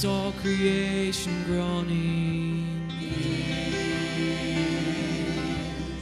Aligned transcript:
Is 0.00 0.06
all 0.06 0.32
creation 0.40 1.44
groaning? 1.44 2.90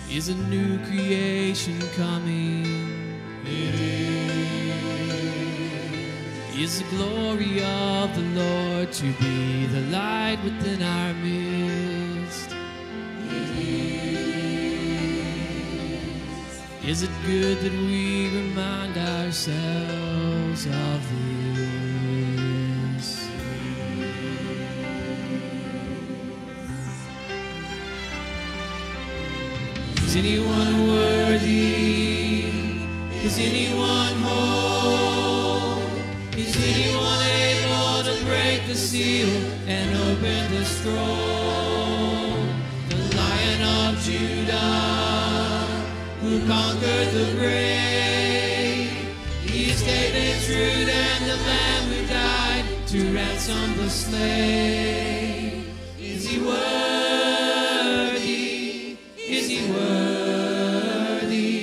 Is 0.09 0.29
a 0.29 0.37
new 0.37 0.79
creation 0.87 1.80
coming? 1.97 2.65
It 3.45 3.74
is. 6.55 6.79
the 6.79 6.85
glory 6.95 7.65
of 7.65 8.15
the 8.15 8.23
Lord 8.40 8.93
to 8.93 9.13
be 9.15 9.66
the 9.66 9.80
light 9.90 10.38
within 10.45 10.80
our 10.80 11.12
midst? 11.15 12.52
It 13.33 13.51
is. 13.59 14.23
Is 16.85 17.02
it 17.02 17.10
good 17.27 17.59
that 17.62 17.73
we 17.73 18.29
remind 18.29 18.96
ourselves 18.96 20.66
of 20.66 21.10
this? 21.10 21.37
Is 30.09 30.16
anyone 30.16 30.88
worthy? 30.88 32.45
Is 33.23 33.38
anyone 33.38 34.15
whole? 34.24 35.82
Is 36.32 36.56
anyone 36.56 37.23
able 37.45 38.04
to 38.04 38.24
break 38.24 38.66
the 38.66 38.74
seal 38.74 39.28
and 39.66 39.95
open 40.09 40.50
the 40.54 40.65
scroll? 40.65 42.40
The 42.88 42.96
Lion 43.18 43.62
of 43.84 44.00
Judah, 44.00 45.66
who 46.22 46.40
conquered 46.48 47.10
the 47.12 47.30
grave. 47.37 48.88
He 49.43 49.72
is 49.72 49.82
David's 49.82 50.48
root 50.48 50.88
and 50.88 51.24
the 51.30 51.37
Lamb 51.37 51.84
who 51.93 52.06
died 52.06 52.65
to 52.87 53.15
ransom 53.15 53.76
the 53.76 53.90
slave. 53.90 55.66
Is 56.00 56.26
he 56.26 56.40
worthy? 56.40 57.07
Worthy 59.73 61.59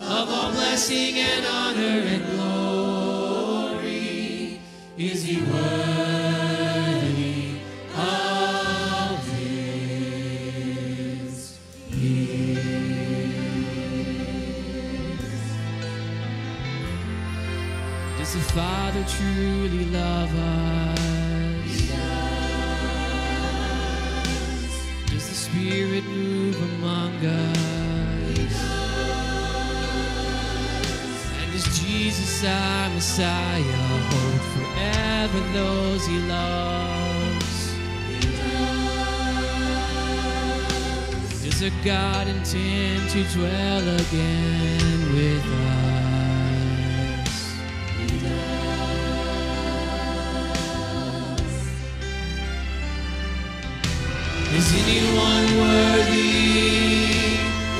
of 0.00 0.28
all 0.30 0.52
blessing 0.52 1.18
and 1.18 1.46
honor 1.46 2.02
and 2.14 2.24
glory? 2.30 3.86
Is 4.98 5.24
he 5.24 5.40
worthy 5.42 5.76
of 7.96 9.28
his 9.28 10.16
Does 18.18 18.32
the 18.34 18.40
Father 18.52 19.04
truly 19.08 19.84
love 19.86 20.34
us? 20.34 21.00
Does 25.10 25.28
the 25.28 25.34
Spirit 25.34 26.04
move 26.04 26.56
And 31.40 31.54
is 31.54 31.64
Jesus 31.80 32.44
our 32.44 32.90
Messiah 32.90 33.62
forever 34.52 35.40
those 35.52 36.06
he 36.06 36.18
loves? 36.18 37.74
Does 41.42 41.62
a 41.62 41.70
God 41.84 42.28
intend 42.28 43.08
to 43.10 43.24
dwell 43.32 43.88
again 43.96 45.14
with 45.14 45.44
us? 45.44 45.95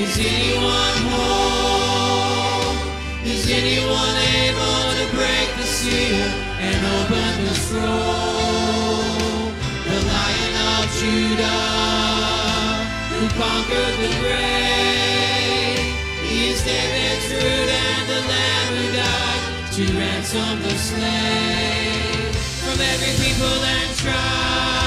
Is 0.07 0.19
anyone 0.19 0.97
whole? 1.11 2.79
Is 3.27 3.45
anyone 3.51 4.17
able 4.39 4.83
to 4.99 5.07
break 5.19 5.49
the 5.59 5.67
seal 5.67 6.29
and 6.63 6.79
open 6.99 7.45
the 7.45 7.55
scroll? 7.67 9.51
The 9.91 9.99
Lion 10.13 10.55
of 10.75 10.85
Judah, 11.01 12.87
who 13.11 13.23
conquered 13.35 13.97
the 14.05 14.13
grave. 14.23 15.91
He 16.23 16.39
is 16.55 16.63
David's 16.63 17.27
root 17.35 17.69
and 17.69 18.05
the 18.07 18.21
Lamb 18.31 18.69
who 18.79 18.87
died 19.03 19.43
to 19.75 19.83
ransom 19.99 20.57
the 20.63 20.77
slave 20.89 22.31
from 22.63 22.79
every 22.79 23.15
people 23.25 23.59
and 23.75 23.91
tribe 23.99 24.87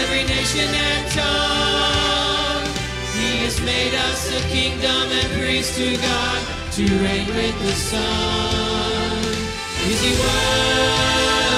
every 0.00 0.22
nation 0.24 0.68
and 0.74 1.12
tongue. 1.12 1.49
Us 4.08 4.22
a 4.32 4.40
kingdom 4.48 5.06
and 5.20 5.28
priest 5.38 5.76
to 5.76 5.96
God 5.96 6.40
to 6.72 6.82
reign 7.04 7.26
with 7.26 7.56
the 7.62 7.72
Son. 7.72 9.18
Is 9.90 10.00
he 10.06 10.12
worthy? 10.24 11.50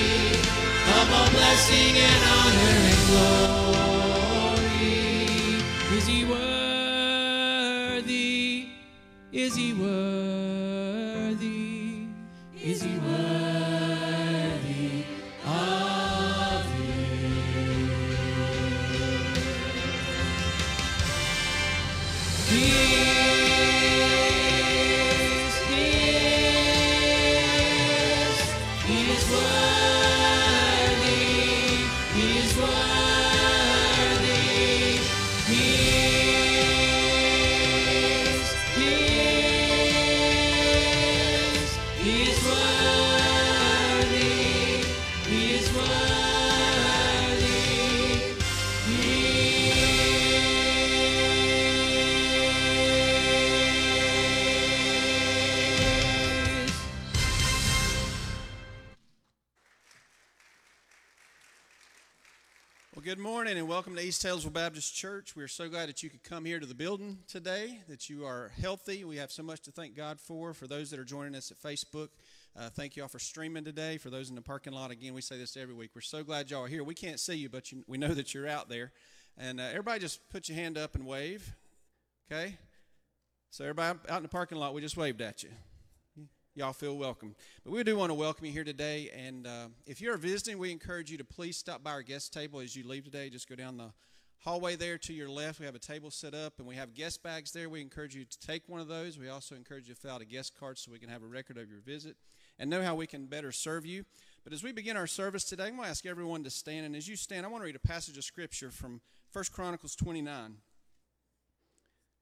of 0.99 1.07
all 1.17 1.31
blessing 1.31 1.95
and 2.09 2.23
honor 2.39 2.77
and 2.91 3.01
glory? 3.11 4.95
Is 5.97 6.05
he 6.07 6.21
worthy? 6.25 7.49
Is 9.33 9.53
he 9.57 9.69
worthy? 9.73 10.94
Morning 63.45 63.59
and 63.59 63.69
welcome 63.69 63.95
to 63.95 64.01
East 64.01 64.23
Taylorsville 64.23 64.53
Baptist 64.53 64.95
Church. 64.95 65.37
We 65.37 65.43
are 65.43 65.49
so 65.49 65.69
glad 65.69 65.91
that 65.91 66.03
you 66.03 66.09
could 66.09 66.23
come 66.23 66.47
here 66.47 66.59
to 66.59 66.65
the 66.65 66.75
building 66.75 67.19
today, 67.29 67.79
that 67.89 68.09
you 68.09 68.25
are 68.25 68.51
healthy. 68.59 69.05
We 69.05 69.19
have 69.19 69.31
so 69.31 69.43
much 69.43 69.61
to 69.65 69.71
thank 69.71 69.95
God 69.95 70.19
for. 70.19 70.55
For 70.55 70.67
those 70.67 70.89
that 70.89 70.99
are 70.99 71.05
joining 71.05 71.35
us 71.35 71.51
at 71.51 71.61
Facebook, 71.61 72.09
uh, 72.59 72.71
thank 72.71 72.97
you 72.97 73.03
all 73.03 73.09
for 73.11 73.19
streaming 73.19 73.63
today. 73.63 73.99
For 73.99 74.09
those 74.09 74.31
in 74.31 74.35
the 74.35 74.41
parking 74.41 74.73
lot, 74.73 74.91
again, 74.91 75.13
we 75.13 75.21
say 75.21 75.37
this 75.37 75.59
every 75.59 75.75
week. 75.75 75.91
We're 75.95 76.01
so 76.01 76.25
glad 76.25 76.51
y'all 76.51 76.65
are 76.65 76.69
here. 76.69 76.83
We 76.83 76.95
can't 76.95 77.21
see 77.21 77.35
you, 77.35 77.51
but 77.51 77.71
you, 77.71 77.85
we 77.87 77.99
know 77.99 78.15
that 78.15 78.33
you're 78.33 78.49
out 78.49 78.71
there. 78.71 78.93
And 79.37 79.61
uh, 79.61 79.65
everybody 79.65 80.01
just 80.01 80.27
put 80.31 80.49
your 80.49 80.57
hand 80.57 80.79
up 80.79 80.95
and 80.95 81.05
wave, 81.05 81.55
okay? 82.33 82.57
So 83.51 83.65
everybody 83.65 83.99
out 84.09 84.17
in 84.17 84.23
the 84.23 84.29
parking 84.31 84.57
lot, 84.57 84.73
we 84.73 84.81
just 84.81 84.97
waved 84.97 85.21
at 85.21 85.43
you 85.43 85.51
y'all 86.55 86.73
feel 86.73 86.97
welcome. 86.97 87.35
But 87.65 87.73
we 87.73 87.83
do 87.83 87.97
want 87.97 88.11
to 88.11 88.15
welcome 88.15 88.47
you 88.47 88.53
here 88.53 88.65
today. 88.65 89.11
And 89.15 89.47
uh, 89.47 89.69
if 89.87 90.01
you're 90.01 90.17
visiting, 90.17 90.59
we 90.59 90.71
encourage 90.71 91.11
you 91.11 91.19
to 91.19 91.25
please 91.25 91.57
stop 91.57 91.83
by 91.83 91.91
our 91.91 92.03
guest 92.03 92.33
table 92.33 92.61
as 92.61 92.77
you 92.77 92.87
leave 92.87 93.05
today. 93.05 93.29
Just 93.29 93.49
go 93.49 93.57
down 93.57 93.77
the 93.77 93.93
hallway 94.45 94.77
there 94.77 94.99
to 94.99 95.13
your 95.15 95.29
left, 95.29 95.59
we 95.59 95.65
have 95.65 95.75
a 95.75 95.79
table 95.79 96.11
set 96.11 96.35
up 96.35 96.59
and 96.59 96.69
we 96.69 96.77
have 96.77 96.95
guest 96.95 97.23
bags 97.23 97.51
there. 97.51 97.71
We 97.71 97.81
encourage 97.81 98.15
you 98.15 98.25
to 98.25 98.41
take 98.41 98.63
one 98.69 98.79
of 98.79 98.89
those. 98.89 99.19
We 99.19 99.31
also 99.31 99.55
encourage 99.55 99.89
you 99.89 99.95
to 99.95 100.01
fill 100.01 100.11
out 100.11 100.21
a 100.21 100.27
guest 100.27 100.53
card 100.59 100.79
so 100.79 100.93
we 100.93 100.99
can 100.99 101.09
have 101.09 101.23
a 101.23 101.27
record 101.27 101.57
of 101.57 101.71
your 101.71 101.81
visit 101.81 102.15
and 102.59 102.69
know 102.69 102.83
how 102.83 102.95
we 102.95 103.07
can 103.07 103.27
better 103.27 103.53
serve 103.53 103.87
you. 103.87 104.05
But 104.45 104.53
as 104.53 104.63
we 104.63 104.71
begin 104.71 104.99
our 104.99 105.07
service 105.07 105.45
today, 105.45 105.65
I'm 105.65 105.77
going 105.77 105.85
to 105.85 105.91
ask 105.91 106.05
everyone 106.05 106.45
to 106.45 106.51
stand. 106.51 106.85
And 106.85 106.95
as 106.95 107.09
you 107.09 107.17
stand, 107.17 107.47
I 107.47 107.49
want 107.49 107.63
to 107.63 107.67
read 107.67 107.77
a 107.77 107.81
passage 107.81 108.19
of 108.19 108.25
scripture 108.25 108.71
from 108.71 109.01
1 109.33 109.45
Chronicles 109.51 109.97
29. 109.97 110.57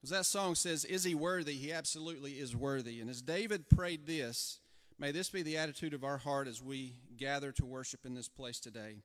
Because 0.02 0.18
that 0.18 0.26
song 0.26 0.56
says, 0.56 0.84
Is 0.84 1.04
he 1.04 1.14
worthy? 1.14 1.54
He 1.54 1.72
absolutely 1.72 2.32
is 2.32 2.56
worthy. 2.56 3.00
And 3.00 3.08
as 3.08 3.22
David 3.22 3.68
prayed 3.68 4.04
this, 4.04 4.58
may 4.98 5.12
this 5.12 5.30
be 5.30 5.42
the 5.42 5.56
attitude 5.56 5.94
of 5.94 6.02
our 6.02 6.18
heart 6.18 6.48
as 6.48 6.60
we 6.60 6.96
gather 7.16 7.52
to 7.52 7.64
worship 7.64 8.04
in 8.04 8.14
this 8.14 8.28
place 8.28 8.58
today. 8.58 8.96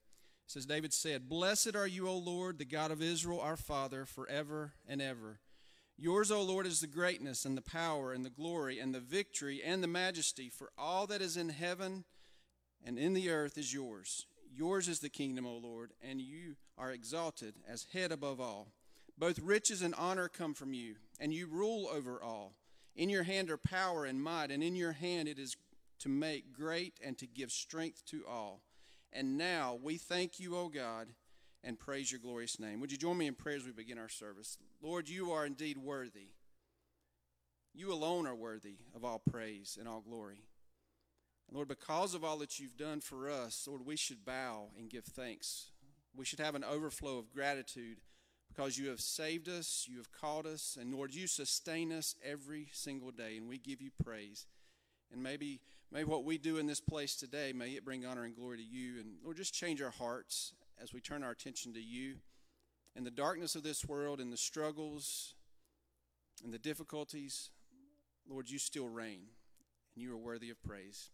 It 0.48 0.52
says, 0.52 0.66
David 0.66 0.94
said, 0.94 1.30
Blessed 1.30 1.76
are 1.76 1.86
you, 1.86 2.08
O 2.08 2.18
Lord, 2.18 2.58
the 2.58 2.66
God 2.66 2.90
of 2.90 3.04
Israel, 3.04 3.40
our 3.40 3.58
Father, 3.58 4.06
forever 4.06 4.74
and 4.88 5.00
ever. 5.00 5.40
Yours, 5.98 6.32
O 6.32 6.42
Lord, 6.42 6.66
is 6.66 6.82
the 6.82 6.88
greatness 6.88 7.46
and 7.46 7.56
the 7.56 7.62
power 7.62 8.12
and 8.12 8.26
the 8.26 8.32
glory 8.32 8.80
and 8.80 8.96
the 8.96 9.00
victory 9.00 9.62
and 9.64 9.84
the 9.84 9.88
majesty, 9.88 10.50
for 10.50 10.72
all 10.80 11.06
that 11.08 11.22
is 11.22 11.38
in 11.38 11.50
heaven 11.50 12.06
and 12.84 12.98
in 12.98 13.14
the 13.14 13.30
earth 13.30 13.56
is 13.56 13.72
yours. 13.72 14.26
Yours 14.52 14.88
is 14.88 15.00
the 15.00 15.10
kingdom, 15.10 15.46
O 15.46 15.58
Lord, 15.58 15.92
and 16.02 16.20
you 16.20 16.56
are 16.76 16.92
exalted 16.92 17.56
as 17.68 17.86
head 17.94 18.12
above 18.12 18.42
all. 18.42 18.70
Both 19.18 19.40
riches 19.40 19.82
and 19.82 19.96
honor 19.96 20.28
come 20.28 20.54
from 20.54 20.74
you, 20.74 20.96
and 21.20 21.34
you 21.34 21.48
rule 21.48 21.88
over 21.92 22.22
all. 22.22 22.54
In 22.96 23.10
your 23.10 23.24
hand 23.24 23.50
are 23.50 23.58
power 23.58 24.06
and 24.06 24.22
might, 24.22 24.52
and 24.52 24.64
in 24.64 24.76
your 24.76 24.92
hand 24.92 25.28
it 25.28 25.40
is 25.40 25.56
to 26.00 26.10
make 26.10 26.54
great 26.54 26.94
and 27.04 27.18
to 27.18 27.26
give 27.28 27.52
strength 27.52 28.06
to 28.08 28.24
all. 28.28 28.62
And 29.12 29.38
now 29.38 29.80
we 29.82 29.98
thank 29.98 30.40
you, 30.40 30.56
O 30.56 30.70
God, 30.70 31.08
and 31.64 31.80
praise 31.80 32.12
your 32.12 32.20
glorious 32.20 32.60
name. 32.60 32.80
Would 32.80 32.92
you 32.92 32.98
join 32.98 33.18
me 33.18 33.28
in 33.28 33.34
prayer 33.34 33.56
as 33.56 33.66
we 33.66 33.72
begin 33.72 33.98
our 33.98 34.10
service? 34.10 34.58
Lord, 34.82 35.10
you 35.10 35.32
are 35.32 35.46
indeed 35.46 35.78
worthy. 35.78 36.30
You 37.74 37.92
alone 37.92 38.28
are 38.28 38.36
worthy 38.36 38.78
of 38.96 39.04
all 39.04 39.20
praise 39.20 39.78
and 39.80 39.88
all 39.88 40.02
glory. 40.02 40.44
Lord, 41.52 41.68
because 41.68 42.14
of 42.14 42.24
all 42.24 42.38
that 42.40 42.60
you've 42.60 42.78
done 42.78 43.00
for 43.00 43.30
us, 43.30 43.68
Lord, 43.68 43.86
we 43.86 43.96
should 43.96 44.26
bow 44.26 44.68
and 44.78 44.90
give 44.90 45.06
thanks. 45.06 45.72
We 46.16 46.26
should 46.26 46.40
have 46.40 46.56
an 46.56 46.64
overflow 46.64 47.18
of 47.18 47.32
gratitude 47.32 47.98
because 48.58 48.78
you 48.78 48.90
have 48.90 49.00
saved 49.00 49.48
us, 49.48 49.86
you 49.88 49.98
have 49.98 50.12
called 50.12 50.48
us, 50.48 50.78
and 50.82 50.92
Lord, 50.92 51.14
you 51.14 51.28
sustain 51.28 51.94
us 51.94 52.16
every 52.26 52.68
single 52.74 53.12
day, 53.12 53.38
and 53.38 53.48
we 53.48 53.60
give 53.60 53.82
you 53.82 53.92
praise. 54.04 54.48
And 55.14 55.22
maybe 55.22 55.62
May 55.92 56.04
what 56.04 56.26
we 56.26 56.38
do 56.38 56.58
in 56.58 56.68
this 56.68 56.82
place 56.82 57.16
today, 57.16 57.54
may 57.54 57.70
it 57.70 57.86
bring 57.86 58.06
honor 58.06 58.26
and 58.26 58.36
glory 58.36 58.58
to 58.58 58.64
you. 58.64 59.00
And 59.00 59.16
Lord, 59.24 59.38
just 59.38 59.54
change 59.54 59.82
our 59.82 59.92
hearts 59.92 60.54
as 60.82 60.94
we 60.94 61.00
turn 61.00 61.24
our 61.24 61.32
attention 61.32 61.74
to 61.74 61.82
you. 61.82 62.16
In 62.96 63.04
the 63.04 63.12
darkness 63.12 63.56
of 63.56 63.64
this 63.64 63.86
world, 63.86 64.20
in 64.20 64.30
the 64.30 64.38
struggles 64.38 65.36
and 66.44 66.54
the 66.54 66.60
difficulties, 66.60 67.52
Lord, 68.30 68.50
you 68.50 68.60
still 68.60 68.90
reign, 68.90 69.22
and 69.96 70.04
you 70.04 70.14
are 70.14 70.18
worthy 70.18 70.50
of 70.50 70.62
praise. 70.62 71.12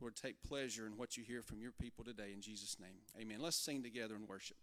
Lord, 0.00 0.16
take 0.16 0.42
pleasure 0.42 0.86
in 0.86 0.96
what 0.96 1.16
you 1.16 1.22
hear 1.22 1.42
from 1.42 1.60
your 1.60 1.72
people 1.72 2.04
today. 2.04 2.30
In 2.32 2.40
Jesus' 2.40 2.78
name, 2.80 2.96
amen. 3.20 3.40
Let's 3.40 3.56
sing 3.56 3.82
together 3.82 4.14
and 4.14 4.26
worship. 4.26 4.56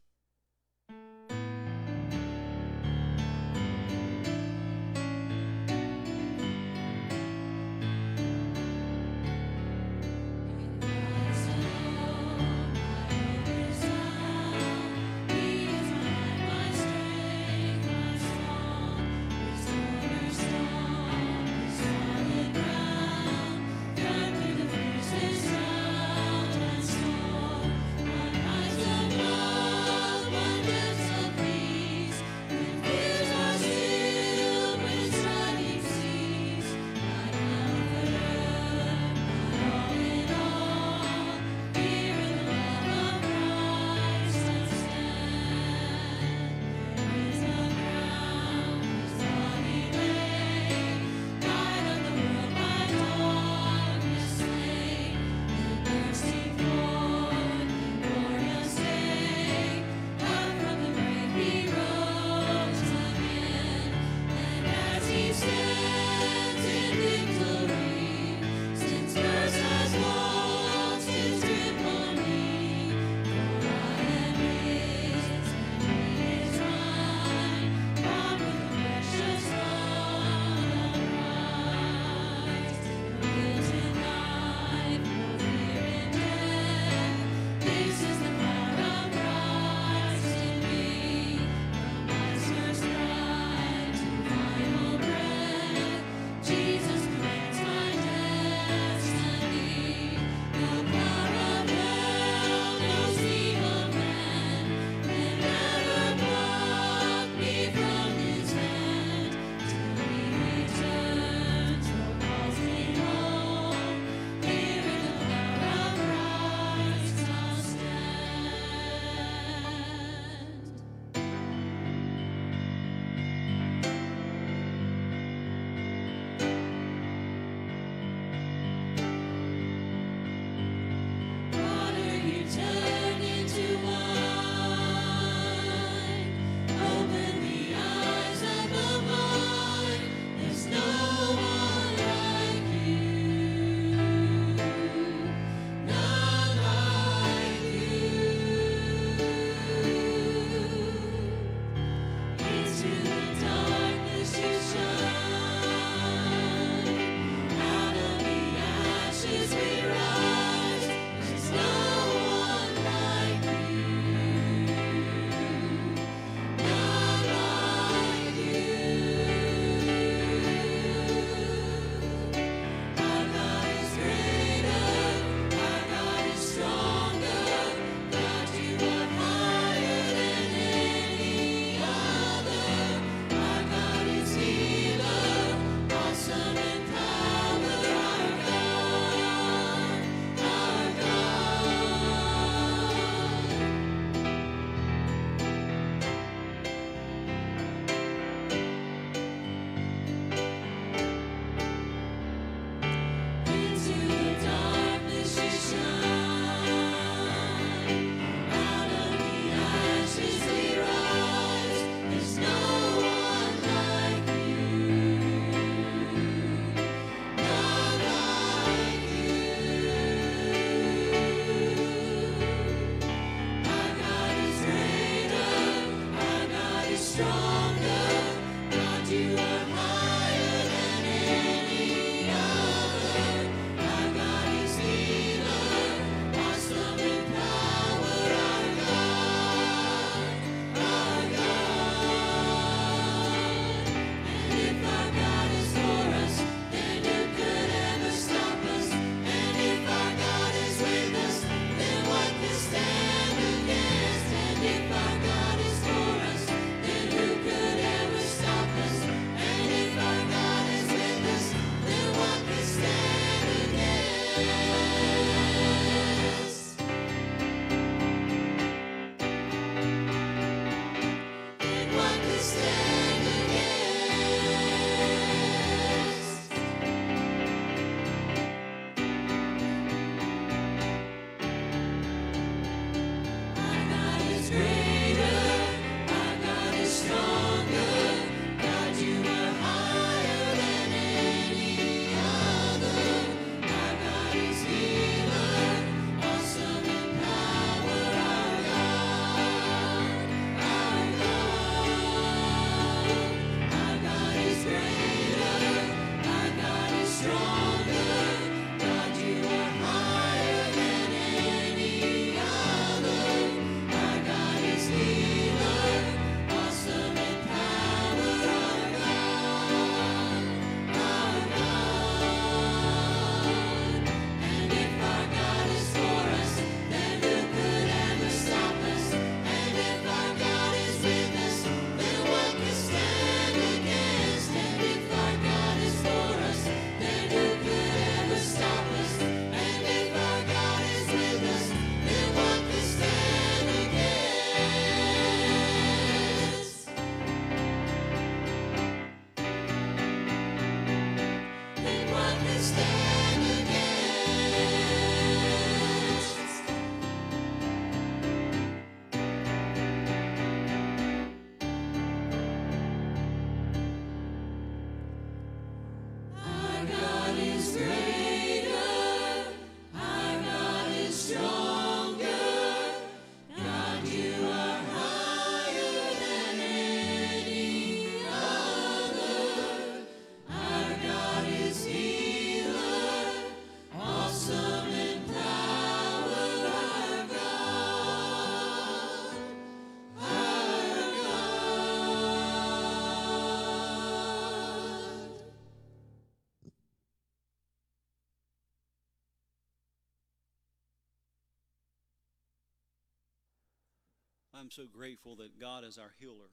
I'm 404.62 404.70
so 404.70 404.84
grateful 404.86 405.38
that 405.38 405.60
God 405.60 405.84
is 405.84 405.98
our 405.98 406.13
healer. 406.20 406.51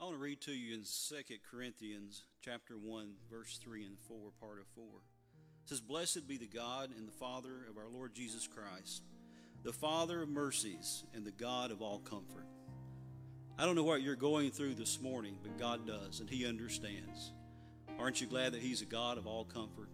I 0.00 0.04
want 0.04 0.16
to 0.16 0.20
read 0.20 0.40
to 0.40 0.52
you 0.52 0.74
in 0.74 0.82
2 0.82 1.16
Corinthians 1.48 2.24
chapter 2.44 2.74
1, 2.76 3.12
verse 3.30 3.60
3 3.62 3.84
and 3.84 3.96
4, 3.96 4.16
part 4.40 4.58
of 4.58 4.66
4. 4.74 4.84
It 4.84 5.68
says, 5.68 5.80
Blessed 5.80 6.26
be 6.26 6.36
the 6.36 6.48
God 6.48 6.90
and 6.98 7.06
the 7.06 7.12
Father 7.12 7.64
of 7.70 7.76
our 7.76 7.88
Lord 7.88 8.12
Jesus 8.12 8.48
Christ, 8.48 9.04
the 9.62 9.72
Father 9.72 10.20
of 10.22 10.28
mercies 10.28 11.04
and 11.14 11.24
the 11.24 11.30
God 11.30 11.70
of 11.70 11.80
all 11.80 12.00
comfort. 12.00 12.44
I 13.56 13.64
don't 13.64 13.76
know 13.76 13.84
what 13.84 14.02
you're 14.02 14.16
going 14.16 14.50
through 14.50 14.74
this 14.74 15.00
morning, 15.00 15.38
but 15.40 15.60
God 15.60 15.86
does, 15.86 16.18
and 16.18 16.28
He 16.28 16.44
understands. 16.44 17.30
Aren't 18.00 18.20
you 18.20 18.26
glad 18.26 18.54
that 18.54 18.62
He's 18.62 18.82
a 18.82 18.86
God 18.86 19.16
of 19.16 19.28
all 19.28 19.44
comfort? 19.44 19.90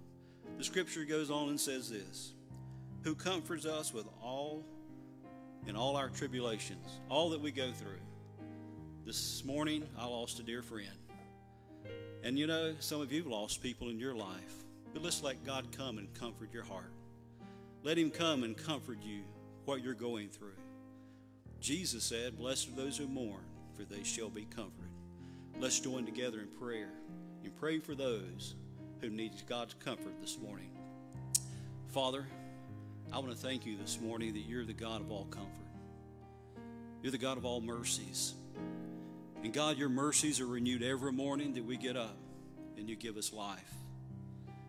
The 0.56 0.64
scripture 0.64 1.04
goes 1.04 1.30
on 1.30 1.50
and 1.50 1.60
says 1.60 1.90
this 1.90 2.32
Who 3.02 3.14
comforts 3.14 3.66
us 3.66 3.92
with 3.92 4.06
all 4.22 4.64
in 5.66 5.76
all 5.76 5.96
our 5.96 6.08
tribulations, 6.08 7.00
all 7.08 7.30
that 7.30 7.40
we 7.40 7.50
go 7.50 7.72
through. 7.72 8.00
This 9.04 9.44
morning, 9.44 9.86
I 9.98 10.06
lost 10.06 10.38
a 10.40 10.42
dear 10.42 10.62
friend. 10.62 10.88
And 12.22 12.38
you 12.38 12.46
know, 12.46 12.74
some 12.80 13.00
of 13.00 13.12
you 13.12 13.24
lost 13.24 13.62
people 13.62 13.90
in 13.90 13.98
your 13.98 14.14
life, 14.14 14.64
but 14.92 15.02
let's 15.02 15.22
let 15.22 15.44
God 15.44 15.66
come 15.76 15.98
and 15.98 16.12
comfort 16.14 16.52
your 16.52 16.64
heart. 16.64 16.92
Let 17.82 17.98
Him 17.98 18.10
come 18.10 18.44
and 18.44 18.56
comfort 18.56 18.98
you 19.02 19.22
what 19.64 19.82
you're 19.82 19.94
going 19.94 20.28
through. 20.28 20.56
Jesus 21.60 22.04
said, 22.04 22.38
Blessed 22.38 22.68
are 22.68 22.76
those 22.76 22.96
who 22.96 23.06
mourn, 23.06 23.44
for 23.76 23.84
they 23.84 24.02
shall 24.02 24.30
be 24.30 24.44
comforted. 24.44 24.90
Let's 25.58 25.80
join 25.80 26.04
together 26.04 26.40
in 26.40 26.48
prayer 26.48 26.92
and 27.42 27.54
pray 27.56 27.78
for 27.78 27.94
those 27.94 28.54
who 29.00 29.10
need 29.10 29.32
God's 29.48 29.74
comfort 29.74 30.20
this 30.20 30.38
morning. 30.38 30.70
Father, 31.88 32.26
I 33.12 33.18
want 33.18 33.30
to 33.30 33.36
thank 33.36 33.64
you 33.64 33.76
this 33.76 34.00
morning 34.00 34.32
that 34.34 34.40
you're 34.40 34.64
the 34.64 34.72
God 34.72 35.00
of 35.00 35.10
all 35.10 35.24
comfort. 35.26 35.50
You're 37.02 37.12
the 37.12 37.18
God 37.18 37.36
of 37.36 37.44
all 37.44 37.60
mercies. 37.60 38.34
And 39.42 39.52
God, 39.52 39.76
your 39.76 39.88
mercies 39.88 40.40
are 40.40 40.46
renewed 40.46 40.82
every 40.82 41.12
morning 41.12 41.54
that 41.54 41.64
we 41.64 41.76
get 41.76 41.96
up 41.96 42.16
and 42.76 42.88
you 42.88 42.96
give 42.96 43.16
us 43.16 43.32
life. 43.32 43.74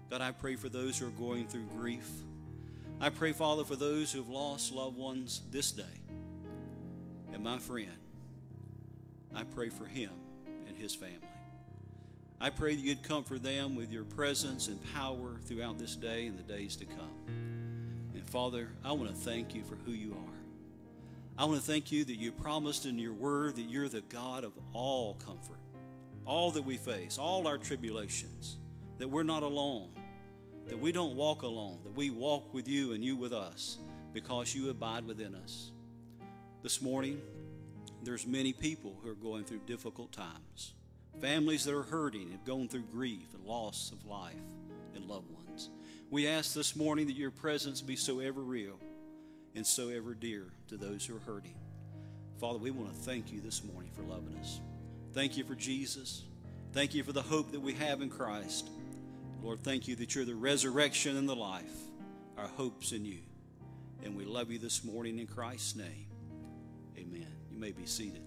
God, 0.09 0.21
I 0.21 0.31
pray 0.31 0.55
for 0.55 0.69
those 0.69 0.99
who 0.99 1.07
are 1.07 1.11
going 1.11 1.47
through 1.47 1.65
grief. 1.77 2.09
I 2.99 3.09
pray, 3.09 3.31
Father, 3.31 3.63
for 3.63 3.75
those 3.75 4.11
who 4.11 4.19
have 4.19 4.29
lost 4.29 4.71
loved 4.71 4.97
ones 4.97 5.41
this 5.51 5.71
day. 5.71 5.83
And 7.33 7.43
my 7.43 7.57
friend, 7.57 7.89
I 9.33 9.43
pray 9.43 9.69
for 9.69 9.85
him 9.85 10.11
and 10.67 10.77
his 10.77 10.93
family. 10.93 11.19
I 12.39 12.49
pray 12.49 12.75
that 12.75 12.81
you'd 12.81 13.03
comfort 13.03 13.43
them 13.43 13.75
with 13.75 13.91
your 13.91 14.03
presence 14.03 14.67
and 14.67 14.79
power 14.93 15.39
throughout 15.45 15.79
this 15.79 15.95
day 15.95 16.27
and 16.27 16.37
the 16.37 16.43
days 16.43 16.75
to 16.77 16.85
come. 16.85 17.11
Father, 18.35 18.67
I 18.83 18.91
want 18.91 19.07
to 19.07 19.15
thank 19.15 19.55
you 19.55 19.63
for 19.63 19.77
who 19.85 19.93
you 19.93 20.11
are. 20.11 21.41
I 21.41 21.45
want 21.45 21.57
to 21.57 21.65
thank 21.65 21.89
you 21.89 22.03
that 22.03 22.17
you 22.17 22.33
promised 22.33 22.85
in 22.85 22.99
your 22.99 23.13
word 23.13 23.55
that 23.55 23.61
you're 23.61 23.87
the 23.87 24.01
God 24.01 24.43
of 24.43 24.51
all 24.73 25.13
comfort, 25.25 25.61
all 26.25 26.51
that 26.51 26.63
we 26.63 26.75
face, 26.75 27.17
all 27.17 27.47
our 27.47 27.57
tribulations, 27.57 28.57
that 28.97 29.07
we're 29.07 29.23
not 29.23 29.41
alone, 29.41 29.87
that 30.67 30.77
we 30.77 30.91
don't 30.91 31.15
walk 31.15 31.43
alone, 31.43 31.79
that 31.85 31.95
we 31.95 32.09
walk 32.09 32.53
with 32.53 32.67
you 32.67 32.91
and 32.91 33.05
you 33.05 33.15
with 33.15 33.31
us 33.31 33.77
because 34.11 34.53
you 34.53 34.69
abide 34.69 35.05
within 35.05 35.33
us. 35.33 35.71
This 36.61 36.81
morning, 36.81 37.21
there's 38.03 38.27
many 38.27 38.51
people 38.51 38.97
who 39.01 39.11
are 39.11 39.15
going 39.15 39.45
through 39.45 39.61
difficult 39.65 40.11
times. 40.11 40.73
Families 41.21 41.63
that 41.63 41.73
are 41.73 41.83
hurting 41.83 42.31
have 42.31 42.43
gone 42.43 42.67
through 42.67 42.83
grief 42.91 43.33
and 43.33 43.45
loss 43.45 43.93
of 43.93 44.05
life 44.05 44.35
and 44.93 45.05
loved 45.05 45.31
ones. 45.31 45.44
We 46.11 46.27
ask 46.27 46.53
this 46.53 46.75
morning 46.75 47.07
that 47.07 47.15
your 47.15 47.31
presence 47.31 47.81
be 47.81 47.95
so 47.95 48.19
ever 48.19 48.41
real 48.41 48.79
and 49.55 49.65
so 49.65 49.89
ever 49.89 50.13
dear 50.13 50.45
to 50.67 50.77
those 50.77 51.05
who 51.05 51.15
are 51.15 51.19
hurting. 51.19 51.55
Father, 52.39 52.59
we 52.59 52.69
want 52.69 52.93
to 52.93 52.99
thank 52.99 53.31
you 53.31 53.41
this 53.41 53.63
morning 53.63 53.89
for 53.95 54.03
loving 54.03 54.37
us. 54.39 54.59
Thank 55.13 55.35
you 55.35 55.43
for 55.43 55.55
Jesus. 55.55 56.23
Thank 56.73 56.93
you 56.93 57.03
for 57.03 57.11
the 57.11 57.21
hope 57.21 57.51
that 57.53 57.61
we 57.61 57.73
have 57.73 58.01
in 58.01 58.09
Christ. 58.09 58.69
Lord, 59.41 59.61
thank 59.61 59.87
you 59.87 59.95
that 59.95 60.13
you're 60.13 60.25
the 60.25 60.35
resurrection 60.35 61.17
and 61.17 61.27
the 61.27 61.35
life. 61.35 61.63
Our 62.37 62.47
hope's 62.49 62.91
in 62.91 63.05
you. 63.05 63.19
And 64.03 64.15
we 64.15 64.25
love 64.25 64.51
you 64.51 64.59
this 64.59 64.83
morning 64.83 65.17
in 65.17 65.25
Christ's 65.25 65.75
name. 65.75 66.07
Amen. 66.97 67.27
You 67.49 67.57
may 67.57 67.71
be 67.71 67.85
seated. 67.85 68.21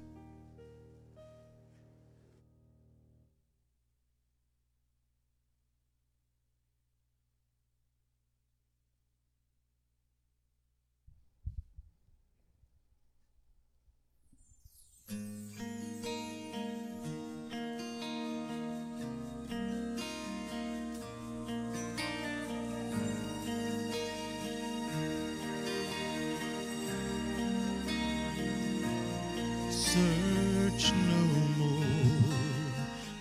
Search 29.70 30.92
no 30.92 31.22
more. 31.58 31.84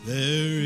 There 0.05 0.56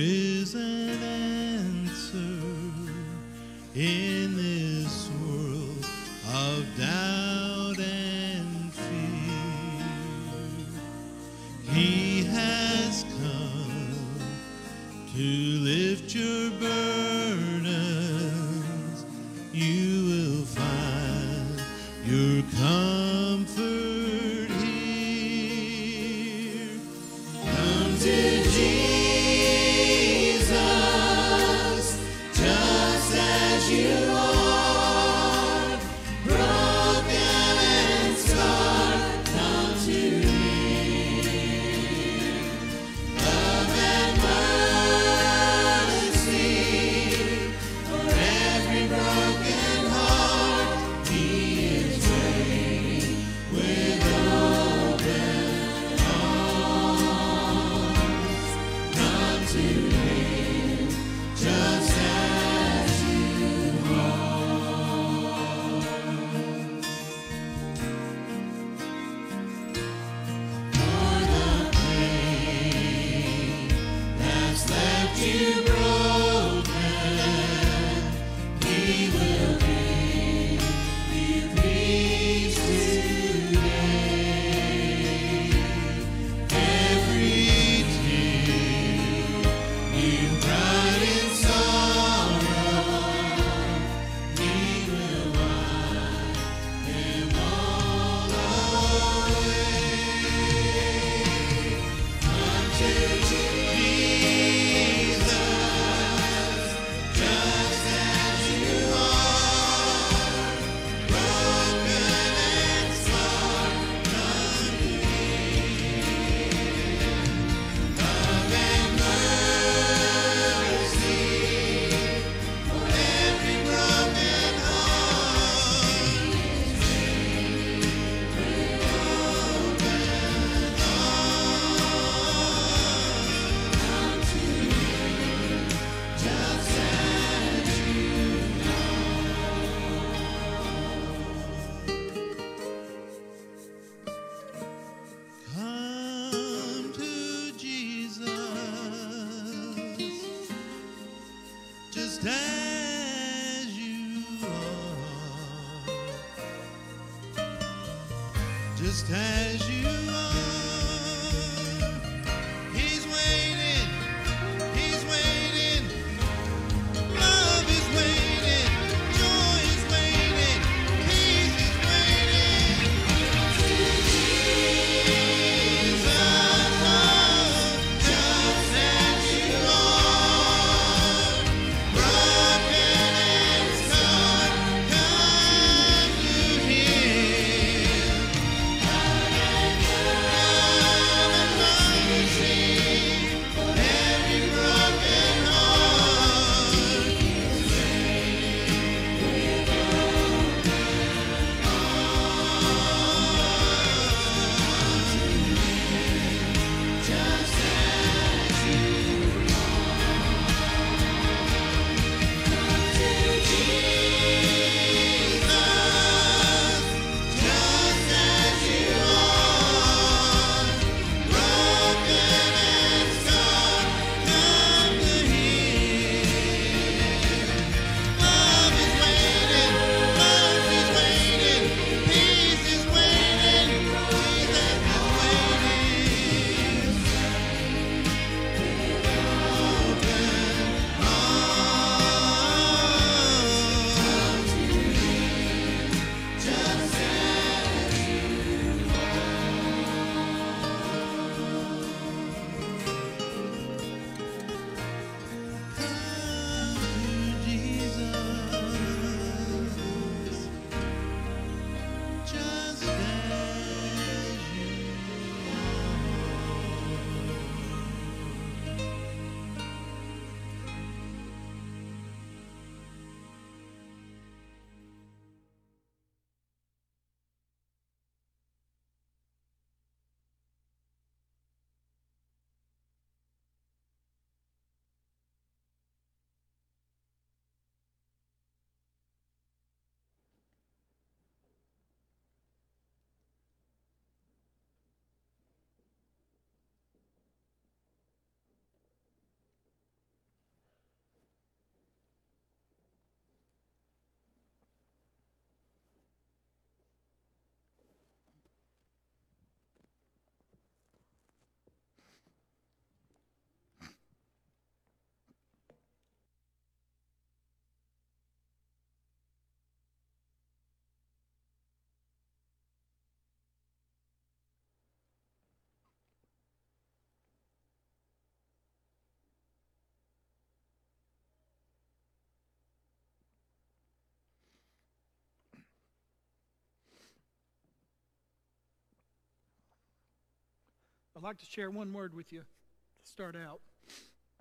I'd 341.21 341.27
like 341.27 341.37
to 341.37 341.45
share 341.45 341.69
one 341.69 341.93
word 341.93 342.15
with 342.15 342.33
you 342.33 342.39
to 342.39 343.07
start 343.07 343.35
out, 343.35 343.61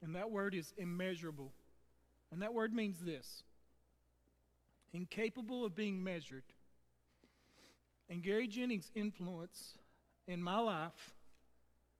and 0.03 0.17
that 0.17 0.31
word 0.31 0.55
is 0.55 0.73
immeasurable. 0.79 1.53
And 2.33 2.41
that 2.41 2.55
word 2.55 2.73
means 2.73 3.01
this 3.01 3.43
incapable 4.95 5.67
of 5.67 5.75
being 5.77 6.03
measured. 6.03 6.45
And 8.09 8.23
Gary 8.23 8.49
Jennings' 8.49 8.91
influence 8.95 9.75
in 10.27 10.43
my 10.43 10.59
life 10.59 11.13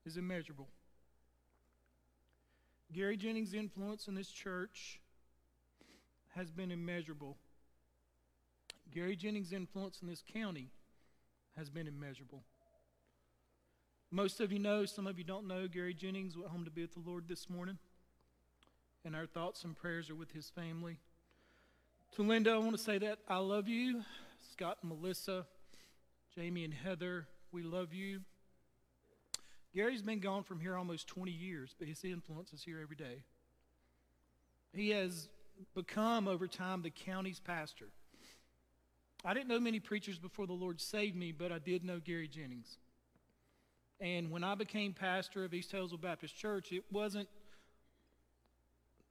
is 0.07 0.17
immeasurable. 0.17 0.69
Gary 2.91 3.19
Jennings' 3.19 3.53
influence 3.53 4.09
in 4.09 4.15
this 4.15 4.31
church 4.31 4.99
has 6.31 6.51
been 6.51 6.71
immeasurable. 6.71 7.37
Gary 8.91 9.15
Jennings' 9.15 9.53
influence 9.53 9.99
in 10.01 10.09
this 10.09 10.25
county 10.33 10.71
has 11.55 11.69
been 11.69 11.87
immeasurable. 11.87 12.45
Most 14.13 14.41
of 14.41 14.51
you 14.51 14.59
know, 14.59 14.85
some 14.87 15.07
of 15.07 15.19
you 15.19 15.25
don't 15.25 15.47
know, 15.47 15.69
Gary 15.69 15.95
Jennings 15.95 16.37
went 16.37 16.51
home 16.51 16.65
to 16.65 16.71
be 16.71 16.83
with 16.83 16.95
the 16.95 17.09
Lord 17.09 17.29
this 17.29 17.49
morning. 17.49 17.79
And 19.05 19.15
our 19.15 19.27
thoughts 19.27 19.63
and 19.63 19.77
prayers 19.77 20.11
are 20.11 20.17
with 20.17 20.33
his 20.33 20.51
family. 20.51 20.99
To 22.17 22.23
Linda, 22.23 22.51
I 22.51 22.59
want 22.59 22.73
to 22.73 22.83
say 22.83 22.99
that 22.99 23.21
I 23.29 23.37
love 23.37 23.69
you. 23.69 24.03
Scott 24.53 24.79
and 24.83 24.91
Melissa, 24.91 25.47
Jamie 26.35 26.65
and 26.65 26.75
Heather, 26.75 27.29
we 27.53 27.63
love 27.63 27.95
you. 27.95 28.23
Gary's 29.73 30.03
been 30.03 30.19
gone 30.19 30.43
from 30.43 30.59
here 30.59 30.77
almost 30.77 31.07
20 31.07 31.31
years, 31.31 31.77
but 31.79 31.87
his 31.87 32.03
influence 32.03 32.53
is 32.53 32.65
here 32.65 32.81
every 32.83 32.97
day. 32.97 33.23
He 34.75 34.91
has 34.91 35.29
become, 35.73 36.27
over 36.27 36.49
time, 36.49 36.83
the 36.83 36.91
county's 36.91 37.39
pastor. 37.39 37.87
I 39.25 39.35
didn't 39.35 39.49
know 39.49 39.61
many 39.61 39.79
preachers 39.79 40.19
before 40.19 40.49
the 40.49 40.53
Lord 40.53 40.81
saved 40.81 41.15
me, 41.15 41.31
but 41.31 41.53
I 41.53 41.61
did 41.61 41.85
know 41.85 42.01
Gary 42.01 42.27
Jennings. 42.27 42.77
And 44.01 44.31
when 44.31 44.43
I 44.43 44.55
became 44.55 44.95
pastor 44.95 45.45
of 45.45 45.53
East 45.53 45.73
Hillsville 45.73 46.01
Baptist 46.01 46.35
Church, 46.35 46.73
it 46.73 46.85
wasn't, 46.91 47.29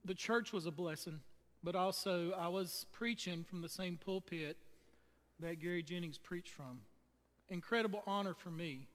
the 0.04 0.14
church 0.14 0.52
was 0.52 0.66
a 0.66 0.72
blessing, 0.72 1.20
but 1.62 1.76
also 1.76 2.32
I 2.32 2.48
was 2.48 2.86
preaching 2.92 3.44
from 3.44 3.62
the 3.62 3.68
same 3.68 3.98
pulpit 4.04 4.56
that 5.38 5.60
Gary 5.60 5.82
Jennings 5.82 6.18
preached 6.18 6.52
from. 6.52 6.80
Incredible 7.48 8.02
honor 8.06 8.34
for 8.34 8.50
me. 8.50 8.88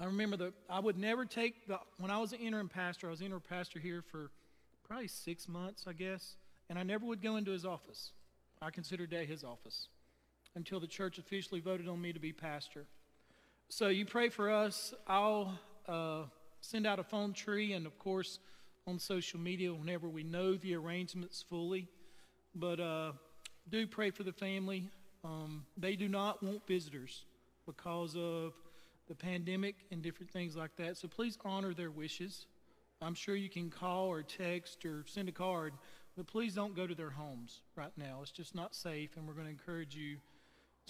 I 0.00 0.06
remember 0.06 0.36
that 0.38 0.52
I 0.68 0.80
would 0.80 0.98
never 0.98 1.24
take 1.24 1.66
the, 1.68 1.78
when 1.98 2.10
I 2.10 2.18
was 2.18 2.32
an 2.32 2.40
interim 2.40 2.68
pastor, 2.68 3.06
I 3.06 3.10
was 3.10 3.20
interim 3.20 3.42
pastor 3.48 3.78
here 3.78 4.02
for 4.02 4.30
probably 4.86 5.08
six 5.08 5.48
months, 5.48 5.84
I 5.86 5.92
guess, 5.92 6.36
and 6.68 6.78
I 6.78 6.82
never 6.82 7.06
would 7.06 7.22
go 7.22 7.36
into 7.36 7.52
his 7.52 7.64
office. 7.64 8.12
I 8.62 8.70
considered 8.70 9.10
that 9.10 9.26
his 9.26 9.44
office 9.44 9.88
until 10.56 10.80
the 10.80 10.86
church 10.86 11.18
officially 11.18 11.60
voted 11.60 11.88
on 11.88 12.00
me 12.00 12.12
to 12.12 12.18
be 12.18 12.32
pastor. 12.32 12.86
So 13.72 13.86
you 13.86 14.04
pray 14.04 14.30
for 14.30 14.50
us. 14.50 14.92
I'll 15.06 15.56
uh, 15.88 16.22
send 16.60 16.88
out 16.88 16.98
a 16.98 17.04
phone 17.04 17.32
tree 17.32 17.74
and, 17.74 17.86
of 17.86 17.96
course, 18.00 18.40
on 18.88 18.98
social 18.98 19.38
media 19.38 19.72
whenever 19.72 20.08
we 20.08 20.24
know 20.24 20.56
the 20.56 20.74
arrangements 20.74 21.44
fully. 21.48 21.86
But 22.52 22.80
uh, 22.80 23.12
do 23.68 23.86
pray 23.86 24.10
for 24.10 24.24
the 24.24 24.32
family. 24.32 24.88
Um, 25.22 25.66
they 25.76 25.94
do 25.94 26.08
not 26.08 26.42
want 26.42 26.66
visitors 26.66 27.22
because 27.64 28.16
of 28.16 28.54
the 29.06 29.14
pandemic 29.14 29.76
and 29.92 30.02
different 30.02 30.32
things 30.32 30.56
like 30.56 30.74
that. 30.74 30.96
So 30.96 31.06
please 31.06 31.38
honor 31.44 31.72
their 31.72 31.92
wishes. 31.92 32.46
I'm 33.00 33.14
sure 33.14 33.36
you 33.36 33.48
can 33.48 33.70
call 33.70 34.08
or 34.08 34.24
text 34.24 34.84
or 34.84 35.04
send 35.06 35.28
a 35.28 35.32
card, 35.32 35.74
but 36.16 36.26
please 36.26 36.56
don't 36.56 36.74
go 36.74 36.88
to 36.88 36.94
their 36.96 37.10
homes 37.10 37.60
right 37.76 37.92
now. 37.96 38.18
It's 38.20 38.32
just 38.32 38.52
not 38.52 38.74
safe, 38.74 39.16
and 39.16 39.28
we're 39.28 39.34
going 39.34 39.46
to 39.46 39.52
encourage 39.52 39.94
you 39.94 40.16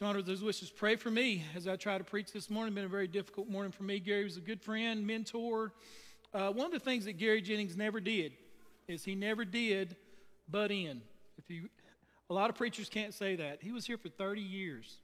To 0.00 0.06
honor 0.06 0.22
those 0.22 0.42
wishes, 0.42 0.70
pray 0.70 0.96
for 0.96 1.10
me 1.10 1.44
as 1.54 1.68
I 1.68 1.76
try 1.76 1.98
to 1.98 2.04
preach 2.04 2.32
this 2.32 2.48
morning. 2.48 2.72
Been 2.72 2.86
a 2.86 2.88
very 2.88 3.06
difficult 3.06 3.50
morning 3.50 3.70
for 3.70 3.82
me. 3.82 4.00
Gary 4.00 4.24
was 4.24 4.38
a 4.38 4.40
good 4.40 4.62
friend, 4.62 5.06
mentor. 5.06 5.74
Uh, 6.32 6.50
one 6.52 6.64
of 6.64 6.72
the 6.72 6.80
things 6.80 7.04
that 7.04 7.18
Gary 7.18 7.42
Jennings 7.42 7.76
never 7.76 8.00
did 8.00 8.32
is 8.88 9.04
he 9.04 9.14
never 9.14 9.44
did 9.44 9.96
butt 10.48 10.70
in. 10.70 11.02
If 11.36 11.50
you, 11.50 11.68
a 12.30 12.32
lot 12.32 12.48
of 12.48 12.56
preachers 12.56 12.88
can't 12.88 13.12
say 13.12 13.36
that. 13.36 13.58
He 13.60 13.72
was 13.72 13.84
here 13.84 13.98
for 13.98 14.08
30 14.08 14.40
years 14.40 15.00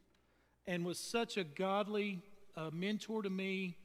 and 0.67 0.83
was 0.83 0.99
such 0.99 1.37
a 1.37 1.45
godly 1.45 2.23
uh, 2.57 2.71
mentor 2.73 3.23
to 3.23 3.29
me. 3.29 3.77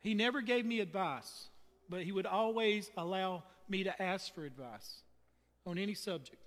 He 0.00 0.12
never 0.12 0.42
gave 0.42 0.66
me 0.66 0.80
advice, 0.80 1.48
but 1.88 2.02
he 2.02 2.12
would 2.12 2.26
always 2.26 2.90
allow 2.98 3.44
me 3.70 3.84
to 3.84 4.02
ask 4.02 4.34
for 4.34 4.44
advice 4.44 5.00
on 5.64 5.78
any 5.78 5.94
subject. 5.94 6.41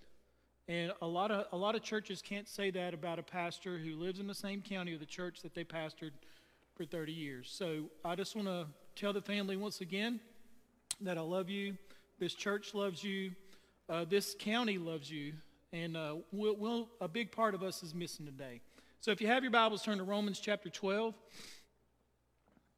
And 0.67 0.91
a 1.01 1.07
lot 1.07 1.29
of 1.29 1.45
a 1.51 1.57
lot 1.57 1.75
of 1.75 1.83
churches 1.83 2.23
can't 2.23 2.47
say 2.47 2.71
that 2.71 2.93
about 2.93 3.19
a 3.19 3.23
pastor 3.23 3.77
who 3.77 3.95
lives 3.95 4.19
in 4.19 4.25
the 4.25 4.33
same 4.33 4.61
county 4.61 4.93
of 4.93 4.99
the 4.99 5.05
church 5.05 5.41
that 5.43 5.53
they 5.53 5.63
pastored 5.63 6.11
for 6.75 6.85
30 6.85 7.11
years. 7.11 7.53
So 7.55 7.85
I 8.03 8.15
just 8.15 8.35
want 8.35 8.47
to 8.47 8.65
tell 8.95 9.13
the 9.13 9.21
family 9.21 9.57
once 9.57 9.81
again 9.81 10.19
that 11.01 11.17
I 11.17 11.21
love 11.21 11.49
you. 11.49 11.77
This 12.19 12.33
church 12.33 12.73
loves 12.73 13.03
you. 13.03 13.31
Uh, 13.87 14.05
this 14.05 14.35
county 14.37 14.77
loves 14.77 15.09
you. 15.11 15.33
And 15.71 15.95
uh, 15.95 16.15
we'll, 16.31 16.55
we'll, 16.55 16.89
a 16.99 17.07
big 17.07 17.31
part 17.31 17.53
of 17.53 17.61
us 17.61 17.83
is 17.83 17.93
missing 17.93 18.25
today. 18.25 18.61
So 19.01 19.11
if 19.11 19.21
you 19.21 19.27
have 19.27 19.43
your 19.43 19.51
Bibles, 19.51 19.83
turn 19.83 19.99
to 19.99 20.03
Romans 20.03 20.39
chapter 20.39 20.69
12 20.69 21.13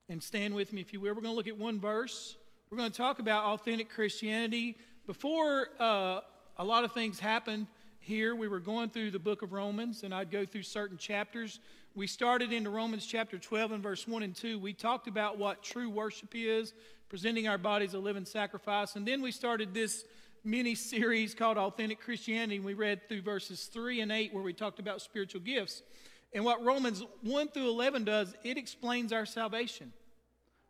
and 0.09 0.21
stand 0.21 0.53
with 0.53 0.73
me, 0.73 0.81
if 0.81 0.91
you 0.91 0.99
will. 0.99 1.13
We're 1.15 1.21
going 1.21 1.33
to 1.33 1.37
look 1.37 1.47
at 1.47 1.57
one 1.57 1.79
verse. 1.79 2.35
We're 2.69 2.77
going 2.77 2.91
to 2.91 2.97
talk 2.97 3.19
about 3.19 3.45
authentic 3.45 3.89
Christianity. 3.89 4.77
Before 5.05 5.69
uh, 5.79 6.21
a 6.57 6.65
lot 6.65 6.83
of 6.83 6.91
things 6.91 7.19
happened 7.19 7.67
here, 8.07 8.33
we 8.33 8.47
were 8.47 8.61
going 8.61 8.89
through 8.89 9.11
the 9.11 9.19
book 9.19 9.41
of 9.41 9.51
Romans, 9.51 10.03
and 10.03 10.15
I'd 10.15 10.31
go 10.31 10.45
through 10.45 10.63
certain 10.63 10.97
chapters. 10.97 11.59
We 11.93 12.07
started 12.07 12.53
into 12.53 12.69
Romans 12.69 13.05
chapter 13.05 13.37
12 13.37 13.73
and 13.73 13.83
verse 13.83 14.07
1 14.07 14.23
and 14.23 14.33
2. 14.33 14.57
We 14.59 14.71
talked 14.71 15.09
about 15.09 15.37
what 15.37 15.61
true 15.61 15.89
worship 15.89 16.29
is, 16.33 16.73
presenting 17.09 17.49
our 17.49 17.57
bodies 17.57 17.95
a 17.95 17.99
living 17.99 18.23
sacrifice. 18.23 18.95
And 18.95 19.05
then 19.05 19.21
we 19.21 19.33
started 19.33 19.73
this 19.73 20.05
mini 20.45 20.73
series 20.73 21.35
called 21.35 21.57
Authentic 21.57 21.99
Christianity. 21.99 22.55
And 22.55 22.63
we 22.63 22.75
read 22.75 23.09
through 23.09 23.23
verses 23.23 23.65
3 23.65 23.99
and 23.99 24.09
8 24.09 24.33
where 24.33 24.43
we 24.43 24.53
talked 24.53 24.79
about 24.79 25.01
spiritual 25.01 25.41
gifts. 25.41 25.83
And 26.31 26.45
what 26.45 26.63
Romans 26.63 27.03
1 27.23 27.49
through 27.49 27.67
11 27.67 28.05
does, 28.05 28.33
it 28.41 28.57
explains 28.57 29.11
our 29.11 29.25
salvation. 29.25 29.91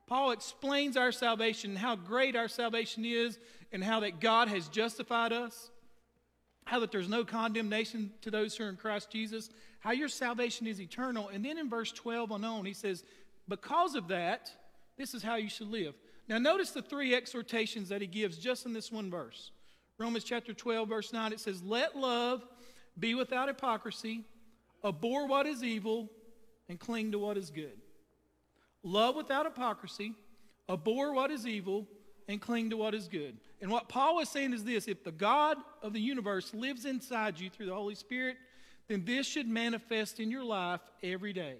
Paul 0.07 0.31
explains 0.31 0.97
our 0.97 1.11
salvation, 1.11 1.75
how 1.75 1.97
great 1.97 2.35
our 2.35 2.47
salvation 2.47 3.05
is, 3.05 3.37
and 3.71 3.83
how 3.83 3.99
that 3.99 4.19
God 4.19 4.47
has 4.47 4.69
justified 4.69 5.33
us, 5.33 5.69
how 6.67 6.81
that 6.81 6.91
there's 6.91 7.07
no 7.07 7.23
condemnation 7.23 8.11
to 8.21 8.29
those 8.29 8.55
who 8.57 8.65
are 8.65 8.69
in 8.69 8.75
Christ 8.75 9.09
Jesus, 9.09 9.49
how 9.79 9.91
your 9.91 10.09
salvation 10.09 10.67
is 10.67 10.81
eternal. 10.81 11.29
And 11.29 11.43
then 11.43 11.57
in 11.57 11.69
verse 11.69 11.93
12 11.93 12.29
on 12.33 12.43
on, 12.43 12.65
he 12.65 12.73
says, 12.73 13.05
Because 13.47 13.95
of 13.95 14.09
that, 14.09 14.51
this 14.97 15.13
is 15.13 15.23
how 15.23 15.35
you 15.35 15.47
should 15.47 15.71
live. 15.71 15.95
Now, 16.27 16.39
notice 16.39 16.71
the 16.71 16.81
three 16.81 17.15
exhortations 17.15 17.87
that 17.87 18.01
he 18.01 18.07
gives 18.07 18.37
just 18.37 18.65
in 18.65 18.73
this 18.73 18.91
one 18.91 19.09
verse. 19.09 19.51
Romans 19.97 20.25
chapter 20.25 20.53
12, 20.53 20.89
verse 20.89 21.13
9, 21.13 21.31
it 21.31 21.39
says, 21.39 21.63
Let 21.63 21.95
love 21.95 22.45
be 22.99 23.15
without 23.15 23.47
hypocrisy, 23.47 24.25
abhor 24.83 25.25
what 25.25 25.45
is 25.45 25.63
evil, 25.63 26.09
and 26.67 26.77
cling 26.77 27.13
to 27.13 27.19
what 27.19 27.37
is 27.37 27.49
good. 27.49 27.79
Love 28.83 29.15
without 29.15 29.45
hypocrisy, 29.45 30.15
abhor 30.67 31.13
what 31.13 31.31
is 31.31 31.47
evil, 31.47 31.87
and 32.27 32.41
cling 32.41 32.69
to 32.69 32.77
what 32.77 32.93
is 32.93 33.07
good. 33.07 33.37
And 33.61 33.71
what 33.71 33.89
Paul 33.89 34.19
is 34.19 34.29
saying 34.29 34.53
is 34.53 34.63
this 34.63 34.87
if 34.87 35.03
the 35.03 35.11
God 35.11 35.57
of 35.81 35.93
the 35.93 35.99
universe 35.99 36.53
lives 36.53 36.85
inside 36.85 37.39
you 37.39 37.49
through 37.49 37.67
the 37.67 37.75
Holy 37.75 37.95
Spirit, 37.95 38.37
then 38.87 39.03
this 39.05 39.27
should 39.27 39.47
manifest 39.47 40.19
in 40.19 40.31
your 40.31 40.43
life 40.43 40.81
every 41.03 41.33
day. 41.33 41.55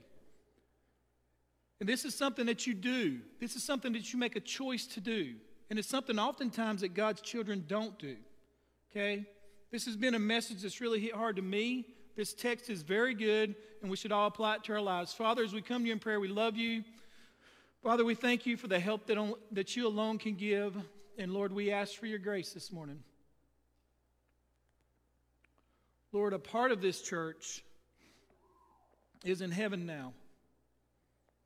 And 1.80 1.88
this 1.88 2.06
is 2.06 2.15
something 2.15 2.47
that 2.47 2.65
you 2.65 2.73
do. 2.73 3.19
This 3.39 3.56
is 3.56 3.63
something 3.63 3.93
that 3.93 4.12
you 4.12 4.19
make 4.19 4.36
a 4.36 4.39
choice 4.39 4.88
to 4.88 4.99
do. 4.99 5.36
And 5.69 5.77
it's 5.77 5.88
something 5.88 6.17
oftentimes 6.17 6.82
that 6.82 6.93
God's 6.93 7.21
children 7.21 7.65
don't 7.67 7.97
do. 7.99 8.15
Okay? 8.91 9.25
This 9.71 9.86
has 9.86 9.95
been 9.95 10.15
a 10.15 10.19
message 10.19 10.62
that's 10.62 10.82
really 10.82 10.99
hit 10.99 11.13
hard 11.13 11.36
to 11.36 11.41
me. 11.41 11.88
This 12.15 12.34
text 12.34 12.69
is 12.69 12.82
very 12.82 13.13
good, 13.13 13.53
and 13.82 13.91
we 13.91 13.97
should 13.97 14.12
all 14.12 14.27
apply 14.27 14.56
it 14.56 14.63
to 14.63 14.73
our 14.73 14.82
lives. 14.82 15.13
Father, 15.13 15.43
as 15.43 15.53
we 15.53 15.62
come 15.62 15.84
to 15.84 15.88
you 15.88 15.93
in 15.93 15.99
prayer, 15.99 16.19
we 16.19 16.30
love 16.30 16.56
you. 16.56 16.84
Father, 17.84 18.04
we 18.04 18.16
thank 18.16 18.46
you 18.46 18.58
for 18.58 18.68
the 18.68 18.80
help 18.80 19.06
that, 19.08 19.18
on, 19.18 19.34
that 19.52 19.76
you 19.76 19.88
alone 19.88 20.18
can 20.18 20.36
give. 20.36 20.76
And 21.18 21.34
Lord, 21.34 21.54
we 21.54 21.72
ask 21.72 21.96
for 21.96 22.06
your 22.06 22.20
grace 22.20 22.52
this 22.54 22.72
morning. 22.72 23.04
Lord, 26.12 26.34
a 26.34 26.40
part 26.40 26.72
of 26.72 26.82
this 26.82 27.02
church 27.02 27.63
is 29.24 29.42
in 29.42 29.52
heaven 29.52 29.86
now. 29.86 30.13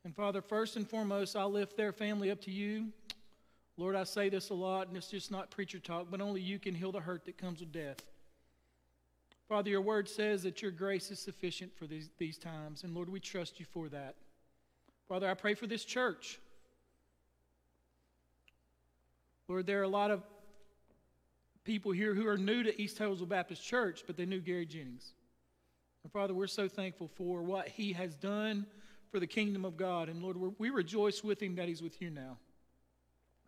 And 0.03 0.15
Father, 0.15 0.41
first 0.41 0.77
and 0.77 0.89
foremost, 0.89 1.35
I 1.35 1.43
lift 1.43 1.77
their 1.77 1.91
family 1.91 2.31
up 2.31 2.41
to 2.41 2.51
you. 2.51 2.87
Lord, 3.77 3.95
I 3.95 4.03
say 4.03 4.29
this 4.29 4.49
a 4.49 4.53
lot, 4.53 4.87
and 4.87 4.97
it's 4.97 5.09
just 5.09 5.31
not 5.31 5.51
preacher 5.51 5.79
talk, 5.79 6.07
but 6.09 6.21
only 6.21 6.41
you 6.41 6.59
can 6.59 6.73
heal 6.73 6.91
the 6.91 6.99
hurt 6.99 7.25
that 7.25 7.37
comes 7.37 7.59
with 7.59 7.71
death. 7.71 7.97
Father, 9.47 9.69
your 9.69 9.81
word 9.81 10.07
says 10.07 10.43
that 10.43 10.61
your 10.61 10.71
grace 10.71 11.11
is 11.11 11.19
sufficient 11.19 11.75
for 11.75 11.85
these, 11.85 12.09
these 12.17 12.37
times, 12.37 12.83
and 12.83 12.95
Lord, 12.95 13.09
we 13.09 13.19
trust 13.19 13.59
you 13.59 13.65
for 13.65 13.89
that. 13.89 14.15
Father, 15.11 15.29
I 15.29 15.33
pray 15.33 15.55
for 15.55 15.67
this 15.67 15.83
church. 15.83 16.39
Lord, 19.49 19.65
there 19.65 19.81
are 19.81 19.83
a 19.83 19.89
lot 19.89 20.09
of 20.09 20.23
people 21.65 21.91
here 21.91 22.13
who 22.13 22.25
are 22.29 22.37
new 22.37 22.63
to 22.63 22.81
East 22.81 22.97
Hillsville 22.97 23.27
Baptist 23.27 23.61
Church, 23.61 24.05
but 24.07 24.15
they 24.15 24.25
knew 24.25 24.39
Gary 24.39 24.65
Jennings. 24.65 25.11
And 26.03 26.13
Father, 26.13 26.33
we're 26.33 26.47
so 26.47 26.69
thankful 26.69 27.09
for 27.09 27.43
what 27.43 27.67
he 27.67 27.91
has 27.91 28.15
done 28.15 28.65
for 29.11 29.19
the 29.19 29.27
kingdom 29.27 29.65
of 29.65 29.75
God. 29.75 30.07
And 30.07 30.23
Lord, 30.23 30.37
we 30.57 30.69
rejoice 30.69 31.25
with 31.25 31.43
him 31.43 31.55
that 31.55 31.67
he's 31.67 31.81
with 31.81 32.01
you 32.01 32.09
now. 32.09 32.37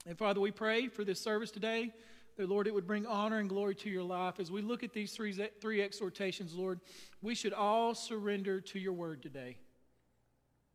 And 0.05 0.17
Father, 0.17 0.41
we 0.41 0.51
pray 0.51 0.89
for 0.89 1.05
this 1.05 1.21
service 1.21 1.49
today 1.49 1.93
that, 2.35 2.49
Lord, 2.49 2.67
it 2.67 2.73
would 2.73 2.85
bring 2.85 3.05
honor 3.05 3.39
and 3.39 3.47
glory 3.47 3.75
to 3.75 3.89
your 3.89 4.03
life. 4.03 4.41
As 4.41 4.51
we 4.51 4.61
look 4.61 4.83
at 4.83 4.91
these 4.91 5.13
three, 5.13 5.31
three 5.61 5.81
exhortations, 5.81 6.53
Lord, 6.53 6.81
we 7.21 7.33
should 7.33 7.53
all 7.53 7.95
surrender 7.95 8.59
to 8.59 8.79
your 8.79 8.91
word 8.91 9.21
today. 9.21 9.55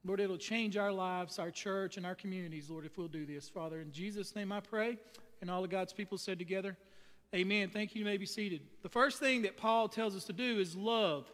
Lord, 0.08 0.20
it'll 0.20 0.38
change 0.38 0.78
our 0.78 0.90
lives, 0.90 1.38
our 1.38 1.50
church, 1.50 1.98
and 1.98 2.06
our 2.06 2.14
communities, 2.14 2.70
Lord, 2.70 2.86
if 2.86 2.96
we'll 2.96 3.08
do 3.08 3.26
this. 3.26 3.46
Father, 3.46 3.78
in 3.82 3.92
Jesus' 3.92 4.34
name 4.34 4.50
I 4.52 4.60
pray. 4.60 4.96
And 5.42 5.50
all 5.50 5.62
of 5.62 5.68
God's 5.68 5.92
people 5.92 6.16
said 6.16 6.38
together, 6.38 6.78
Amen. 7.34 7.68
Thank 7.68 7.94
you. 7.94 7.98
You 7.98 8.06
may 8.06 8.16
be 8.16 8.24
seated. 8.24 8.62
The 8.82 8.88
first 8.88 9.20
thing 9.20 9.42
that 9.42 9.58
Paul 9.58 9.86
tells 9.86 10.16
us 10.16 10.24
to 10.24 10.32
do 10.32 10.58
is 10.58 10.74
love. 10.74 11.30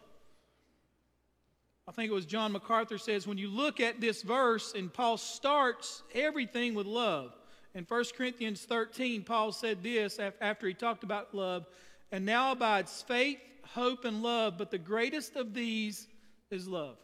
I 1.87 1.93
think 1.93 2.11
it 2.11 2.13
was 2.13 2.25
John 2.25 2.51
MacArthur 2.51 2.97
says, 2.97 3.25
when 3.25 3.37
you 3.37 3.47
look 3.47 3.79
at 3.79 4.01
this 4.01 4.23
verse, 4.23 4.73
and 4.75 4.91
Paul 4.91 5.15
starts 5.15 6.03
everything 6.13 6.73
with 6.73 6.85
love. 6.85 7.31
In 7.75 7.85
1 7.85 8.03
Corinthians 8.17 8.65
13, 8.65 9.23
Paul 9.23 9.53
said 9.53 9.83
this 9.83 10.19
after 10.41 10.67
he 10.67 10.73
talked 10.73 11.05
about 11.05 11.33
love, 11.33 11.65
and 12.11 12.25
now 12.25 12.51
abides 12.51 13.01
faith, 13.07 13.39
hope, 13.63 14.03
and 14.03 14.21
love, 14.21 14.57
but 14.57 14.69
the 14.69 14.77
greatest 14.77 15.37
of 15.37 15.53
these 15.53 16.07
is 16.51 16.67
love. 16.67 16.97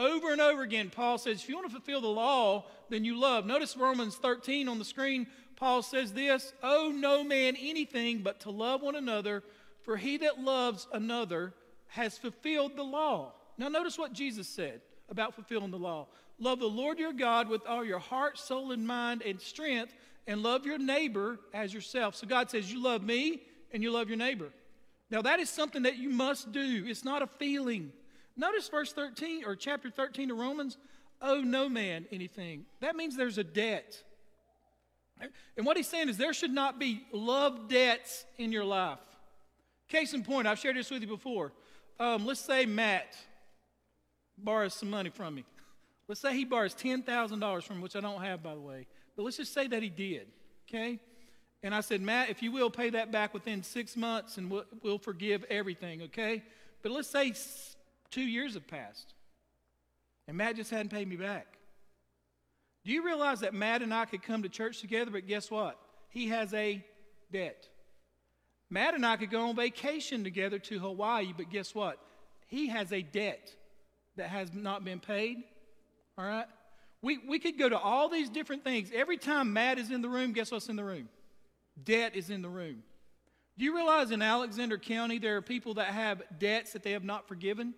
Over 0.00 0.32
and 0.32 0.40
over 0.40 0.62
again, 0.62 0.88
Paul 0.88 1.18
says, 1.18 1.42
if 1.42 1.48
you 1.50 1.56
want 1.56 1.66
to 1.68 1.72
fulfill 1.74 2.00
the 2.00 2.08
law, 2.08 2.64
then 2.88 3.04
you 3.04 3.20
love. 3.20 3.44
Notice 3.44 3.76
Romans 3.76 4.16
13 4.16 4.66
on 4.66 4.78
the 4.78 4.84
screen. 4.84 5.26
Paul 5.56 5.82
says 5.82 6.14
this 6.14 6.54
Owe 6.62 6.90
no 6.90 7.22
man 7.22 7.54
anything 7.60 8.22
but 8.22 8.40
to 8.40 8.50
love 8.50 8.80
one 8.80 8.96
another, 8.96 9.42
for 9.82 9.98
he 9.98 10.16
that 10.16 10.40
loves 10.40 10.88
another 10.94 11.52
has 11.88 12.16
fulfilled 12.16 12.76
the 12.76 12.82
law. 12.82 13.34
Now, 13.58 13.68
notice 13.68 13.98
what 13.98 14.14
Jesus 14.14 14.48
said 14.48 14.80
about 15.10 15.34
fulfilling 15.34 15.70
the 15.70 15.78
law 15.78 16.06
love 16.38 16.60
the 16.60 16.66
Lord 16.66 16.98
your 16.98 17.12
God 17.12 17.50
with 17.50 17.66
all 17.66 17.84
your 17.84 17.98
heart, 17.98 18.38
soul, 18.38 18.72
and 18.72 18.86
mind 18.86 19.20
and 19.20 19.38
strength, 19.38 19.92
and 20.26 20.42
love 20.42 20.64
your 20.64 20.78
neighbor 20.78 21.38
as 21.52 21.74
yourself. 21.74 22.14
So, 22.14 22.26
God 22.26 22.50
says, 22.50 22.72
You 22.72 22.82
love 22.82 23.02
me 23.02 23.42
and 23.70 23.82
you 23.82 23.90
love 23.90 24.08
your 24.08 24.16
neighbor. 24.16 24.48
Now, 25.10 25.20
that 25.20 25.40
is 25.40 25.50
something 25.50 25.82
that 25.82 25.98
you 25.98 26.08
must 26.08 26.52
do, 26.52 26.86
it's 26.86 27.04
not 27.04 27.20
a 27.20 27.26
feeling. 27.26 27.92
Notice 28.36 28.68
verse 28.68 28.92
13 28.92 29.44
or 29.44 29.56
chapter 29.56 29.90
13 29.90 30.30
of 30.30 30.38
Romans 30.38 30.78
owe 31.20 31.40
no 31.40 31.68
man 31.68 32.06
anything. 32.10 32.64
That 32.80 32.96
means 32.96 33.16
there's 33.16 33.38
a 33.38 33.44
debt. 33.44 34.02
And 35.56 35.66
what 35.66 35.76
he's 35.76 35.88
saying 35.88 36.08
is 36.08 36.16
there 36.16 36.32
should 36.32 36.52
not 36.52 36.78
be 36.78 37.02
love 37.12 37.68
debts 37.68 38.24
in 38.38 38.52
your 38.52 38.64
life. 38.64 38.98
Case 39.88 40.14
in 40.14 40.22
point, 40.22 40.46
I've 40.46 40.58
shared 40.58 40.76
this 40.76 40.90
with 40.90 41.02
you 41.02 41.08
before. 41.08 41.52
Um, 41.98 42.24
let's 42.24 42.40
say 42.40 42.64
Matt 42.64 43.16
borrows 44.38 44.74
some 44.74 44.88
money 44.88 45.10
from 45.10 45.34
me. 45.34 45.44
Let's 46.08 46.20
say 46.20 46.34
he 46.34 46.44
borrows 46.44 46.74
$10,000 46.74 47.62
from 47.62 47.80
which 47.80 47.94
I 47.94 48.00
don't 48.00 48.22
have, 48.22 48.42
by 48.42 48.54
the 48.54 48.60
way. 48.60 48.86
But 49.16 49.24
let's 49.24 49.36
just 49.36 49.52
say 49.52 49.66
that 49.66 49.82
he 49.82 49.90
did, 49.90 50.28
okay? 50.68 50.98
And 51.62 51.74
I 51.74 51.80
said, 51.80 52.00
Matt, 52.00 52.30
if 52.30 52.42
you 52.42 52.50
will, 52.52 52.70
pay 52.70 52.90
that 52.90 53.12
back 53.12 53.34
within 53.34 53.62
six 53.62 53.96
months 53.96 54.38
and 54.38 54.50
we'll, 54.50 54.64
we'll 54.82 54.98
forgive 54.98 55.44
everything, 55.50 56.02
okay? 56.02 56.42
But 56.82 56.92
let's 56.92 57.08
say 57.08 57.34
two 58.10 58.22
years 58.22 58.54
have 58.54 58.66
passed 58.66 59.14
and 60.30 60.36
Matt 60.36 60.54
just 60.54 60.70
hadn't 60.70 60.90
paid 60.90 61.08
me 61.08 61.16
back. 61.16 61.58
Do 62.84 62.92
you 62.92 63.04
realize 63.04 63.40
that 63.40 63.52
Matt 63.52 63.82
and 63.82 63.92
I 63.92 64.04
could 64.04 64.22
come 64.22 64.44
to 64.44 64.48
church 64.48 64.80
together, 64.80 65.10
but 65.10 65.26
guess 65.26 65.50
what? 65.50 65.76
He 66.08 66.28
has 66.28 66.54
a 66.54 66.84
debt. 67.32 67.68
Matt 68.70 68.94
and 68.94 69.04
I 69.04 69.16
could 69.16 69.32
go 69.32 69.48
on 69.48 69.56
vacation 69.56 70.22
together 70.22 70.60
to 70.60 70.78
Hawaii, 70.78 71.34
but 71.36 71.50
guess 71.50 71.74
what? 71.74 71.98
He 72.46 72.68
has 72.68 72.92
a 72.92 73.02
debt 73.02 73.52
that 74.14 74.28
has 74.28 74.54
not 74.54 74.84
been 74.84 75.00
paid. 75.00 75.38
All 76.16 76.24
right? 76.24 76.46
We, 77.02 77.18
we 77.18 77.40
could 77.40 77.58
go 77.58 77.68
to 77.68 77.78
all 77.78 78.08
these 78.08 78.30
different 78.30 78.62
things. 78.62 78.90
Every 78.94 79.18
time 79.18 79.52
Matt 79.52 79.80
is 79.80 79.90
in 79.90 80.00
the 80.00 80.08
room, 80.08 80.32
guess 80.32 80.52
what's 80.52 80.68
in 80.68 80.76
the 80.76 80.84
room? 80.84 81.08
Debt 81.82 82.14
is 82.14 82.30
in 82.30 82.40
the 82.40 82.48
room. 82.48 82.84
Do 83.58 83.64
you 83.64 83.74
realize 83.74 84.12
in 84.12 84.22
Alexander 84.22 84.78
County 84.78 85.18
there 85.18 85.36
are 85.36 85.42
people 85.42 85.74
that 85.74 85.88
have 85.88 86.22
debts 86.38 86.72
that 86.74 86.84
they 86.84 86.92
have 86.92 87.02
not 87.02 87.26
forgiven? 87.26 87.74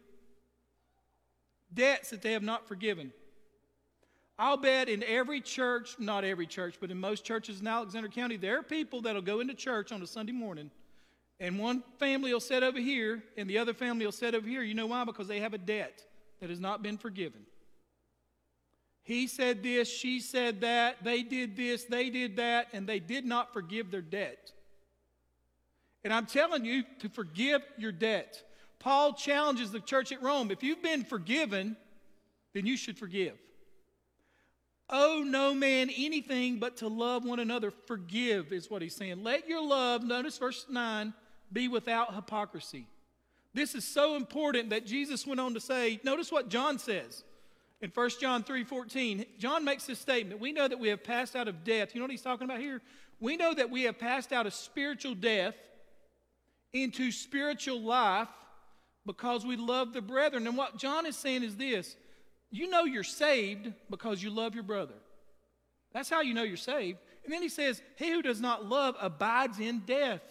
Debts 1.74 2.10
that 2.10 2.22
they 2.22 2.32
have 2.32 2.42
not 2.42 2.68
forgiven. 2.68 3.12
I'll 4.38 4.56
bet 4.56 4.88
in 4.88 5.02
every 5.04 5.40
church, 5.40 5.96
not 5.98 6.24
every 6.24 6.46
church, 6.46 6.76
but 6.80 6.90
in 6.90 6.98
most 6.98 7.24
churches 7.24 7.60
in 7.60 7.66
Alexander 7.66 8.08
County, 8.08 8.36
there 8.36 8.58
are 8.58 8.62
people 8.62 9.02
that'll 9.02 9.22
go 9.22 9.40
into 9.40 9.54
church 9.54 9.92
on 9.92 10.02
a 10.02 10.06
Sunday 10.06 10.32
morning, 10.32 10.70
and 11.38 11.58
one 11.58 11.82
family 11.98 12.32
will 12.32 12.40
sit 12.40 12.62
over 12.62 12.78
here, 12.78 13.22
and 13.36 13.48
the 13.48 13.58
other 13.58 13.74
family 13.74 14.04
will 14.04 14.12
sit 14.12 14.34
over 14.34 14.48
here. 14.48 14.62
You 14.62 14.74
know 14.74 14.86
why? 14.86 15.04
Because 15.04 15.28
they 15.28 15.40
have 15.40 15.54
a 15.54 15.58
debt 15.58 16.02
that 16.40 16.50
has 16.50 16.60
not 16.60 16.82
been 16.82 16.98
forgiven. 16.98 17.42
He 19.04 19.26
said 19.26 19.62
this, 19.62 19.88
she 19.88 20.20
said 20.20 20.60
that, 20.60 21.02
they 21.02 21.22
did 21.22 21.56
this, 21.56 21.84
they 21.84 22.08
did 22.10 22.36
that, 22.36 22.68
and 22.72 22.86
they 22.86 23.00
did 23.00 23.24
not 23.24 23.52
forgive 23.52 23.90
their 23.90 24.00
debt. 24.00 24.52
And 26.04 26.12
I'm 26.12 26.26
telling 26.26 26.64
you 26.64 26.84
to 27.00 27.08
forgive 27.08 27.62
your 27.76 27.92
debt. 27.92 28.42
Paul 28.82 29.12
challenges 29.12 29.70
the 29.70 29.78
church 29.78 30.10
at 30.10 30.20
Rome 30.20 30.50
if 30.50 30.64
you've 30.64 30.82
been 30.82 31.04
forgiven, 31.04 31.76
then 32.52 32.66
you 32.66 32.76
should 32.76 32.98
forgive. 32.98 33.38
Owe 34.90 35.22
no 35.24 35.54
man 35.54 35.88
anything 35.96 36.58
but 36.58 36.78
to 36.78 36.88
love 36.88 37.24
one 37.24 37.38
another. 37.38 37.70
Forgive 37.86 38.52
is 38.52 38.68
what 38.68 38.82
he's 38.82 38.96
saying. 38.96 39.22
Let 39.22 39.48
your 39.48 39.64
love, 39.64 40.02
notice 40.02 40.36
verse 40.36 40.66
9, 40.68 41.14
be 41.52 41.68
without 41.68 42.14
hypocrisy. 42.14 42.88
This 43.54 43.76
is 43.76 43.84
so 43.84 44.16
important 44.16 44.70
that 44.70 44.84
Jesus 44.84 45.26
went 45.26 45.38
on 45.38 45.54
to 45.54 45.60
say, 45.60 46.00
notice 46.02 46.32
what 46.32 46.48
John 46.48 46.78
says 46.80 47.22
in 47.80 47.90
1 47.90 48.10
John 48.20 48.42
3 48.42 48.64
14. 48.64 49.24
John 49.38 49.64
makes 49.64 49.86
this 49.86 50.00
statement. 50.00 50.40
We 50.40 50.52
know 50.52 50.66
that 50.66 50.80
we 50.80 50.88
have 50.88 51.04
passed 51.04 51.36
out 51.36 51.46
of 51.46 51.62
death. 51.62 51.94
You 51.94 52.00
know 52.00 52.04
what 52.04 52.10
he's 52.10 52.22
talking 52.22 52.46
about 52.46 52.58
here? 52.58 52.82
We 53.20 53.36
know 53.36 53.54
that 53.54 53.70
we 53.70 53.84
have 53.84 53.98
passed 54.00 54.32
out 54.32 54.46
of 54.48 54.54
spiritual 54.54 55.14
death 55.14 55.54
into 56.72 57.12
spiritual 57.12 57.80
life 57.80 58.28
because 59.06 59.44
we 59.44 59.56
love 59.56 59.92
the 59.92 60.00
brethren. 60.00 60.46
And 60.46 60.56
what 60.56 60.76
John 60.78 61.06
is 61.06 61.16
saying 61.16 61.42
is 61.42 61.56
this 61.56 61.96
you 62.50 62.68
know 62.68 62.84
you're 62.84 63.02
saved 63.02 63.72
because 63.88 64.22
you 64.22 64.30
love 64.30 64.54
your 64.54 64.64
brother. 64.64 64.94
That's 65.92 66.10
how 66.10 66.20
you 66.20 66.34
know 66.34 66.42
you're 66.42 66.56
saved. 66.56 66.98
And 67.24 67.32
then 67.32 67.42
he 67.42 67.48
says, 67.48 67.82
He 67.96 68.10
who 68.10 68.22
does 68.22 68.40
not 68.40 68.66
love 68.66 68.96
abides 69.00 69.58
in 69.58 69.80
death. 69.80 70.22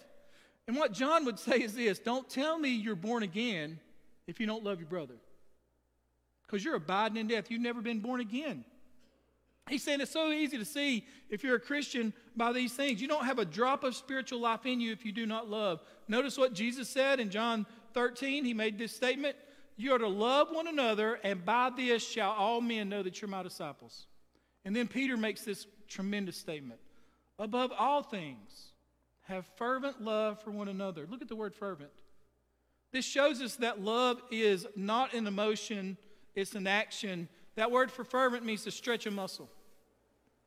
And 0.68 0.78
what 0.78 0.94
John 0.94 1.26
would 1.26 1.40
say 1.48 1.58
is 1.58 1.74
this 1.74 2.00
don't 2.00 2.30
tell 2.30 2.58
me 2.58 2.70
you're 2.70 2.96
born 2.96 3.24
again 3.24 3.80
if 4.28 4.40
you 4.40 4.46
don't 4.46 4.64
love 4.64 4.80
your 4.80 4.90
brother. 4.90 5.16
Because 6.46 6.64
you're 6.64 6.76
abiding 6.76 7.18
in 7.18 7.28
death. 7.28 7.50
You've 7.50 7.62
never 7.62 7.82
been 7.82 8.02
born 8.02 8.20
again. 8.20 8.66
He's 9.70 9.84
saying 9.84 10.02
it's 10.02 10.12
so 10.12 10.32
easy 10.32 10.58
to 10.58 10.66
see 10.66 11.06
if 11.30 11.44
you're 11.44 11.56
a 11.56 11.60
Christian 11.60 12.14
by 12.36 12.52
these 12.52 12.74
things. 12.74 13.02
You 13.02 13.08
don't 13.08 13.26
have 13.26 13.40
a 13.40 13.46
drop 13.46 13.84
of 13.84 13.96
spiritual 13.96 14.42
life 14.42 14.66
in 14.66 14.82
you 14.82 14.92
if 14.92 15.06
you 15.06 15.12
do 15.12 15.26
not 15.26 15.50
love. 15.50 15.82
Notice 16.08 16.38
what 16.38 16.54
Jesus 16.54 16.90
said 16.90 17.20
in 17.20 17.30
John 17.30 17.66
13. 17.94 18.46
He 18.46 18.54
made 18.54 18.78
this 18.78 18.96
statement 18.96 19.36
You 19.78 19.94
are 19.94 20.00
to 20.00 20.08
love 20.08 20.50
one 20.52 20.68
another, 20.68 21.20
and 21.24 21.44
by 21.44 21.72
this 21.76 22.08
shall 22.08 22.32
all 22.32 22.62
men 22.62 22.90
know 22.90 23.04
that 23.04 23.22
you're 23.22 23.30
my 23.30 23.44
disciples. 23.44 24.08
And 24.64 24.76
then 24.76 24.88
Peter 24.88 25.18
makes 25.18 25.44
this 25.44 25.68
tremendous 25.88 26.38
statement 26.38 26.80
Above 27.40 27.72
all 27.78 28.04
things, 28.04 28.72
have 29.24 29.46
fervent 29.56 30.02
love 30.02 30.42
for 30.42 30.52
one 30.52 30.68
another. 30.68 31.08
Look 31.10 31.22
at 31.22 31.28
the 31.28 31.36
word 31.36 31.56
fervent. 31.56 31.92
This 32.92 33.06
shows 33.06 33.42
us 33.42 33.56
that 33.58 33.82
love 33.82 34.22
is 34.30 34.68
not 34.76 35.14
an 35.14 35.26
emotion, 35.26 35.98
it's 36.36 36.56
an 36.56 36.68
action 36.68 37.30
that 37.56 37.72
word 37.72 37.92
for 37.92 38.04
fervent 38.04 38.46
means 38.46 38.64
to 38.64 38.72
stretch 38.72 39.06
a 39.06 39.12
muscle 39.12 39.50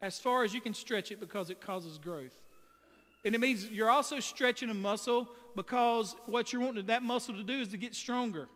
as 0.00 0.18
far 0.18 0.44
as 0.44 0.54
you 0.54 0.60
can 0.60 0.74
stretch 0.74 1.12
it 1.12 1.20
because 1.20 1.50
it 1.50 1.60
causes 1.60 1.98
growth. 1.98 2.36
And 3.24 3.34
it 3.34 3.40
means 3.40 3.68
you're 3.70 3.90
also 3.90 4.20
stretching 4.20 4.70
a 4.70 4.74
muscle 4.74 5.28
because 5.56 6.14
what 6.26 6.52
you're 6.52 6.62
wanting 6.62 6.86
that 6.86 7.02
muscle 7.02 7.34
to 7.34 7.42
do 7.42 7.60
is 7.60 7.68
to 7.68 7.76
get 7.76 7.94
stronger. 7.94 8.48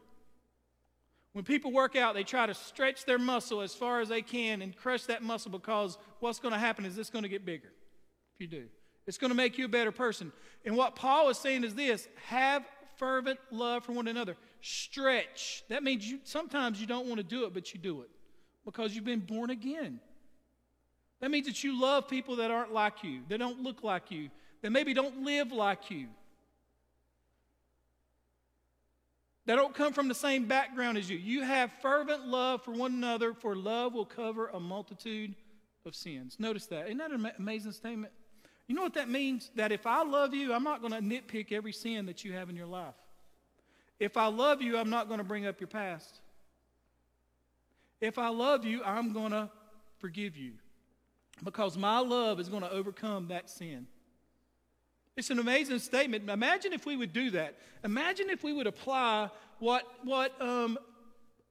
When 1.33 1.45
people 1.45 1.73
work 1.73 1.95
out, 1.95 2.15
they 2.15 2.25
try 2.25 2.47
to 2.47 2.55
stretch 2.55 3.05
their 3.05 3.19
muscle 3.19 3.61
as 3.61 3.75
far 3.75 4.01
as 4.01 4.09
they 4.09 4.23
can 4.23 4.61
and 4.61 4.77
crush 4.77 5.05
that 5.05 5.23
muscle 5.23 5.51
because 5.51 5.97
what's 6.21 6.39
going 6.39 6.53
to 6.53 6.59
happen 6.59 6.85
is 6.85 6.99
it's 6.99 7.11
going 7.11 7.23
to 7.23 7.29
get 7.29 7.45
bigger 7.45 7.69
if 8.35 8.41
you 8.41 8.47
do. 8.47 8.67
It's 9.07 9.19
going 9.19 9.31
to 9.31 9.37
make 9.37 9.57
you 9.57 9.65
a 9.65 9.69
better 9.69 9.93
person. 9.93 10.33
And 10.65 10.77
what 10.77 10.97
Paul 10.97 11.31
is 11.31 11.39
saying 11.39 11.65
is 11.65 11.75
this 11.75 12.09
have 12.27 12.65
fervent 12.97 13.39
love 13.51 13.85
for 13.85 13.93
one 13.93 14.09
another. 14.09 14.37
Stretch. 14.61 15.63
That 15.69 15.83
means 15.83 16.09
you 16.09 16.19
sometimes 16.25 16.81
you 16.81 16.87
don't 16.87 17.07
want 17.07 17.19
to 17.19 17.25
do 17.25 17.45
it, 17.45 17.55
but 17.55 17.73
you 17.73 17.81
do 17.81 18.03
it 18.03 18.11
because 18.65 18.95
you've 18.95 19.05
been 19.05 19.21
born 19.21 19.51
again. 19.51 20.01
That 21.21 21.31
means 21.31 21.47
that 21.47 21.65
you 21.65 21.81
love 21.81 22.09
people 22.09 22.37
that 22.37 22.51
aren't 22.51 22.73
like 22.73 23.03
you, 23.03 23.23
that 23.29 23.39
don't 23.39 23.63
look 23.63 23.83
like 23.83 24.11
you, 24.11 24.31
that 24.63 24.71
maybe 24.71 24.95
don't 24.95 25.23
live 25.25 25.53
like 25.53 25.91
you, 25.91 26.09
that 29.47 29.57
don't 29.57 29.75
come 29.75 29.93
from 29.93 30.09
the 30.09 30.15
same 30.15 30.47
background 30.47 30.99
as 30.99 31.09
you. 31.09 31.17
You 31.17 31.43
have 31.43 31.73
fervent 31.81 32.27
love 32.27 32.63
for 32.63 32.73
one 32.73 32.93
another, 32.93 33.33
for 33.33 33.57
love 33.57 33.95
will 33.95 34.05
cover 34.05 34.49
a 34.49 34.61
multitude 34.61 35.35
of 35.87 35.95
sins. 35.95 36.37
Notice 36.39 36.67
that. 36.67 36.87
Isn't 36.87 36.99
that 36.99 37.11
an 37.11 37.31
amazing 37.39 37.73
statement? 37.73 38.13
You 38.67 38.75
know 38.75 38.83
what 38.83 38.95
that 38.95 39.09
means? 39.09 39.51
That 39.57 39.73
if 39.73 39.87
I 39.87 40.03
love 40.03 40.35
you, 40.35 40.53
I'm 40.53 40.65
not 40.65 40.83
going 40.83 40.93
to 40.93 41.01
nitpick 41.01 41.51
every 41.51 41.73
sin 41.73 42.05
that 42.07 42.25
you 42.25 42.35
have 42.35 42.51
in 42.51 42.57
your 42.57 42.67
life. 42.67 42.95
If 43.99 44.19
I 44.19 44.27
love 44.27 44.61
you, 44.61 44.77
I'm 44.77 44.91
not 44.91 45.09
going 45.09 45.19
to 45.19 45.25
bring 45.25 45.47
up 45.47 45.61
your 45.61 45.69
past. 45.69 46.21
If 48.01 48.19
I 48.19 48.29
love 48.29 48.65
you, 48.65 48.85
I'm 48.85 49.13
going 49.13 49.33
to 49.33 49.51
forgive 49.99 50.37
you 50.37 50.53
because 51.43 51.77
my 51.77 51.99
love 51.99 52.39
is 52.39 52.49
going 52.49 52.63
to 52.63 52.71
overcome 52.71 53.29
that 53.29 53.49
sin. 53.49 53.87
It's 55.19 55.31
an 55.31 55.41
amazing 55.41 55.81
statement. 55.81 56.31
Imagine 56.31 56.73
if 56.73 56.87
we 56.87 56.97
would 56.97 57.13
do 57.13 57.31
that. 57.31 57.57
Imagine 57.83 58.31
if 58.31 58.45
we 58.45 58.53
would 58.53 58.69
apply 58.69 59.31
what, 59.59 59.83
what 60.05 60.41
um, 60.41 60.79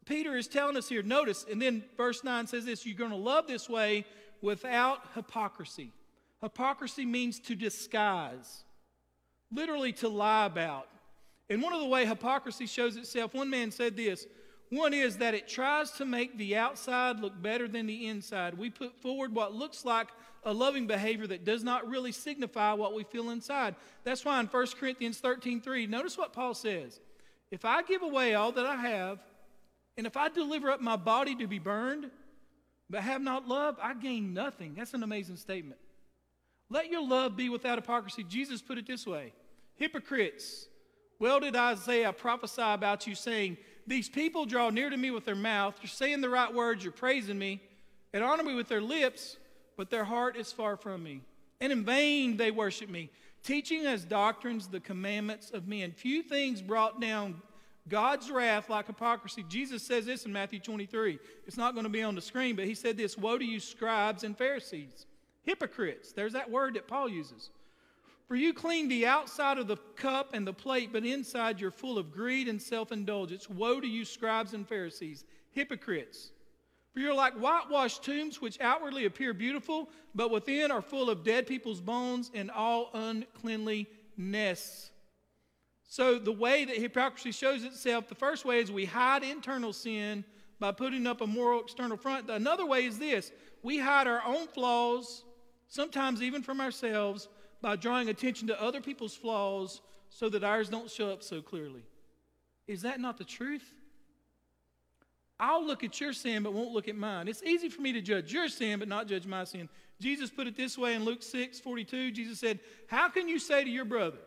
Peter 0.06 0.38
is 0.38 0.47
telling 0.47 0.77
us 0.77 0.88
here. 0.88 1.03
Notice, 1.03 1.45
and 1.51 1.62
then 1.62 1.84
verse 1.97 2.23
9 2.23 2.47
says 2.47 2.63
this 2.63 2.86
you're 2.86 2.97
going 2.97 3.12
to 3.12 3.17
love 3.17 3.45
this 3.45 3.67
way 3.67 4.06
without 4.41 5.01
hypocrisy. 5.15 5.91
Hypocrisy 6.41 7.06
means 7.06 7.41
to 7.41 7.56
disguise, 7.56 8.63
literally 9.51 9.91
to 9.91 10.08
lie 10.08 10.45
about. 10.45 10.88
And 11.49 11.62
one 11.62 11.73
of 11.73 11.82
the 11.82 11.88
way 11.88 12.06
hypocrisy 12.06 12.67
shows 12.67 12.95
itself, 12.95 13.34
one 13.34 13.49
man 13.49 13.71
said 13.71 13.97
this 13.97 14.27
one 14.69 14.93
is 14.93 15.17
that 15.17 15.34
it 15.34 15.47
tries 15.47 15.91
to 15.91 16.06
make 16.06 16.38
the 16.38 16.58
outside 16.58 17.19
look 17.19 17.41
better 17.41 17.67
than 17.67 17.86
the 17.86 18.08
inside. 18.08 18.58
We 18.58 18.69
put 18.69 19.01
forward 19.01 19.34
what 19.34 19.53
looks 19.53 19.86
like 19.86 20.08
a 20.43 20.54
loving 20.54 20.88
behavior 20.88 21.28
that 21.28 21.45
does 21.45 21.63
not 21.63 21.88
really 21.88 22.12
signify 22.12 22.73
what 22.73 22.93
we 22.93 23.04
feel 23.04 23.30
inside. 23.30 23.76
That's 24.04 24.23
why 24.23 24.39
in 24.39 24.47
1 24.47 24.67
Corinthians 24.80 25.19
13 25.19 25.62
3, 25.62 25.88
notice 25.88 26.17
what 26.17 26.34
Paul 26.34 26.54
says. 26.54 27.00
If 27.52 27.65
I 27.65 27.84
give 27.84 28.02
away 28.02 28.34
all 28.34 28.52
that 28.52 28.65
I 28.65 28.76
have, 28.76 29.19
and 29.97 30.06
if 30.06 30.17
I 30.17 30.30
deliver 30.30 30.69
up 30.69 30.82
my 30.82 30.95
body 30.95 31.36
to 31.36 31.47
be 31.47 31.60
burned, 31.60 32.12
but 32.89 33.02
have 33.02 33.21
not 33.21 33.47
love, 33.47 33.78
I 33.82 33.93
gain 33.93 34.34
nothing. 34.34 34.76
That's 34.76 34.93
an 34.93 35.04
amazing 35.04 35.38
statement. 35.38 35.80
Let 36.69 36.89
your 36.89 37.06
love 37.06 37.36
be 37.36 37.50
without 37.50 37.78
hypocrisy. 37.78 38.23
Jesus 38.23 38.62
put 38.62 38.78
it 38.78 38.88
this 38.88 39.06
way 39.06 39.34
Hypocrites, 39.76 40.67
well 41.19 41.39
did 41.39 41.56
Isaiah 41.56 42.13
prophesy 42.13 42.62
about 42.62 43.08
you, 43.08 43.15
saying, 43.15 43.58
these 43.88 44.10
people 44.10 44.45
draw 44.45 44.69
near 44.69 44.89
to 44.89 44.97
me 44.97 45.12
with 45.12 45.23
their 45.23 45.36
mouth. 45.36 45.76
You're 45.82 45.88
saying 45.88 46.19
the 46.19 46.30
right 46.30 46.54
words, 46.54 46.84
you're 46.84 46.91
praising 46.91 47.39
me, 47.39 47.62
and 48.13 48.21
honor 48.21 48.43
me 48.43 48.54
with 48.54 48.67
their 48.67 48.82
lips, 48.82 49.38
but 49.77 49.89
their 49.89 50.03
heart 50.03 50.35
is 50.35 50.51
far 50.51 50.75
from 50.75 51.03
me. 51.03 51.21
And 51.61 51.71
in 51.71 51.85
vain 51.85 52.35
they 52.35 52.51
worship 52.51 52.89
me, 52.89 53.09
teaching 53.43 53.85
as 53.85 54.03
doctrines 54.03 54.67
the 54.67 54.79
commandments 54.79 55.51
of 55.51 55.67
men. 55.67 55.91
Few 55.91 56.21
things 56.21 56.61
brought 56.61 56.99
down 56.99 57.41
God's 57.87 58.29
wrath 58.29 58.69
like 58.69 58.87
hypocrisy. 58.87 59.45
Jesus 59.47 59.81
says 59.81 60.05
this 60.05 60.25
in 60.25 60.33
Matthew 60.33 60.59
23. 60.59 61.19
It's 61.45 61.57
not 61.57 61.73
going 61.73 61.85
to 61.85 61.89
be 61.89 62.03
on 62.03 62.15
the 62.15 62.21
screen, 62.21 62.55
but 62.55 62.65
he 62.65 62.75
said 62.75 62.97
this 62.97 63.17
Woe 63.17 63.37
to 63.37 63.45
you, 63.45 63.59
scribes 63.59 64.23
and 64.23 64.37
Pharisees, 64.37 65.05
hypocrites. 65.43 66.11
There's 66.11 66.33
that 66.33 66.49
word 66.49 66.73
that 66.73 66.87
Paul 66.87 67.09
uses. 67.09 67.49
For 68.27 68.35
you 68.35 68.53
clean 68.53 68.89
the 68.89 69.05
outside 69.05 69.57
of 69.57 69.67
the 69.67 69.77
cup 69.95 70.33
and 70.33 70.45
the 70.45 70.53
plate, 70.53 70.89
but 70.91 71.05
inside 71.05 71.61
you're 71.61 71.71
full 71.71 71.97
of 71.97 72.11
greed 72.11 72.49
and 72.49 72.61
self 72.61 72.91
indulgence. 72.91 73.49
Woe 73.49 73.79
to 73.79 73.87
you, 73.87 74.03
scribes 74.03 74.53
and 74.53 74.67
Pharisees, 74.67 75.23
hypocrites! 75.51 76.31
For 76.97 77.01
you're 77.01 77.13
like 77.13 77.36
whitewashed 77.36 78.03
tombs, 78.03 78.41
which 78.41 78.60
outwardly 78.60 79.05
appear 79.05 79.31
beautiful, 79.31 79.88
but 80.15 80.31
within 80.31 80.71
are 80.71 80.81
full 80.81 81.12
of 81.12 81.23
dead 81.23 81.45
people's 81.45 81.79
bones 81.79 82.31
and 82.33 82.49
all 82.49 82.89
uncleanliness. 82.91 84.89
So, 85.83 86.17
the 86.17 86.31
way 86.31 86.65
that 86.65 86.75
hypocrisy 86.75 87.31
shows 87.31 87.63
itself, 87.63 88.07
the 88.07 88.15
first 88.15 88.45
way 88.45 88.62
is 88.62 88.71
we 88.71 88.86
hide 88.86 89.21
internal 89.21 89.73
sin 89.73 90.25
by 90.60 90.71
putting 90.71 91.05
up 91.05 91.21
a 91.21 91.27
moral 91.27 91.62
external 91.62 91.97
front. 91.97 92.31
Another 92.31 92.65
way 92.65 92.86
is 92.86 92.97
this 92.97 93.31
we 93.62 93.77
hide 93.77 94.07
our 94.07 94.23
own 94.25 94.47
flaws, 94.47 95.23
sometimes 95.67 96.23
even 96.23 96.41
from 96.41 96.60
ourselves 96.60 97.29
by 97.62 97.75
drawing 97.75 98.10
attention 98.10 98.47
to 98.47 98.60
other 98.60 98.81
people's 98.81 99.15
flaws 99.15 99.81
so 100.10 100.29
that 100.29 100.43
ours 100.43 100.67
don't 100.67 100.89
show 100.89 101.12
up 101.12 101.21
so 101.21 101.43
clearly. 101.43 101.83
Is 102.67 102.82
that 102.82 102.99
not 102.99 103.19
the 103.19 103.24
truth? 103.24 103.72
I'll 105.39 105.65
look 105.65 105.83
at 105.83 105.99
your 106.01 106.13
sin 106.13 106.43
but 106.43 106.53
won't 106.53 106.71
look 106.71 106.88
at 106.88 106.95
mine. 106.95 107.27
It's 107.27 107.43
easy 107.43 107.69
for 107.69 107.81
me 107.81 107.93
to 107.93 108.01
judge 108.01 108.33
your 108.33 108.47
sin 108.49 108.79
but 108.79 108.88
not 108.88 109.07
judge 109.07 109.25
my 109.25 109.43
sin. 109.43 109.69
Jesus 109.99 110.29
put 110.29 110.47
it 110.47 110.55
this 110.55 110.77
way 110.77 110.93
in 110.93 111.03
Luke 111.03 111.23
6 111.23 111.59
42. 111.59 112.11
Jesus 112.11 112.39
said, 112.39 112.59
How 112.88 113.09
can 113.09 113.27
you 113.27 113.39
say 113.39 113.63
to 113.63 113.69
your 113.69 113.85
brother, 113.85 114.17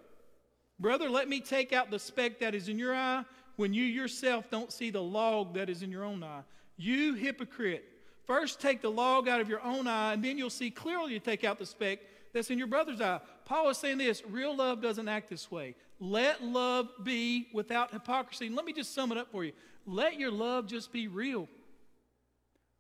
Brother, 0.79 1.11
let 1.11 1.29
me 1.29 1.41
take 1.41 1.73
out 1.73 1.91
the 1.91 1.99
speck 1.99 2.39
that 2.41 2.55
is 2.55 2.69
in 2.69 2.79
your 2.79 2.95
eye 2.95 3.25
when 3.57 3.75
you 3.75 3.85
yourself 3.85 4.51
don't 4.51 4.73
see 4.73 4.91
the 4.91 5.03
log 5.03 5.55
that 5.55 5.69
is 5.69 5.83
in 5.83 5.91
your 5.91 6.05
own 6.05 6.23
eye? 6.23 6.43
You 6.77 7.15
hypocrite. 7.15 7.85
First 8.27 8.61
take 8.61 8.81
the 8.81 8.91
log 8.91 9.29
out 9.29 9.41
of 9.41 9.49
your 9.49 9.63
own 9.63 9.87
eye, 9.87 10.13
and 10.13 10.25
then 10.25 10.39
you'll 10.39 10.51
see 10.51 10.71
clearly 10.71 11.15
to 11.15 11.21
take 11.21 11.43
out 11.45 11.59
the 11.59 11.67
speck 11.67 11.99
that's 12.33 12.51
in 12.51 12.59
your 12.59 12.67
brother's 12.67 13.01
eye. 13.01 13.21
Paul 13.45 13.69
is 13.71 13.79
saying 13.79 13.99
this 13.99 14.23
real 14.29 14.57
love 14.57 14.81
doesn't 14.81 15.09
act 15.09 15.29
this 15.29 15.51
way. 15.51 15.75
Let 15.99 16.43
love 16.43 16.89
be 17.03 17.49
without 17.53 17.93
hypocrisy. 17.93 18.47
And 18.47 18.57
let 18.57 18.65
me 18.65 18.73
just 18.73 18.95
sum 18.95 19.13
it 19.13 19.19
up 19.19 19.31
for 19.31 19.45
you. 19.45 19.53
Let 19.87 20.19
your 20.19 20.31
love 20.31 20.67
just 20.67 20.93
be 20.93 21.09
real. 21.09 21.49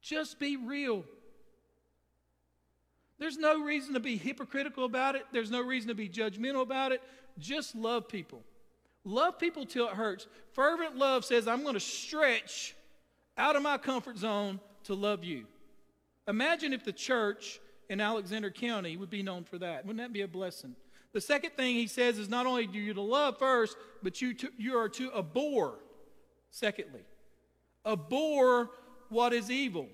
Just 0.00 0.38
be 0.38 0.56
real. 0.56 1.04
There's 3.18 3.36
no 3.36 3.62
reason 3.62 3.94
to 3.94 4.00
be 4.00 4.16
hypocritical 4.16 4.84
about 4.84 5.14
it. 5.14 5.26
There's 5.32 5.50
no 5.50 5.60
reason 5.60 5.88
to 5.88 5.94
be 5.94 6.08
judgmental 6.08 6.62
about 6.62 6.92
it. 6.92 7.02
Just 7.38 7.74
love 7.74 8.08
people. 8.08 8.42
Love 9.04 9.38
people 9.38 9.66
till 9.66 9.88
it 9.88 9.94
hurts. 9.94 10.26
Fervent 10.52 10.96
love 10.96 11.24
says, 11.24 11.46
I'm 11.46 11.62
going 11.62 11.74
to 11.74 11.80
stretch 11.80 12.74
out 13.36 13.56
of 13.56 13.62
my 13.62 13.76
comfort 13.76 14.16
zone 14.16 14.60
to 14.84 14.94
love 14.94 15.24
you. 15.24 15.46
Imagine 16.28 16.72
if 16.72 16.84
the 16.84 16.92
church 16.92 17.60
in 17.90 18.00
Alexander 18.00 18.50
County 18.50 18.96
would 18.96 19.10
be 19.10 19.22
known 19.22 19.42
for 19.44 19.58
that. 19.58 19.84
Wouldn't 19.84 19.98
that 19.98 20.12
be 20.12 20.22
a 20.22 20.28
blessing? 20.28 20.76
The 21.12 21.20
second 21.20 21.50
thing 21.56 21.74
he 21.74 21.88
says 21.88 22.18
is 22.18 22.28
not 22.28 22.46
only 22.46 22.68
do 22.68 22.78
you 22.78 22.94
to 22.94 23.02
love 23.02 23.36
first, 23.38 23.76
but 24.00 24.22
you, 24.22 24.32
to, 24.34 24.48
you 24.56 24.78
are 24.78 24.88
to 24.90 25.12
abhor, 25.12 25.74
secondly. 26.50 27.02
Abhor 27.84 28.70
what 29.08 29.32
is 29.32 29.50
evil. 29.50 29.88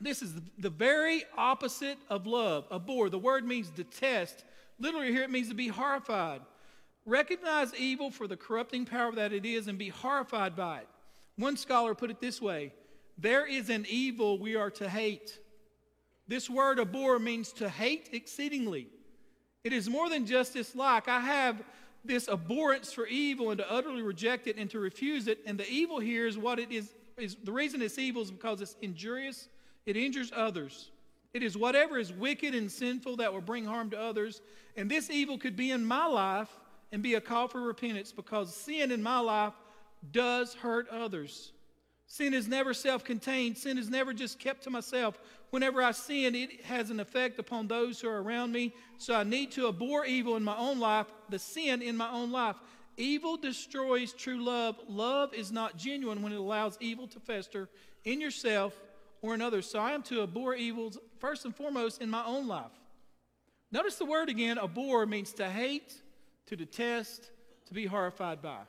This 0.00 0.22
is 0.22 0.34
the, 0.34 0.42
the 0.58 0.70
very 0.70 1.22
opposite 1.38 1.98
of 2.10 2.26
love. 2.26 2.66
Abhor. 2.72 3.08
The 3.10 3.18
word 3.18 3.46
means 3.46 3.70
detest. 3.70 4.44
Literally, 4.80 5.12
here 5.12 5.22
it 5.22 5.30
means 5.30 5.48
to 5.50 5.54
be 5.54 5.68
horrified. 5.68 6.40
Recognize 7.06 7.72
evil 7.76 8.10
for 8.10 8.26
the 8.26 8.36
corrupting 8.36 8.86
power 8.86 9.12
that 9.12 9.32
it 9.32 9.46
is 9.46 9.68
and 9.68 9.78
be 9.78 9.90
horrified 9.90 10.56
by 10.56 10.78
it. 10.78 10.88
One 11.36 11.56
scholar 11.56 11.94
put 11.94 12.10
it 12.10 12.20
this 12.20 12.42
way 12.42 12.72
There 13.16 13.46
is 13.46 13.70
an 13.70 13.86
evil 13.88 14.40
we 14.40 14.56
are 14.56 14.70
to 14.70 14.88
hate. 14.88 15.38
This 16.26 16.48
word 16.48 16.78
abhor 16.78 17.18
means 17.18 17.52
to 17.54 17.68
hate 17.68 18.10
exceedingly. 18.12 18.88
It 19.62 19.72
is 19.72 19.88
more 19.88 20.08
than 20.08 20.26
just 20.26 20.54
dislike. 20.54 21.08
I 21.08 21.20
have 21.20 21.62
this 22.04 22.28
abhorrence 22.28 22.92
for 22.92 23.06
evil 23.06 23.50
and 23.50 23.58
to 23.58 23.70
utterly 23.70 24.02
reject 24.02 24.46
it 24.46 24.56
and 24.56 24.70
to 24.70 24.78
refuse 24.78 25.26
it. 25.26 25.38
And 25.46 25.58
the 25.58 25.68
evil 25.68 26.00
here 26.00 26.26
is 26.26 26.36
what 26.36 26.58
it 26.58 26.70
is, 26.70 26.94
is 27.16 27.36
the 27.42 27.52
reason 27.52 27.80
it's 27.80 27.98
evil 27.98 28.22
is 28.22 28.30
because 28.30 28.60
it's 28.60 28.76
injurious, 28.82 29.48
it 29.86 29.96
injures 29.96 30.30
others. 30.34 30.90
It 31.32 31.42
is 31.42 31.56
whatever 31.56 31.98
is 31.98 32.12
wicked 32.12 32.54
and 32.54 32.70
sinful 32.70 33.16
that 33.16 33.32
will 33.32 33.40
bring 33.40 33.64
harm 33.64 33.90
to 33.90 34.00
others. 34.00 34.40
And 34.76 34.90
this 34.90 35.10
evil 35.10 35.36
could 35.36 35.56
be 35.56 35.72
in 35.72 35.84
my 35.84 36.06
life 36.06 36.48
and 36.92 37.02
be 37.02 37.14
a 37.14 37.20
call 37.20 37.48
for 37.48 37.60
repentance 37.60 38.12
because 38.12 38.54
sin 38.54 38.92
in 38.92 39.02
my 39.02 39.18
life 39.18 39.54
does 40.12 40.54
hurt 40.54 40.88
others. 40.90 41.52
Sin 42.06 42.34
is 42.34 42.46
never 42.46 42.74
self 42.74 43.02
contained. 43.02 43.56
Sin 43.58 43.78
is 43.78 43.90
never 43.90 44.12
just 44.12 44.38
kept 44.38 44.62
to 44.64 44.70
myself. 44.70 45.18
Whenever 45.54 45.80
I 45.80 45.92
sin, 45.92 46.34
it 46.34 46.64
has 46.64 46.90
an 46.90 46.98
effect 46.98 47.38
upon 47.38 47.68
those 47.68 48.00
who 48.00 48.08
are 48.08 48.20
around 48.20 48.50
me. 48.50 48.74
So 48.98 49.14
I 49.14 49.22
need 49.22 49.52
to 49.52 49.68
abhor 49.68 50.04
evil 50.04 50.34
in 50.34 50.42
my 50.42 50.56
own 50.56 50.80
life, 50.80 51.06
the 51.28 51.38
sin 51.38 51.80
in 51.80 51.96
my 51.96 52.10
own 52.10 52.32
life. 52.32 52.56
Evil 52.96 53.36
destroys 53.36 54.12
true 54.12 54.42
love. 54.42 54.76
Love 54.88 55.32
is 55.32 55.52
not 55.52 55.76
genuine 55.76 56.22
when 56.22 56.32
it 56.32 56.40
allows 56.40 56.76
evil 56.80 57.06
to 57.06 57.20
fester 57.20 57.68
in 58.04 58.20
yourself 58.20 58.74
or 59.22 59.32
in 59.32 59.40
others. 59.40 59.70
So 59.70 59.78
I 59.78 59.92
am 59.92 60.02
to 60.02 60.24
abhor 60.24 60.56
evils 60.56 60.98
first 61.20 61.44
and 61.44 61.54
foremost 61.54 62.02
in 62.02 62.10
my 62.10 62.24
own 62.24 62.48
life. 62.48 62.72
Notice 63.70 63.94
the 63.94 64.06
word 64.06 64.28
again 64.28 64.58
abhor 64.58 65.06
means 65.06 65.32
to 65.34 65.48
hate, 65.48 65.94
to 66.46 66.56
detest, 66.56 67.30
to 67.66 67.74
be 67.74 67.86
horrified 67.86 68.42
by. 68.42 68.62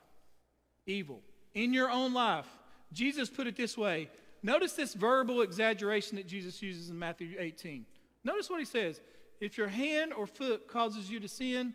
Evil. 0.85 1.19
In 1.55 1.73
your 1.73 1.89
own 1.89 2.13
life. 2.13 2.45
Jesus 2.93 3.27
put 3.27 3.47
it 3.47 3.55
this 3.55 3.75
way. 3.75 4.07
Notice 4.45 4.73
this 4.73 4.93
verbal 4.93 5.41
exaggeration 5.41 6.17
that 6.17 6.27
Jesus 6.27 6.61
uses 6.61 6.91
in 6.91 6.99
Matthew 6.99 7.35
18. 7.39 7.83
Notice 8.23 8.47
what 8.47 8.59
he 8.59 8.65
says 8.65 9.01
If 9.41 9.57
your 9.57 9.67
hand 9.67 10.13
or 10.13 10.27
foot 10.27 10.67
causes 10.67 11.09
you 11.09 11.19
to 11.19 11.27
sin, 11.27 11.73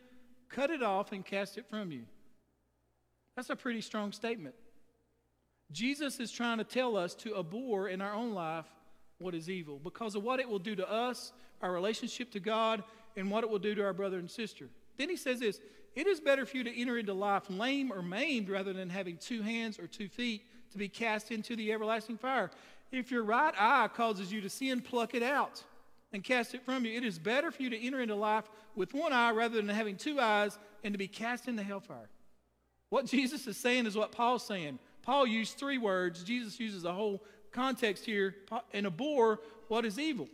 cut 0.48 0.70
it 0.70 0.80
off 0.80 1.10
and 1.10 1.24
cast 1.24 1.58
it 1.58 1.68
from 1.68 1.90
you. 1.90 2.02
That's 3.34 3.50
a 3.50 3.56
pretty 3.56 3.80
strong 3.80 4.12
statement. 4.12 4.54
Jesus 5.72 6.20
is 6.20 6.30
trying 6.30 6.58
to 6.58 6.64
tell 6.64 6.96
us 6.96 7.12
to 7.16 7.36
abhor 7.36 7.88
in 7.88 8.00
our 8.00 8.14
own 8.14 8.34
life 8.34 8.66
what 9.18 9.34
is 9.34 9.50
evil 9.50 9.80
because 9.82 10.14
of 10.14 10.22
what 10.22 10.38
it 10.38 10.48
will 10.48 10.60
do 10.60 10.76
to 10.76 10.88
us, 10.88 11.32
our 11.62 11.72
relationship 11.72 12.30
to 12.32 12.40
God, 12.40 12.84
and 13.16 13.32
what 13.32 13.42
it 13.42 13.50
will 13.50 13.58
do 13.58 13.74
to 13.74 13.82
our 13.82 13.92
brother 13.92 14.20
and 14.20 14.30
sister. 14.30 14.68
Then 14.96 15.08
he 15.08 15.16
says 15.16 15.40
this 15.40 15.60
It 15.96 16.06
is 16.06 16.20
better 16.20 16.46
for 16.46 16.56
you 16.56 16.62
to 16.62 16.80
enter 16.80 16.98
into 16.98 17.14
life 17.14 17.50
lame 17.50 17.92
or 17.92 18.00
maimed 18.00 18.48
rather 18.48 18.72
than 18.72 18.90
having 18.90 19.16
two 19.16 19.42
hands 19.42 19.76
or 19.80 19.88
two 19.88 20.08
feet 20.08 20.44
to 20.72 20.78
be 20.78 20.88
cast 20.88 21.30
into 21.30 21.56
the 21.56 21.72
everlasting 21.72 22.18
fire. 22.18 22.50
If 22.92 23.10
your 23.10 23.22
right 23.22 23.54
eye 23.56 23.88
causes 23.94 24.32
you 24.32 24.40
to 24.40 24.50
sin, 24.50 24.80
pluck 24.80 25.14
it 25.14 25.22
out 25.22 25.62
and 26.12 26.24
cast 26.24 26.54
it 26.54 26.64
from 26.64 26.84
you. 26.84 26.96
It 26.96 27.04
is 27.04 27.18
better 27.18 27.50
for 27.50 27.62
you 27.62 27.70
to 27.70 27.86
enter 27.86 28.00
into 28.00 28.14
life 28.14 28.44
with 28.74 28.94
one 28.94 29.12
eye 29.12 29.30
rather 29.30 29.56
than 29.56 29.68
having 29.68 29.96
two 29.96 30.20
eyes 30.20 30.58
and 30.82 30.92
to 30.94 30.98
be 30.98 31.08
cast 31.08 31.48
into 31.48 31.62
hellfire. 31.62 32.08
What 32.88 33.06
Jesus 33.06 33.46
is 33.46 33.56
saying 33.56 33.86
is 33.86 33.96
what 33.96 34.12
Paul's 34.12 34.44
saying. 34.44 34.78
Paul 35.02 35.26
used 35.26 35.56
three 35.56 35.78
words. 35.78 36.24
Jesus 36.24 36.58
uses 36.58 36.84
a 36.84 36.92
whole 36.92 37.22
context 37.52 38.04
here 38.04 38.34
and 38.72 38.86
abhor 38.86 39.40
what 39.68 39.84
is 39.84 39.98
evil. 39.98 40.28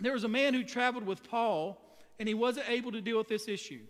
There 0.00 0.12
was 0.12 0.24
a 0.24 0.28
man 0.28 0.54
who 0.54 0.64
traveled 0.64 1.04
with 1.04 1.28
Paul, 1.28 1.78
and 2.18 2.26
he 2.26 2.34
wasn't 2.34 2.68
able 2.70 2.92
to 2.92 3.00
deal 3.00 3.18
with 3.18 3.28
this 3.28 3.48
issue. 3.48 3.80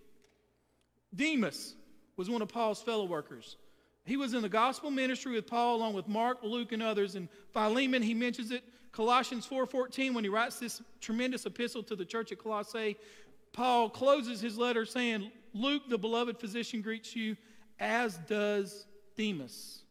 Demas 1.14 1.74
was 2.16 2.28
one 2.28 2.42
of 2.42 2.48
Paul's 2.48 2.82
fellow 2.82 3.04
workers. 3.04 3.56
He 4.04 4.16
was 4.16 4.34
in 4.34 4.42
the 4.42 4.48
gospel 4.48 4.90
ministry 4.90 5.32
with 5.32 5.46
Paul 5.46 5.76
along 5.76 5.94
with 5.94 6.08
Mark, 6.08 6.38
Luke, 6.42 6.72
and 6.72 6.82
others. 6.82 7.14
And 7.14 7.28
Philemon, 7.52 8.02
he 8.02 8.14
mentions 8.14 8.50
it. 8.50 8.64
Colossians 8.92 9.46
4.14, 9.46 10.14
when 10.14 10.24
he 10.24 10.30
writes 10.30 10.58
this 10.58 10.82
tremendous 11.00 11.46
epistle 11.46 11.82
to 11.84 11.94
the 11.94 12.04
church 12.04 12.32
at 12.32 12.38
Colossae, 12.38 12.96
Paul 13.52 13.88
closes 13.88 14.40
his 14.40 14.58
letter 14.58 14.84
saying, 14.84 15.30
Luke, 15.52 15.82
the 15.88 15.98
beloved 15.98 16.38
physician, 16.38 16.82
greets 16.82 17.14
you, 17.14 17.36
as 17.78 18.16
does 18.28 18.86
Demas. 19.16 19.82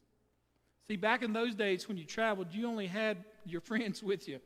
See, 0.87 0.95
back 0.95 1.23
in 1.23 1.33
those 1.33 1.55
days 1.55 1.87
when 1.87 1.97
you 1.97 2.03
traveled, 2.03 2.47
you 2.51 2.67
only 2.67 2.87
had 2.87 3.23
your 3.45 3.61
friends 3.69 4.01
with 4.03 4.27
you 4.27 4.39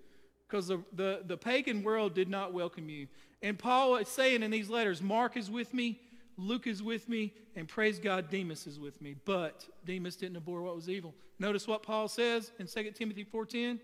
because 0.48 0.68
the, 0.68 0.84
the, 0.94 1.22
the 1.26 1.38
pagan 1.38 1.84
world 1.84 2.14
did 2.14 2.30
not 2.30 2.54
welcome 2.54 2.90
you. 2.90 3.08
And 3.42 3.58
Paul 3.58 3.96
is 3.96 4.08
saying 4.08 4.44
in 4.44 4.52
these 4.52 4.70
letters, 4.70 5.02
Mark 5.02 5.36
is 5.36 5.50
with 5.50 5.74
me, 5.74 6.00
Luke 6.38 6.68
is 6.68 6.82
with 6.82 7.08
me, 7.08 7.34
and 7.56 7.68
praise 7.68 8.00
God, 8.00 8.30
Demas 8.30 8.68
is 8.68 8.80
with 8.80 9.02
me. 9.02 9.16
But 9.26 9.66
Demas 9.86 10.16
didn't 10.16 10.38
abhor 10.38 10.62
what 10.62 10.76
was 10.76 10.90
evil. 10.90 11.14
Notice 11.40 11.68
what 11.68 11.84
Paul 11.84 12.08
says 12.08 12.52
in 12.60 12.68
2 12.68 12.92
Timothy 12.92 13.26
4.10. 13.26 13.80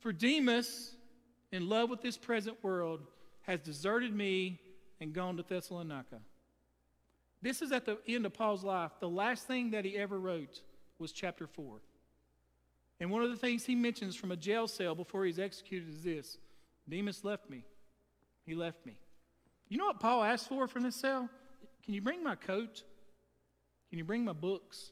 For 0.00 0.12
Demas, 0.12 0.96
in 1.52 1.68
love 1.68 1.90
with 1.90 2.02
this 2.02 2.16
present 2.16 2.56
world, 2.62 3.00
has 3.42 3.60
deserted 3.60 4.14
me 4.14 4.60
and 5.00 5.12
gone 5.12 5.36
to 5.36 5.42
Thessalonica. 5.42 6.20
This 7.40 7.60
is 7.60 7.72
at 7.72 7.84
the 7.84 7.98
end 8.08 8.24
of 8.24 8.32
Paul's 8.32 8.64
life. 8.64 8.92
The 9.00 9.08
last 9.08 9.46
thing 9.46 9.72
that 9.72 9.84
he 9.84 9.96
ever 9.96 10.18
wrote 10.18 10.62
was 10.98 11.12
chapter 11.12 11.46
4. 11.46 11.80
And 13.00 13.10
one 13.10 13.22
of 13.22 13.30
the 13.30 13.36
things 13.36 13.64
he 13.64 13.74
mentions 13.74 14.14
from 14.14 14.30
a 14.30 14.36
jail 14.36 14.68
cell 14.68 14.94
before 14.94 15.24
he's 15.24 15.40
executed 15.40 15.88
is 15.88 16.02
this 16.02 16.38
Demas 16.88 17.24
left 17.24 17.50
me. 17.50 17.64
He 18.46 18.54
left 18.54 18.86
me. 18.86 18.96
You 19.68 19.78
know 19.78 19.86
what 19.86 20.00
Paul 20.00 20.22
asked 20.22 20.48
for 20.48 20.68
from 20.68 20.82
this 20.82 20.96
cell? 20.96 21.28
Can 21.84 21.94
you 21.94 22.00
bring 22.00 22.22
my 22.22 22.34
coat? 22.34 22.82
Can 23.90 23.98
you 23.98 24.04
bring 24.04 24.24
my 24.24 24.32
books? 24.32 24.90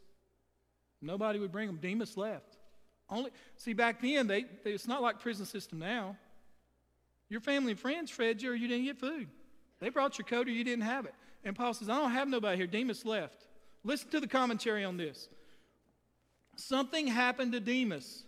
Nobody 1.01 1.38
would 1.38 1.53
bring 1.53 1.66
them. 1.66 1.78
Demas 1.80 2.16
left. 2.16 2.59
Only 3.09 3.30
see 3.57 3.72
back 3.72 4.01
then 4.01 4.26
they, 4.26 4.45
they 4.64 4.72
it's 4.72 4.86
not 4.86 5.03
like 5.03 5.20
prison 5.20 5.47
system 5.47 5.78
now. 5.78 6.16
Your 7.28 7.41
family 7.41 7.72
and 7.72 7.80
friends 7.80 8.11
fed 8.11 8.43
you 8.43 8.51
or 8.51 8.55
you 8.55 8.68
didn't 8.68 8.84
get 8.84 8.99
food. 8.99 9.28
They 9.80 9.88
brought 9.88 10.18
your 10.18 10.26
coat 10.26 10.49
or 10.49 10.51
you 10.51 10.64
didn't 10.64 10.84
have 10.84 11.07
it. 11.07 11.14
And 11.45 11.57
Paul 11.57 11.72
says, 11.72 11.88
I 11.88 11.97
don't 11.97 12.11
have 12.11 12.28
nobody 12.28 12.57
here. 12.57 12.66
Demas 12.66 13.05
left. 13.05 13.47
Listen 13.82 14.11
to 14.11 14.20
the 14.20 14.28
commentary 14.28 14.84
on 14.84 14.97
this. 14.97 15.28
Something 16.57 17.07
happened 17.07 17.53
to 17.53 17.61
Demas. 17.61 18.24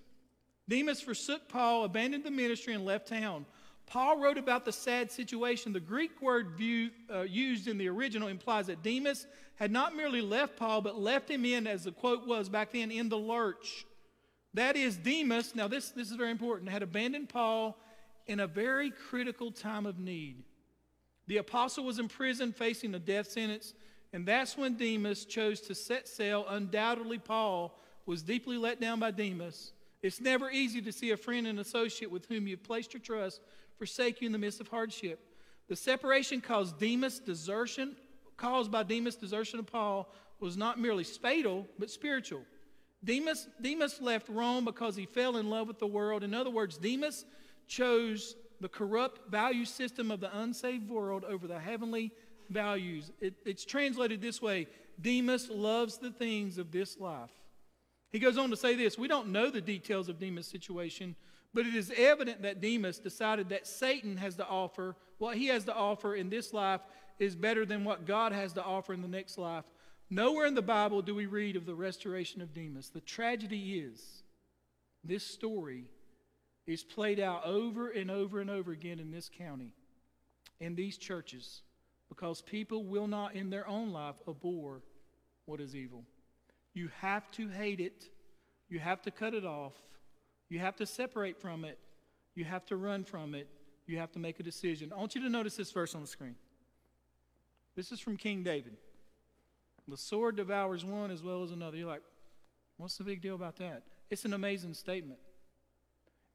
Demas 0.69 1.01
forsook 1.01 1.49
Paul, 1.49 1.85
abandoned 1.85 2.25
the 2.25 2.31
ministry, 2.31 2.73
and 2.73 2.85
left 2.85 3.09
town. 3.09 3.45
Paul 3.93 4.19
wrote 4.19 4.39
about 4.39 4.65
the 4.65 4.73
sad 4.73 5.13
situation. 5.13 5.75
The 5.75 5.79
Greek 5.79 6.23
word 6.23 6.53
view, 6.57 6.89
uh, 7.13 7.21
used 7.21 7.69
in 7.69 7.77
the 7.77 7.91
original 7.91 8.29
implies 8.29 8.69
that 8.69 8.83
Demas 8.83 9.27
had 9.57 9.71
not 9.71 9.95
merely 9.95 10.23
left 10.23 10.57
Paul, 10.57 10.81
but 10.81 10.99
left 10.99 11.31
him 11.31 11.45
in, 11.45 11.67
as 11.67 11.85
the 11.85 11.93
quote 11.93 12.27
was 12.27 12.49
back 12.49 12.73
then, 12.73 12.91
in 12.91 13.11
the 13.11 13.19
lurch. 13.19 13.85
That 14.55 14.77
is, 14.77 14.97
Demas, 14.97 15.55
now 15.55 15.69
this, 15.69 15.91
this 15.91 16.11
is 16.11 16.17
very 16.17 16.31
important, 16.31 16.71
had 16.71 16.83
abandoned 16.83 17.29
Paul 17.29 17.77
in 18.27 18.41
a 18.41 18.47
very 18.47 18.91
critical 19.11 19.51
time 19.53 19.85
of 19.85 19.99
need. 19.99 20.43
The 21.27 21.37
apostle 21.37 21.85
was 21.85 21.99
in 21.99 22.09
prison 22.09 22.55
facing 22.55 22.95
a 22.95 22.99
death 22.99 23.31
sentence, 23.31 23.75
and 24.15 24.25
that's 24.25 24.57
when 24.57 24.79
Demas 24.79 25.27
chose 25.27 25.61
to 25.61 25.75
set 25.75 26.09
sail. 26.09 26.47
Undoubtedly, 26.49 27.19
Paul 27.19 27.79
was 28.07 28.23
deeply 28.23 28.57
let 28.57 28.81
down 28.81 29.01
by 29.01 29.11
Demas, 29.11 29.75
It's 30.01 30.19
never 30.19 30.51
easy 30.51 30.81
to 30.81 30.93
see 30.93 31.11
a 31.11 31.17
friend 31.19 31.47
and 31.47 31.61
associate 31.61 32.11
with 32.11 32.25
whom 32.25 32.47
you've 32.47 32.63
placed 32.63 32.95
your 32.95 33.03
trust 33.03 33.43
forsake 33.83 34.21
you 34.21 34.27
in 34.27 34.33
the 34.33 34.39
midst 34.39 34.61
of 34.61 34.69
hardship. 34.69 35.19
The 35.67 35.75
separation 35.75 36.41
caused 36.41 36.79
Demas 36.79 37.19
desertion, 37.19 37.97
caused 38.37 38.71
by 38.71 38.85
Demas' 38.85 39.17
desertion 39.17 39.59
of 39.59 39.67
Paul 39.67 40.09
was 40.39 40.57
not 40.57 40.79
merely 40.79 41.03
fatal, 41.03 41.67
but 41.81 41.91
spiritual. 41.91 42.43
Demas, 43.03 43.49
Demas 43.61 44.01
left 44.01 44.29
Rome 44.29 44.65
because 44.65 44.95
he 44.95 45.05
fell 45.05 45.37
in 45.37 45.51
love 45.51 45.67
with 45.67 45.81
the 45.81 45.87
world. 45.89 46.23
In 46.23 46.33
other 46.33 46.49
words, 46.49 46.79
Demas 46.79 47.25
chose 47.67 48.37
the 48.61 48.69
corrupt 48.69 49.29
value 49.29 49.65
system 49.65 50.13
of 50.13 50.21
the 50.21 50.31
unsaved 50.39 50.89
world 50.89 51.25
over 51.25 51.49
the 51.49 51.59
heavenly 51.59 52.13
values. 52.51 53.11
It, 53.21 53.35
it's 53.45 53.65
translated 53.65 54.21
this 54.21 54.41
way 54.41 54.69
Demas 55.01 55.51
loves 55.51 55.99
the 55.99 56.13
things 56.13 56.57
of 56.57 56.71
this 56.71 57.01
life. 57.01 57.33
He 58.13 58.21
goes 58.21 58.39
on 58.39 58.49
to 58.51 58.57
say 58.57 58.77
this 58.77 58.97
We 58.97 59.09
don't 59.09 59.33
know 59.33 59.51
the 59.51 59.61
details 59.61 60.09
of 60.09 60.21
Demas' 60.21 60.47
situation, 60.47 61.17
but 61.55 61.67
it 61.67 61.75
is 61.75 61.93
evident 61.97 62.43
that 62.43 62.61
Demas 62.61 62.99
decided 62.99 63.49
that 63.51 63.67
Satan 63.67 64.17
has 64.17 64.37
to 64.37 64.47
offer, 64.47 64.97
what 65.19 65.37
he 65.37 65.47
has 65.49 65.65
to 65.65 65.75
offer 65.75 66.15
in 66.15 66.31
this 66.31 66.53
life 66.53 66.81
is 67.19 67.37
better 67.37 67.67
than 67.67 67.85
what 67.85 68.07
God 68.07 68.33
has 68.33 68.53
to 68.55 68.65
offer 68.65 68.93
in 68.93 69.03
the 69.03 69.09
next 69.09 69.39
life. 69.39 69.65
Nowhere 70.11 70.47
in 70.47 70.55
the 70.55 70.63
Bible 70.63 71.03
do 71.03 71.15
we 71.15 71.27
read 71.27 71.57
of 71.57 71.67
the 71.67 71.75
restoration 71.75 72.43
of 72.43 72.55
Demas. 72.55 72.91
The 72.91 73.01
tragedy 73.01 73.79
is 73.79 74.23
this 75.05 75.25
story 75.25 75.85
is 76.67 76.83
played 76.83 77.19
out 77.19 77.45
over 77.45 77.89
and 77.91 78.11
over 78.11 78.41
and 78.41 78.51
over 78.51 78.73
again 78.73 79.01
in 79.01 79.11
this 79.11 79.31
county, 79.37 79.73
in 80.61 80.75
these 80.75 80.97
churches, 80.97 81.63
because 82.09 82.41
people 82.41 82.85
will 82.85 83.07
not 83.07 83.35
in 83.35 83.51
their 83.51 83.67
own 83.67 83.91
life 83.91 84.17
abhor 84.29 84.83
what 85.47 85.61
is 85.61 85.75
evil. 85.75 86.05
You 86.75 86.89
have 87.01 87.31
to 87.33 87.49
hate 87.49 87.81
it, 87.81 88.05
you 88.69 88.79
have 88.79 89.03
to 89.03 89.11
cut 89.11 89.35
it 89.35 89.45
off, 89.45 89.75
you 90.53 90.59
have 90.59 90.77
to 90.77 90.87
separate 90.87 91.41
from 91.41 91.65
it, 91.65 91.79
you 92.35 92.45
have 92.45 92.67
to 92.67 92.77
run 92.77 93.05
from 93.05 93.35
it, 93.35 93.49
you 93.87 93.97
have 93.97 94.13
to 94.13 94.19
make 94.19 94.39
a 94.39 94.43
decision. 94.43 94.93
I 94.93 94.99
want 94.99 95.15
you 95.15 95.23
to 95.23 95.31
notice 95.31 95.57
this 95.57 95.73
verse 95.73 95.95
on 95.95 96.03
the 96.03 96.07
screen. 96.07 96.35
This 97.75 97.91
is 97.91 98.01
from 98.01 98.19
King 98.19 98.43
David. 98.43 98.77
The 99.89 99.97
sword 99.97 100.37
devours 100.37 100.85
one 100.85 101.11
as 101.11 101.23
well 101.23 101.43
as 101.43 101.53
another. 101.53 101.79
You're 101.79 101.89
like, 101.89 102.03
what's 102.77 102.99
the 102.99 103.05
big 103.05 103.23
deal 103.23 103.35
about 103.35 103.57
that? 103.57 103.83
It's 104.11 104.27
an 104.27 104.35
amazing 104.35 104.75
statement. 104.75 105.19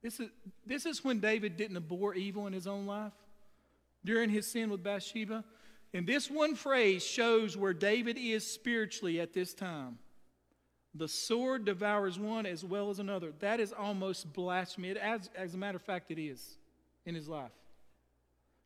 This 0.02 0.20
is, 0.20 0.30
this 0.66 0.86
is 0.88 1.04
when 1.04 1.20
David 1.20 1.56
didn't 1.56 1.78
abhor 1.78 2.16
evil 2.16 2.48
in 2.48 2.54
his 2.54 2.66
own 2.66 2.88
life 2.88 3.14
during 4.04 4.32
his 4.32 4.48
sin 4.48 4.72
with 4.72 4.84
Bathsheba. 4.84 5.44
And 5.94 6.08
this 6.08 6.30
one 6.30 6.56
phrase 6.56 7.06
shows 7.06 7.56
where 7.56 7.74
David 7.74 8.18
is 8.18 8.52
spiritually 8.52 9.22
at 9.22 9.34
this 9.34 9.54
time. 9.54 10.00
The 10.98 11.08
sword 11.08 11.66
devours 11.66 12.18
one 12.18 12.46
as 12.46 12.64
well 12.64 12.90
as 12.90 13.00
another. 13.00 13.34
That 13.40 13.60
is 13.60 13.74
almost 13.74 14.34
blasphemy. 14.34 14.90
It, 14.90 14.98
as, 14.98 15.30
as 15.36 15.54
a 15.54 15.58
matter 15.58 15.76
of 15.76 15.82
fact, 15.84 16.12
it 16.12 16.20
is 16.20 16.58
in 17.06 17.14
his 17.14 17.28
life. 17.28 17.52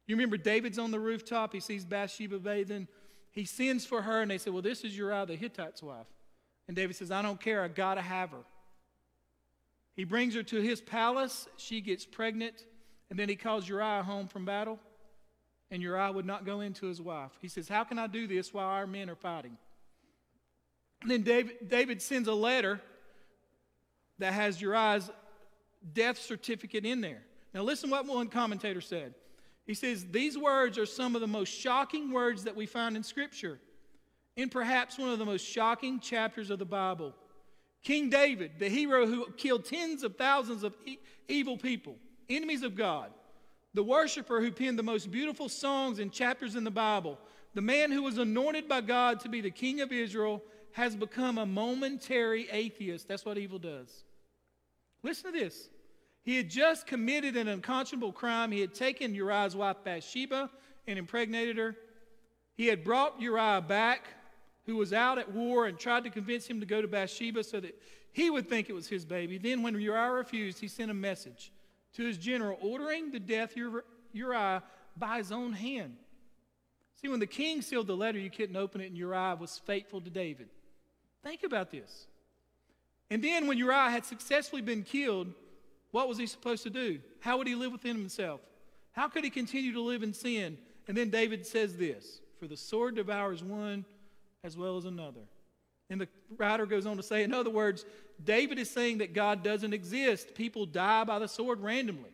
You 0.08 0.16
remember 0.16 0.38
David's 0.38 0.80
on 0.80 0.92
the 0.92 1.00
rooftop. 1.00 1.54
He 1.54 1.60
sees 1.60 1.86
Bathsheba 1.86 2.40
bathing. 2.40 2.88
He 3.32 3.46
sends 3.46 3.86
for 3.86 4.02
her, 4.02 4.22
and 4.22 4.30
they 4.30 4.38
say, 4.38 4.50
Well, 4.52 4.62
this 4.62 4.84
is 4.84 4.98
Uriah 4.98 5.26
the 5.26 5.36
Hittite's 5.36 5.84
wife. 5.84 6.08
And 6.68 6.76
David 6.76 6.96
says, 6.96 7.12
I 7.12 7.22
don't 7.22 7.40
care. 7.40 7.64
I 7.64 7.68
got 7.68 7.96
to 7.96 8.02
have 8.02 8.32
her. 8.32 8.44
He 9.96 10.04
brings 10.04 10.36
her 10.36 10.44
to 10.44 10.62
his 10.62 10.82
palace. 10.82 11.48
She 11.58 11.82
gets 11.82 12.06
pregnant. 12.06 12.66
And 13.10 13.20
then 13.20 13.28
he 13.30 13.36
calls 13.36 13.68
Uriah 13.68 14.04
home 14.04 14.28
from 14.28 14.46
battle. 14.46 14.80
And 15.70 15.82
Uriah 15.82 16.12
would 16.12 16.26
not 16.26 16.46
go 16.46 16.62
into 16.62 16.86
his 16.86 17.02
wife. 17.02 17.32
He 17.42 17.48
says, 17.48 17.68
How 17.68 17.84
can 17.84 18.00
I 18.00 18.08
do 18.08 18.28
this 18.28 18.54
while 18.54 18.68
our 18.68 18.88
men 18.88 19.10
are 19.10 19.16
fighting? 19.16 19.58
Then 21.06 21.24
David, 21.24 21.68
David 21.68 22.02
sends 22.02 22.28
a 22.28 22.34
letter 22.34 22.80
that 24.20 24.34
has 24.34 24.62
Uriah's 24.62 25.10
death 25.93 26.20
certificate 26.20 26.86
in 26.86 27.02
there. 27.02 27.24
Now, 27.54 27.64
listen 27.64 27.89
what 27.89 28.06
one 28.06 28.28
commentator 28.28 28.82
said. 28.82 29.14
He 29.66 29.74
says, 29.74 30.06
These 30.12 30.38
words 30.38 30.78
are 30.78 30.86
some 30.86 31.16
of 31.16 31.22
the 31.22 31.28
most 31.28 31.49
shocking 31.49 32.12
words 32.12 32.43
that 32.43 32.56
we 32.56 32.66
find 32.66 32.95
in 32.95 33.04
Scripture, 33.04 33.60
in 34.36 34.49
perhaps 34.49 34.97
one 34.97 35.10
of 35.10 35.20
the 35.20 35.26
most 35.26 35.45
shocking 35.45 35.99
chapters 35.99 36.49
of 36.49 36.60
the 36.60 36.66
Bible. 36.66 37.14
King 37.84 38.10
David, 38.10 38.52
the 38.60 38.70
hero 38.70 39.08
who 39.08 39.32
killed 39.38 39.66
tens 39.66 40.04
of 40.04 40.16
thousands 40.16 40.64
of 40.64 40.76
e- 40.86 40.99
evil 41.28 41.58
people, 41.58 41.95
enemies 42.30 42.62
of 42.62 42.76
God, 42.76 43.12
the 43.74 43.84
worshiper 43.84 44.39
who 44.39 44.52
penned 44.52 44.78
the 44.78 44.84
most 44.84 45.10
beautiful 45.10 45.49
songs 45.49 45.99
and 45.99 46.12
chapters 46.12 46.56
in 46.56 46.64
the 46.64 46.72
Bible, 46.72 47.18
the 47.54 47.62
man 47.62 47.91
who 47.91 48.04
was 48.04 48.18
anointed 48.18 48.68
by 48.68 48.82
God 48.82 49.20
to 49.22 49.30
be 49.30 49.41
the 49.41 49.52
king 49.52 49.82
of 49.82 49.91
Israel, 49.91 50.43
has 50.74 50.95
become 50.95 51.38
a 51.38 51.45
momentary 51.45 52.49
atheist. 52.49 53.07
That's 53.07 53.26
what 53.26 53.38
evil 53.38 53.59
does. 53.59 54.03
Listen 55.03 55.32
to 55.34 55.39
this. 55.39 55.69
He 56.24 56.38
had 56.38 56.49
just 56.49 56.86
committed 56.86 57.36
an 57.36 57.47
unconscionable 57.47 58.11
crime. 58.11 58.51
He 58.51 58.61
had 58.61 58.74
taken 58.74 59.15
Uriah's 59.15 59.55
wife 59.55 59.78
Bathsheba 59.84 60.49
and 60.88 60.99
impregnated 60.99 61.57
her. 61.57 61.76
He 62.55 62.67
had 62.67 62.84
brought 62.84 63.19
Uriah 63.19 63.61
back, 63.61 64.07
who 64.65 64.76
was 64.76 64.93
out 64.93 65.17
at 65.17 65.32
war, 65.32 65.65
and 65.65 65.80
tried 65.80 66.03
to 66.03 66.09
convince 66.09 66.45
him 66.45 66.59
to 66.59 66.65
go 66.65 66.82
to 66.82 66.88
Bathsheba 66.88 67.43
so 67.43 67.59
that 67.59 67.76
he 68.11 68.30
would 68.30 68.47
think 68.47 68.69
it 68.69 68.74
was 68.74 68.88
his 68.88 69.05
baby. 69.05 69.38
Then, 69.38 69.63
when 69.63 69.80
Uriah 69.80 70.11
refused, 70.11 70.59
he 70.59 70.67
sent 70.67 70.91
a 70.91 70.95
message 70.95 71.51
to 71.93 72.05
his 72.05 72.17
general 72.17 72.57
ordering 72.61 73.11
the 73.11 73.19
death 73.19 73.55
of 73.57 73.82
Uriah 74.13 74.63
by 74.95 75.17
his 75.17 75.32
own 75.32 75.53
hand. 75.53 75.95
See, 77.01 77.07
when 77.07 77.19
the 77.19 77.28
king 77.28 77.63
sealed 77.63 77.88
the 77.88 77.95
letter, 77.97 78.19
you 78.19 78.30
couldn't 78.30 78.55
open 78.55 78.82
it, 78.82 78.88
and 78.88 78.97
Uriah 78.97 79.38
was 79.39 79.57
faithful 79.57 80.01
to 80.01 80.09
David. 80.09 80.49
Think 81.24 81.43
about 81.43 81.72
this. 81.72 82.07
And 83.09 83.24
then, 83.24 83.47
when 83.47 83.57
Uriah 83.57 83.89
had 83.89 84.05
successfully 84.05 84.61
been 84.61 84.84
killed, 84.84 85.34
what 85.91 86.07
was 86.07 86.17
he 86.17 86.26
supposed 86.26 86.63
to 86.63 86.69
do? 86.69 86.99
How 87.19 87.38
would 87.38 87.47
he 87.47 87.55
live 87.55 87.72
within 87.72 87.97
himself? 87.97 88.41
How 88.93 89.07
could 89.07 89.24
he 89.24 89.30
continue 89.30 89.74
to 89.74 89.82
live 89.82 90.03
in 90.03 90.13
sin? 90.13 90.57
And 90.88 90.97
then 90.97 91.09
David 91.09 91.45
says 91.45 91.78
this 91.78 92.22
For 92.39 92.47
the 92.47 92.57
sword 92.57 92.95
devours 92.95 93.43
one 93.43 93.86
as 94.43 94.57
well 94.57 94.78
as 94.78 94.86
another. 94.86 95.22
And 95.89 95.99
the 95.99 96.07
writer 96.38 96.65
goes 96.65 96.86
on 96.86 96.95
to 96.97 97.03
say, 97.03 97.24
in 97.24 97.34
other 97.34 97.49
words, 97.49 97.86
David 98.24 98.57
is 98.57 98.69
saying 98.69 98.99
that 98.99 99.13
God 99.13 99.43
doesn't 99.43 99.74
exist. 99.74 100.34
People 100.36 100.65
die 100.65 101.03
by 101.03 101.19
the 101.19 101.28
sword 101.28 101.59
randomly. 101.59 102.11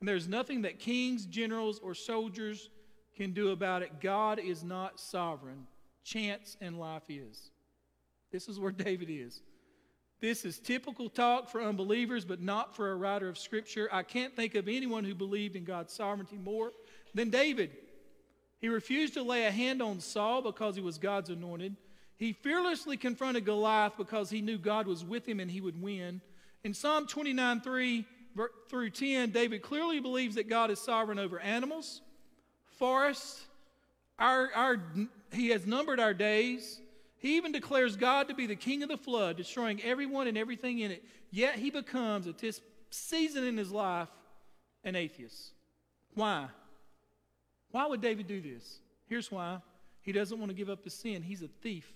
And 0.00 0.08
there's 0.08 0.28
nothing 0.28 0.62
that 0.62 0.78
kings, 0.78 1.24
generals, 1.24 1.78
or 1.78 1.94
soldiers 1.94 2.68
can 3.16 3.32
do 3.32 3.50
about 3.50 3.82
it. 3.82 4.00
God 4.00 4.38
is 4.38 4.62
not 4.62 5.00
sovereign. 5.00 5.66
Chance 6.04 6.58
and 6.60 6.78
life 6.78 7.04
is. 7.08 7.50
This 8.34 8.48
is 8.48 8.58
where 8.58 8.72
David 8.72 9.10
is. 9.10 9.42
This 10.20 10.44
is 10.44 10.58
typical 10.58 11.08
talk 11.08 11.48
for 11.48 11.62
unbelievers, 11.62 12.24
but 12.24 12.42
not 12.42 12.74
for 12.74 12.90
a 12.90 12.96
writer 12.96 13.28
of 13.28 13.38
Scripture. 13.38 13.88
I 13.92 14.02
can't 14.02 14.34
think 14.34 14.56
of 14.56 14.66
anyone 14.66 15.04
who 15.04 15.14
believed 15.14 15.54
in 15.54 15.62
God's 15.62 15.92
sovereignty 15.92 16.36
more 16.36 16.72
than 17.14 17.30
David. 17.30 17.70
He 18.60 18.68
refused 18.68 19.14
to 19.14 19.22
lay 19.22 19.44
a 19.44 19.52
hand 19.52 19.80
on 19.80 20.00
Saul 20.00 20.42
because 20.42 20.74
he 20.74 20.82
was 20.82 20.98
God's 20.98 21.30
anointed. 21.30 21.76
He 22.16 22.32
fearlessly 22.32 22.96
confronted 22.96 23.44
Goliath 23.44 23.92
because 23.96 24.30
he 24.30 24.42
knew 24.42 24.58
God 24.58 24.88
was 24.88 25.04
with 25.04 25.28
him 25.28 25.38
and 25.38 25.48
he 25.48 25.60
would 25.60 25.80
win. 25.80 26.20
In 26.64 26.74
Psalm 26.74 27.06
29 27.06 27.60
3 27.60 28.04
through 28.68 28.90
10, 28.90 29.30
David 29.30 29.62
clearly 29.62 30.00
believes 30.00 30.34
that 30.34 30.48
God 30.48 30.72
is 30.72 30.80
sovereign 30.80 31.20
over 31.20 31.38
animals, 31.38 32.00
forests, 32.78 33.46
our, 34.18 34.50
our, 34.56 34.82
he 35.32 35.50
has 35.50 35.68
numbered 35.68 36.00
our 36.00 36.14
days, 36.14 36.80
he 37.24 37.38
even 37.38 37.52
declares 37.52 37.96
God 37.96 38.28
to 38.28 38.34
be 38.34 38.46
the 38.46 38.54
king 38.54 38.82
of 38.82 38.90
the 38.90 38.98
flood, 38.98 39.38
destroying 39.38 39.80
everyone 39.82 40.26
and 40.26 40.36
everything 40.36 40.80
in 40.80 40.90
it. 40.90 41.02
Yet 41.30 41.54
he 41.54 41.70
becomes, 41.70 42.26
at 42.26 42.36
this 42.36 42.60
season 42.90 43.44
in 43.44 43.56
his 43.56 43.72
life, 43.72 44.10
an 44.84 44.94
atheist. 44.94 45.54
Why? 46.12 46.48
Why 47.70 47.86
would 47.86 48.02
David 48.02 48.26
do 48.26 48.42
this? 48.42 48.78
Here's 49.06 49.32
why. 49.32 49.62
He 50.02 50.12
doesn't 50.12 50.38
want 50.38 50.50
to 50.50 50.54
give 50.54 50.68
up 50.68 50.84
his 50.84 50.92
sin. 50.92 51.22
He's 51.22 51.40
a 51.40 51.48
thief. 51.48 51.90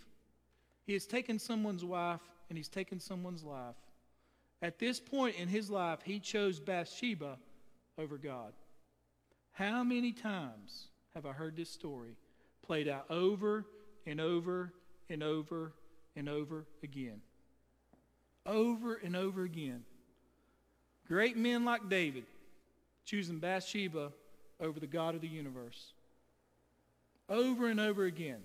He 0.87 0.95
has 0.95 1.05
taken 1.05 1.39
someone's 1.39 1.85
wife 1.85 2.23
and 2.49 2.57
he's 2.57 2.71
taken 2.71 2.99
someone's 2.99 3.45
life. 3.45 3.77
At 4.63 4.79
this 4.79 4.99
point 4.99 5.37
in 5.37 5.47
his 5.47 5.69
life, 5.69 5.99
he 6.03 6.21
chose 6.21 6.59
Bathsheba 6.59 7.37
over 7.99 8.17
God. 8.17 8.55
How 9.53 9.85
many 9.85 10.13
times 10.13 10.89
have 11.13 11.27
I 11.27 11.33
heard 11.33 11.55
this 11.55 11.69
story 11.69 12.17
played 12.63 12.89
out 12.89 13.05
over 13.11 13.67
and 14.07 14.23
over 14.23 14.73
and 15.11 15.23
over 15.23 15.73
and 16.17 16.29
over 16.29 16.67
again. 16.83 17.21
Over 18.47 18.95
and 18.95 19.17
over 19.17 19.43
again. 19.43 19.85
Great 21.07 21.37
men 21.37 21.65
like 21.65 21.89
David 21.89 22.25
choosing 23.05 23.39
Bathsheba 23.39 24.13
over 24.61 24.79
the 24.79 24.87
God 24.87 25.15
of 25.15 25.21
the 25.21 25.29
universe. 25.29 25.93
Over 27.29 27.69
and 27.69 27.81
over 27.81 28.05
again. 28.05 28.41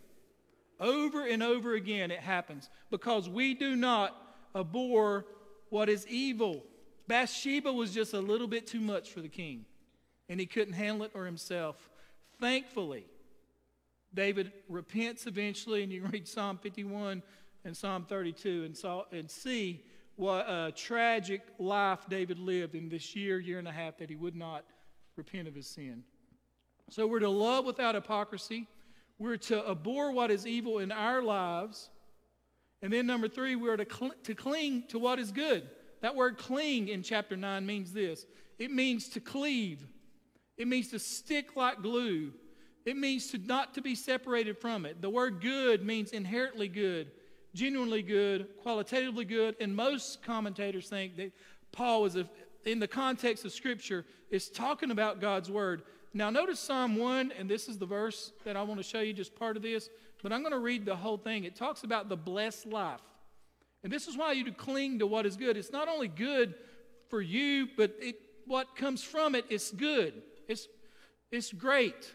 Over 0.80 1.26
and 1.28 1.44
over 1.44 1.76
again 1.76 2.12
it 2.12 2.20
happens 2.20 2.70
because 2.90 3.30
we 3.30 3.54
do 3.54 3.76
not 3.76 4.16
abhor 4.56 5.26
what 5.70 5.90
is 5.90 6.08
evil. 6.08 6.64
Bathsheba 7.08 7.72
was 7.72 7.94
just 7.94 8.14
a 8.14 8.20
little 8.20 8.48
bit 8.48 8.68
too 8.68 8.80
much 8.80 9.12
for 9.12 9.20
the 9.20 9.28
king, 9.28 9.66
and 10.30 10.40
he 10.40 10.46
couldn't 10.46 10.74
handle 10.74 11.06
it 11.06 11.12
or 11.14 11.26
himself. 11.26 11.90
Thankfully, 12.40 13.06
David 14.14 14.52
repents 14.70 15.28
eventually, 15.28 15.84
and 15.84 15.92
you 15.92 16.06
read 16.12 16.28
Psalm 16.28 16.58
51 16.58 17.24
and 17.66 17.76
Psalm 17.76 18.06
32 18.08 18.64
and, 18.66 18.76
saw, 18.76 19.04
and 19.12 19.30
see 19.30 19.84
what 20.16 20.46
a 20.48 20.72
tragic 20.76 21.42
life 21.58 22.02
David 22.10 22.38
lived 22.40 22.76
in 22.76 22.90
this 22.90 23.16
year, 23.16 23.40
year 23.40 23.60
and 23.60 23.68
a 23.68 23.72
half 23.72 23.98
that 23.98 24.10
he 24.10 24.16
would 24.16 24.36
not 24.36 24.64
repent 25.16 25.48
of 25.48 25.56
his 25.56 25.68
sin. 25.68 26.04
So 26.90 27.08
we're 27.08 27.20
to 27.20 27.30
love 27.30 27.66
without 27.66 27.96
hypocrisy. 27.96 28.68
We're 29.18 29.38
to 29.38 29.68
abhor 29.70 30.12
what 30.12 30.32
is 30.32 30.46
evil 30.46 30.80
in 30.80 30.92
our 30.92 31.22
lives. 31.22 31.90
And 32.82 32.92
then, 32.92 33.08
number 33.08 33.28
three, 33.28 33.56
we're 33.56 33.78
to, 33.78 33.88
cl- 33.90 34.14
to 34.24 34.36
cling 34.36 34.84
to 34.90 35.00
what 35.00 35.18
is 35.18 35.32
good. 35.32 35.70
That 36.02 36.16
word 36.16 36.38
cling 36.38 36.90
in 36.90 37.02
chapter 37.02 37.38
9 37.38 37.66
means 37.66 37.94
this 37.94 38.26
it 38.60 38.72
means 38.72 39.10
to 39.10 39.20
cleave, 39.20 39.88
it 40.58 40.68
means 40.68 40.90
to 40.90 41.00
stick 41.00 41.56
like 41.56 41.82
glue, 41.82 42.34
it 42.86 42.98
means 42.98 43.28
to 43.28 43.38
not 43.38 43.74
to 43.76 43.82
be 43.82 43.96
separated 43.96 44.58
from 44.58 44.86
it. 44.86 45.02
The 45.02 45.10
word 45.10 45.42
good 45.42 45.84
means 45.86 46.12
inherently 46.12 46.68
good, 46.68 47.12
genuinely 47.54 48.02
good, 48.02 48.48
qualitatively 48.62 49.26
good, 49.26 49.56
and 49.60 49.76
most 49.76 50.22
commentators 50.24 50.90
think 50.90 51.16
that 51.18 51.32
Paul 51.72 52.06
is, 52.06 52.16
a, 52.16 52.28
in 52.66 52.80
the 52.80 52.88
context 52.88 53.46
of 53.46 53.52
Scripture, 53.52 54.06
is 54.30 54.50
talking 54.50 54.92
about 54.92 55.22
God's 55.22 55.50
word. 55.50 55.84
Now, 56.14 56.30
notice 56.30 56.60
Psalm 56.60 56.96
1, 56.96 57.34
and 57.38 57.50
this 57.50 57.68
is 57.68 57.78
the 57.78 57.86
verse 57.86 58.34
that 58.46 58.56
I 58.56 58.64
want 58.64 58.80
to 58.80 58.84
show 58.84 59.00
you, 59.00 59.14
just 59.14 59.36
part 59.36 59.58
of 59.58 59.64
this, 59.64 59.90
but 60.22 60.32
I'm 60.32 60.42
going 60.42 60.54
to 60.54 60.60
read 60.60 60.86
the 60.86 60.96
whole 60.96 61.18
thing. 61.18 61.44
It 61.44 61.56
talks 61.56 61.84
about 61.84 62.10
the 62.10 62.18
blessed 62.18 62.68
life. 62.68 63.02
And 63.84 63.92
this 63.92 64.08
is 64.08 64.18
why 64.18 64.32
you 64.32 64.46
to 64.46 64.52
cling 64.52 65.00
to 65.00 65.08
what 65.08 65.26
is 65.26 65.36
good. 65.36 65.58
It's 65.58 65.72
not 65.72 65.88
only 65.88 66.08
good 66.08 66.56
for 67.10 67.22
you, 67.22 67.68
but 67.76 67.96
it, 68.00 68.16
what 68.46 68.76
comes 68.76 69.04
from 69.04 69.36
it 69.36 69.46
is 69.50 69.74
good. 69.76 70.22
It's, 70.48 70.68
it's 71.32 71.52
great. 71.52 72.14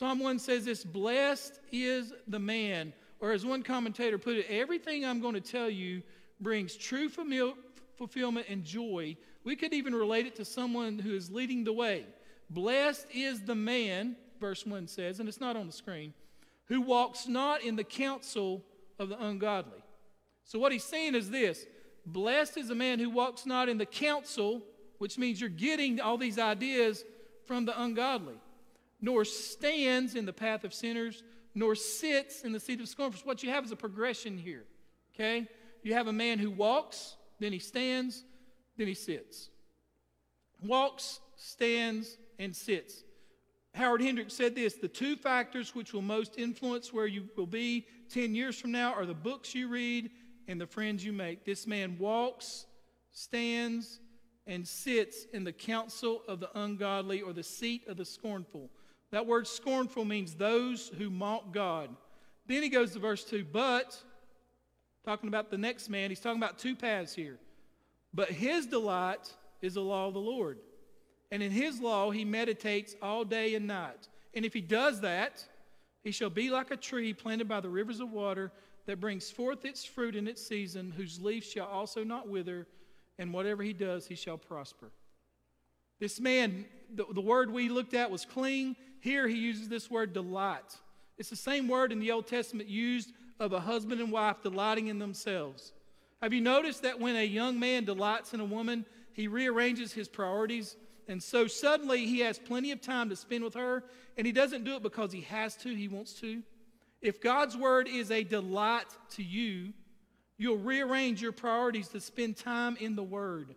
Psalm 0.00 0.18
1 0.18 0.38
says 0.38 0.64
this 0.64 0.82
Blessed 0.82 1.60
is 1.70 2.14
the 2.26 2.38
man, 2.38 2.94
or 3.20 3.32
as 3.32 3.44
one 3.44 3.62
commentator 3.62 4.16
put 4.16 4.34
it, 4.34 4.46
everything 4.48 5.04
I'm 5.04 5.20
going 5.20 5.34
to 5.34 5.42
tell 5.42 5.68
you 5.68 6.00
brings 6.40 6.74
true 6.74 7.10
fulfillment 7.10 8.46
and 8.48 8.64
joy. 8.64 9.14
We 9.44 9.56
could 9.56 9.74
even 9.74 9.94
relate 9.94 10.24
it 10.24 10.34
to 10.36 10.44
someone 10.46 10.98
who 10.98 11.14
is 11.14 11.30
leading 11.30 11.64
the 11.64 11.74
way. 11.74 12.06
Blessed 12.48 13.08
is 13.12 13.42
the 13.42 13.54
man, 13.54 14.16
verse 14.40 14.64
1 14.64 14.86
says, 14.86 15.20
and 15.20 15.28
it's 15.28 15.38
not 15.38 15.54
on 15.54 15.66
the 15.66 15.72
screen, 15.72 16.14
who 16.68 16.80
walks 16.80 17.28
not 17.28 17.62
in 17.62 17.76
the 17.76 17.84
counsel 17.84 18.64
of 18.98 19.10
the 19.10 19.22
ungodly. 19.22 19.84
So, 20.44 20.58
what 20.58 20.72
he's 20.72 20.82
saying 20.82 21.14
is 21.14 21.28
this 21.28 21.66
Blessed 22.06 22.56
is 22.56 22.68
the 22.68 22.74
man 22.74 23.00
who 23.00 23.10
walks 23.10 23.44
not 23.44 23.68
in 23.68 23.76
the 23.76 23.84
counsel, 23.84 24.62
which 24.96 25.18
means 25.18 25.42
you're 25.42 25.50
getting 25.50 26.00
all 26.00 26.16
these 26.16 26.38
ideas 26.38 27.04
from 27.44 27.66
the 27.66 27.82
ungodly, 27.82 28.36
nor 29.00 29.24
stands 29.24 30.14
in 30.14 30.26
the 30.26 30.32
path 30.32 30.64
of 30.64 30.74
sinners, 30.74 31.22
nor 31.54 31.74
sits 31.74 32.42
in 32.42 32.52
the 32.52 32.60
seat 32.60 32.80
of 32.80 32.88
scornful. 32.88 33.22
What 33.24 33.42
you 33.42 33.50
have 33.50 33.64
is 33.64 33.72
a 33.72 33.76
progression 33.76 34.38
here, 34.38 34.64
okay? 35.14 35.46
You 35.82 35.94
have 35.94 36.06
a 36.06 36.12
man 36.12 36.38
who 36.38 36.50
walks, 36.50 37.16
then 37.38 37.52
he 37.52 37.58
stands, 37.58 38.24
then 38.76 38.86
he 38.86 38.94
sits. 38.94 39.50
Walks, 40.62 41.20
stands, 41.36 42.18
and 42.38 42.54
sits. 42.54 43.04
Howard 43.74 44.02
Hendricks 44.02 44.34
said 44.34 44.54
this 44.54 44.74
the 44.74 44.88
two 44.88 45.16
factors 45.16 45.74
which 45.74 45.92
will 45.92 46.02
most 46.02 46.38
influence 46.38 46.92
where 46.92 47.06
you 47.06 47.28
will 47.36 47.46
be 47.46 47.86
10 48.10 48.34
years 48.34 48.58
from 48.58 48.72
now 48.72 48.92
are 48.92 49.06
the 49.06 49.14
books 49.14 49.54
you 49.54 49.68
read 49.68 50.10
and 50.48 50.60
the 50.60 50.66
friends 50.66 51.04
you 51.04 51.12
make. 51.12 51.44
This 51.44 51.66
man 51.66 51.96
walks, 51.98 52.66
stands, 53.12 54.00
and 54.46 54.66
sits 54.66 55.26
in 55.32 55.44
the 55.44 55.52
counsel 55.52 56.22
of 56.26 56.40
the 56.40 56.50
ungodly 56.58 57.22
or 57.22 57.32
the 57.32 57.42
seat 57.42 57.86
of 57.86 57.96
the 57.96 58.04
scornful. 58.04 58.68
That 59.12 59.26
word 59.26 59.46
scornful 59.46 60.04
means 60.04 60.34
those 60.34 60.88
who 60.98 61.10
mock 61.10 61.52
God. 61.52 61.90
Then 62.46 62.62
he 62.62 62.68
goes 62.68 62.92
to 62.92 62.98
verse 62.98 63.24
2 63.24 63.44
But, 63.44 64.00
talking 65.04 65.28
about 65.28 65.50
the 65.50 65.58
next 65.58 65.88
man, 65.88 66.10
he's 66.10 66.20
talking 66.20 66.40
about 66.40 66.58
two 66.58 66.76
paths 66.76 67.14
here. 67.14 67.38
But 68.12 68.30
his 68.30 68.66
delight 68.66 69.32
is 69.62 69.74
the 69.74 69.82
law 69.82 70.08
of 70.08 70.14
the 70.14 70.20
Lord 70.20 70.58
and 71.30 71.42
in 71.42 71.50
his 71.50 71.80
law 71.80 72.10
he 72.10 72.24
meditates 72.24 72.96
all 73.00 73.24
day 73.24 73.54
and 73.54 73.66
night. 73.66 74.08
And 74.34 74.44
if 74.44 74.52
he 74.52 74.60
does 74.60 75.00
that, 75.00 75.44
he 76.02 76.10
shall 76.10 76.30
be 76.30 76.50
like 76.50 76.70
a 76.70 76.76
tree 76.76 77.12
planted 77.12 77.48
by 77.48 77.60
the 77.60 77.68
rivers 77.68 78.00
of 78.00 78.10
water 78.10 78.52
that 78.86 79.00
brings 79.00 79.30
forth 79.30 79.64
its 79.64 79.84
fruit 79.84 80.16
in 80.16 80.26
its 80.26 80.44
season, 80.44 80.92
whose 80.96 81.20
leaf 81.20 81.44
shall 81.44 81.66
also 81.66 82.02
not 82.02 82.28
wither, 82.28 82.66
and 83.18 83.32
whatever 83.32 83.62
he 83.62 83.72
does, 83.72 84.06
he 84.06 84.14
shall 84.14 84.38
prosper. 84.38 84.90
This 86.00 86.18
man, 86.18 86.64
the, 86.94 87.04
the 87.12 87.20
word 87.20 87.50
we 87.50 87.68
looked 87.68 87.94
at 87.94 88.10
was 88.10 88.24
cling. 88.24 88.74
Here 89.00 89.26
he 89.26 89.36
uses 89.36 89.68
this 89.68 89.90
word 89.90 90.12
delight. 90.12 90.76
It's 91.18 91.30
the 91.30 91.36
same 91.36 91.68
word 91.68 91.92
in 91.92 91.98
the 91.98 92.12
Old 92.12 92.26
Testament 92.26 92.68
used 92.68 93.12
of 93.38 93.52
a 93.52 93.60
husband 93.60 94.00
and 94.00 94.12
wife 94.12 94.42
delighting 94.42 94.88
in 94.88 94.98
themselves. 94.98 95.72
Have 96.22 96.34
you 96.34 96.40
noticed 96.40 96.82
that 96.82 97.00
when 97.00 97.16
a 97.16 97.26
young 97.26 97.58
man 97.58 97.84
delights 97.84 98.34
in 98.34 98.40
a 98.40 98.44
woman, 98.44 98.84
he 99.12 99.26
rearranges 99.26 99.92
his 99.92 100.08
priorities? 100.08 100.76
And 101.08 101.22
so 101.22 101.46
suddenly 101.46 102.06
he 102.06 102.20
has 102.20 102.38
plenty 102.38 102.72
of 102.72 102.80
time 102.80 103.08
to 103.08 103.16
spend 103.16 103.42
with 103.42 103.54
her, 103.54 103.84
and 104.16 104.26
he 104.26 104.32
doesn't 104.32 104.64
do 104.64 104.76
it 104.76 104.82
because 104.82 105.12
he 105.12 105.22
has 105.22 105.56
to, 105.56 105.74
he 105.74 105.88
wants 105.88 106.12
to. 106.20 106.42
If 107.00 107.20
God's 107.20 107.56
word 107.56 107.88
is 107.88 108.10
a 108.10 108.22
delight 108.22 108.86
to 109.16 109.22
you, 109.22 109.72
you'll 110.36 110.58
rearrange 110.58 111.22
your 111.22 111.32
priorities 111.32 111.88
to 111.88 112.00
spend 112.00 112.36
time 112.36 112.76
in 112.78 112.94
the 112.94 113.02
word. 113.02 113.54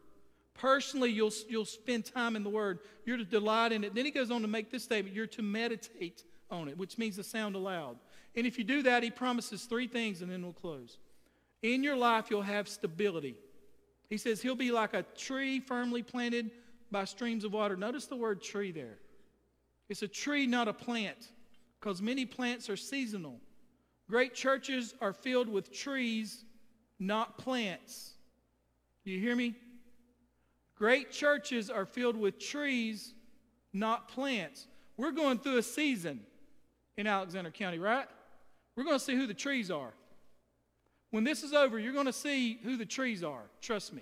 Personally, 0.53 1.11
you'll, 1.11 1.31
you'll 1.49 1.65
spend 1.65 2.05
time 2.05 2.35
in 2.35 2.43
the 2.43 2.49
word. 2.49 2.79
You're 3.05 3.17
to 3.17 3.25
delight 3.25 3.71
in 3.71 3.83
it. 3.83 3.95
Then 3.95 4.05
he 4.05 4.11
goes 4.11 4.31
on 4.31 4.41
to 4.41 4.47
make 4.47 4.71
this 4.71 4.83
statement 4.83 5.15
you're 5.15 5.27
to 5.27 5.41
meditate 5.41 6.23
on 6.51 6.67
it, 6.67 6.77
which 6.77 6.97
means 6.97 7.15
to 7.15 7.23
sound 7.23 7.55
aloud. 7.55 7.97
And 8.35 8.45
if 8.45 8.57
you 8.57 8.63
do 8.63 8.83
that, 8.83 9.03
he 9.03 9.09
promises 9.09 9.63
three 9.63 9.87
things, 9.87 10.21
and 10.21 10.31
then 10.31 10.43
we'll 10.43 10.53
close. 10.53 10.97
In 11.61 11.83
your 11.83 11.95
life, 11.95 12.25
you'll 12.29 12.41
have 12.41 12.67
stability. 12.67 13.35
He 14.09 14.17
says 14.17 14.41
he'll 14.41 14.55
be 14.55 14.71
like 14.71 14.93
a 14.93 15.03
tree 15.17 15.59
firmly 15.59 16.03
planted 16.03 16.51
by 16.91 17.05
streams 17.05 17.43
of 17.43 17.53
water. 17.53 17.75
Notice 17.75 18.05
the 18.05 18.15
word 18.15 18.41
tree 18.41 18.71
there. 18.71 18.99
It's 19.89 20.03
a 20.03 20.07
tree, 20.07 20.45
not 20.45 20.67
a 20.67 20.73
plant, 20.73 21.29
because 21.79 22.01
many 22.01 22.25
plants 22.25 22.69
are 22.69 22.77
seasonal. 22.77 23.39
Great 24.09 24.33
churches 24.33 24.93
are 25.01 25.13
filled 25.13 25.49
with 25.49 25.71
trees, 25.71 26.45
not 26.99 27.37
plants. 27.37 28.13
Do 29.03 29.11
you 29.11 29.19
hear 29.19 29.35
me? 29.35 29.55
Great 30.83 31.13
churches 31.13 31.69
are 31.69 31.85
filled 31.85 32.17
with 32.17 32.37
trees, 32.37 33.13
not 33.71 34.09
plants. 34.09 34.67
We're 34.97 35.13
going 35.13 35.39
through 35.39 35.59
a 35.59 35.63
season 35.63 36.19
in 36.97 37.07
Alexander 37.07 37.51
County, 37.51 37.79
right? 37.79 38.05
We're 38.75 38.83
going 38.83 38.99
to 38.99 39.03
see 39.05 39.15
who 39.15 39.25
the 39.25 39.33
trees 39.33 39.71
are. 39.71 39.93
When 41.09 41.23
this 41.23 41.41
is 41.41 41.53
over, 41.53 41.79
you're 41.79 41.93
going 41.93 42.07
to 42.07 42.11
see 42.11 42.59
who 42.63 42.75
the 42.75 42.85
trees 42.85 43.23
are. 43.23 43.43
Trust 43.61 43.93
me. 43.93 44.01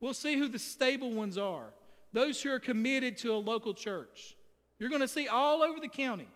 We'll 0.00 0.14
see 0.14 0.38
who 0.38 0.48
the 0.48 0.58
stable 0.58 1.10
ones 1.10 1.36
are 1.36 1.66
those 2.10 2.40
who 2.40 2.50
are 2.52 2.58
committed 2.58 3.18
to 3.18 3.34
a 3.34 3.36
local 3.36 3.74
church. 3.74 4.34
You're 4.78 4.88
going 4.88 5.02
to 5.02 5.08
see 5.08 5.28
all 5.28 5.62
over 5.62 5.78
the 5.78 5.88
county. 5.88 6.28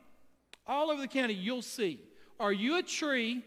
All 0.66 0.90
over 0.90 1.00
the 1.00 1.08
county, 1.08 1.32
you'll 1.32 1.62
see. 1.62 1.98
Are 2.38 2.52
you 2.52 2.76
a 2.76 2.82
tree? 2.82 3.42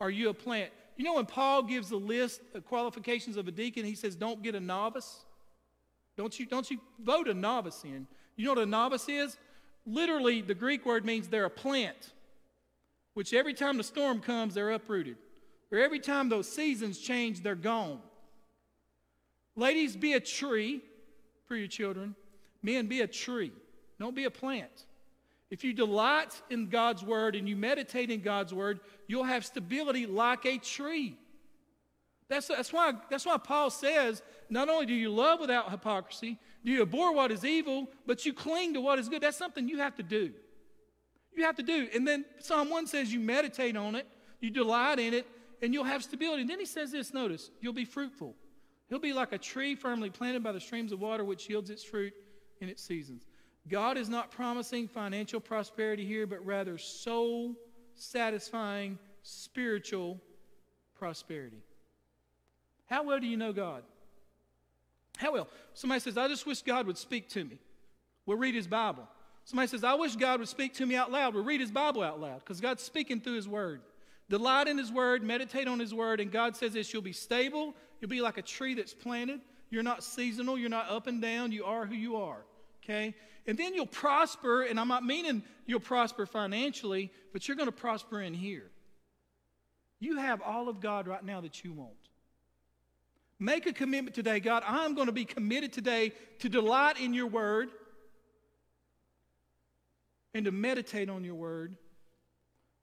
Are 0.00 0.08
you 0.08 0.30
a 0.30 0.34
plant? 0.34 0.70
You 0.96 1.04
know, 1.04 1.16
when 1.16 1.26
Paul 1.26 1.62
gives 1.62 1.90
the 1.90 1.96
list 1.96 2.40
of 2.54 2.64
qualifications 2.64 3.36
of 3.36 3.46
a 3.48 3.50
deacon, 3.50 3.84
he 3.84 3.94
says, 3.94 4.16
Don't 4.16 4.42
get 4.42 4.54
a 4.54 4.60
novice. 4.60 5.25
Don't 6.16 6.38
you, 6.38 6.46
don't 6.46 6.70
you 6.70 6.78
vote 6.98 7.28
a 7.28 7.34
novice 7.34 7.82
in. 7.84 8.06
You 8.36 8.46
know 8.46 8.52
what 8.52 8.62
a 8.62 8.66
novice 8.66 9.08
is? 9.08 9.36
Literally, 9.86 10.40
the 10.40 10.54
Greek 10.54 10.84
word 10.84 11.04
means 11.04 11.28
they're 11.28 11.44
a 11.44 11.50
plant, 11.50 12.12
which 13.14 13.32
every 13.32 13.54
time 13.54 13.76
the 13.76 13.84
storm 13.84 14.20
comes, 14.20 14.54
they're 14.54 14.72
uprooted. 14.72 15.16
Or 15.70 15.78
every 15.78 16.00
time 16.00 16.28
those 16.28 16.48
seasons 16.48 16.98
change, 16.98 17.42
they're 17.42 17.54
gone. 17.54 18.00
Ladies, 19.56 19.96
be 19.96 20.14
a 20.14 20.20
tree 20.20 20.82
for 21.46 21.56
your 21.56 21.68
children. 21.68 22.14
Men, 22.62 22.86
be 22.86 23.00
a 23.00 23.06
tree, 23.06 23.52
don't 23.98 24.14
be 24.14 24.24
a 24.24 24.30
plant. 24.30 24.86
If 25.50 25.62
you 25.62 25.72
delight 25.72 26.40
in 26.50 26.68
God's 26.68 27.04
word 27.04 27.36
and 27.36 27.48
you 27.48 27.54
meditate 27.54 28.10
in 28.10 28.20
God's 28.20 28.52
word, 28.52 28.80
you'll 29.06 29.24
have 29.24 29.44
stability 29.44 30.06
like 30.06 30.44
a 30.44 30.58
tree. 30.58 31.16
That's, 32.28 32.48
that's, 32.48 32.72
why, 32.72 32.92
that's 33.08 33.24
why 33.24 33.36
Paul 33.36 33.70
says 33.70 34.22
not 34.50 34.68
only 34.68 34.86
do 34.86 34.94
you 34.94 35.10
love 35.10 35.40
without 35.40 35.70
hypocrisy, 35.70 36.38
do 36.64 36.72
you 36.72 36.82
abhor 36.82 37.12
what 37.12 37.30
is 37.30 37.44
evil, 37.44 37.88
but 38.06 38.26
you 38.26 38.32
cling 38.32 38.74
to 38.74 38.80
what 38.80 38.98
is 38.98 39.08
good. 39.08 39.22
That's 39.22 39.36
something 39.36 39.68
you 39.68 39.78
have 39.78 39.94
to 39.96 40.02
do. 40.02 40.32
You 41.36 41.44
have 41.44 41.56
to 41.56 41.62
do. 41.62 41.88
And 41.94 42.06
then 42.06 42.24
Psalm 42.40 42.70
1 42.70 42.86
says 42.88 43.12
you 43.12 43.20
meditate 43.20 43.76
on 43.76 43.94
it, 43.94 44.06
you 44.40 44.50
delight 44.50 44.98
in 44.98 45.14
it, 45.14 45.26
and 45.62 45.72
you'll 45.72 45.84
have 45.84 46.02
stability. 46.02 46.42
And 46.42 46.50
then 46.50 46.58
he 46.58 46.66
says 46.66 46.90
this 46.90 47.14
notice, 47.14 47.50
you'll 47.60 47.72
be 47.72 47.84
fruitful. 47.84 48.34
He'll 48.88 48.98
be 48.98 49.12
like 49.12 49.32
a 49.32 49.38
tree 49.38 49.74
firmly 49.74 50.10
planted 50.10 50.42
by 50.42 50.52
the 50.52 50.60
streams 50.60 50.92
of 50.92 51.00
water, 51.00 51.24
which 51.24 51.48
yields 51.48 51.70
its 51.70 51.84
fruit 51.84 52.12
in 52.60 52.68
its 52.68 52.82
seasons. 52.82 53.26
God 53.68 53.96
is 53.96 54.08
not 54.08 54.30
promising 54.30 54.86
financial 54.86 55.40
prosperity 55.40 56.06
here, 56.06 56.26
but 56.26 56.44
rather 56.44 56.78
soul 56.78 57.54
satisfying 57.94 58.98
spiritual 59.22 60.20
prosperity. 60.94 61.62
How 62.86 63.02
well 63.02 63.18
do 63.18 63.26
you 63.26 63.36
know 63.36 63.52
God? 63.52 63.82
How 65.16 65.32
well? 65.32 65.48
Somebody 65.74 66.00
says, 66.00 66.16
I 66.16 66.28
just 66.28 66.46
wish 66.46 66.62
God 66.62 66.86
would 66.86 66.98
speak 66.98 67.28
to 67.30 67.44
me. 67.44 67.58
We'll 68.26 68.38
read 68.38 68.54
his 68.54 68.66
Bible. 68.66 69.08
Somebody 69.44 69.68
says, 69.68 69.84
I 69.84 69.94
wish 69.94 70.16
God 70.16 70.40
would 70.40 70.48
speak 70.48 70.74
to 70.74 70.86
me 70.86 70.96
out 70.96 71.10
loud. 71.10 71.34
We'll 71.34 71.44
read 71.44 71.60
his 71.60 71.70
Bible 71.70 72.02
out 72.02 72.20
loud 72.20 72.40
because 72.40 72.60
God's 72.60 72.82
speaking 72.82 73.20
through 73.20 73.36
his 73.36 73.48
word. 73.48 73.80
Delight 74.28 74.66
in 74.66 74.76
His 74.76 74.90
Word, 74.90 75.22
meditate 75.22 75.68
on 75.68 75.78
His 75.78 75.94
Word, 75.94 76.20
and 76.20 76.32
God 76.32 76.56
says 76.56 76.72
this 76.72 76.92
you'll 76.92 77.02
be 77.02 77.12
stable. 77.12 77.74
You'll 78.00 78.10
be 78.10 78.20
like 78.20 78.38
a 78.38 78.42
tree 78.42 78.74
that's 78.74 78.94
planted. 78.94 79.40
You're 79.70 79.82
not 79.82 80.04
seasonal. 80.04 80.58
You're 80.58 80.68
not 80.68 80.90
up 80.90 81.06
and 81.06 81.22
down. 81.22 81.52
You 81.52 81.64
are 81.64 81.86
who 81.86 81.94
you 81.94 82.16
are. 82.16 82.44
Okay? 82.82 83.14
And 83.46 83.56
then 83.56 83.74
you'll 83.74 83.86
prosper, 83.86 84.62
and 84.62 84.78
I'm 84.78 84.88
not 84.88 85.04
meaning 85.04 85.42
you'll 85.66 85.80
prosper 85.80 86.26
financially, 86.26 87.12
but 87.32 87.46
you're 87.46 87.56
going 87.56 87.68
to 87.68 87.72
prosper 87.72 88.20
in 88.20 88.34
here. 88.34 88.70
You 90.00 90.18
have 90.18 90.42
all 90.42 90.68
of 90.68 90.80
God 90.80 91.06
right 91.06 91.24
now 91.24 91.40
that 91.40 91.64
you 91.64 91.72
want. 91.72 91.92
Make 93.38 93.66
a 93.66 93.72
commitment 93.72 94.14
today. 94.14 94.40
God, 94.40 94.62
I'm 94.66 94.94
going 94.94 95.06
to 95.06 95.12
be 95.12 95.24
committed 95.24 95.72
today 95.72 96.12
to 96.38 96.48
delight 96.48 96.98
in 96.98 97.12
your 97.12 97.26
word 97.26 97.68
and 100.34 100.44
to 100.46 100.52
meditate 100.52 101.10
on 101.10 101.22
your 101.22 101.34
word. 101.34 101.76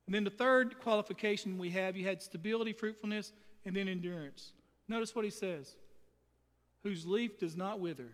And 0.06 0.14
then 0.14 0.24
the 0.24 0.30
third 0.30 0.80
qualification 0.80 1.58
we 1.58 1.72
have, 1.72 1.96
you 1.96 2.06
had 2.06 2.22
stability, 2.22 2.74
fruitfulness, 2.74 3.32
and 3.66 3.76
then 3.76 3.88
endurance. 3.88 4.54
Notice 4.88 5.16
what 5.16 5.26
he 5.26 5.32
says 5.32 5.76
whose 6.84 7.06
leaf 7.06 7.40
does 7.40 7.56
not 7.56 7.80
wither. 7.80 8.10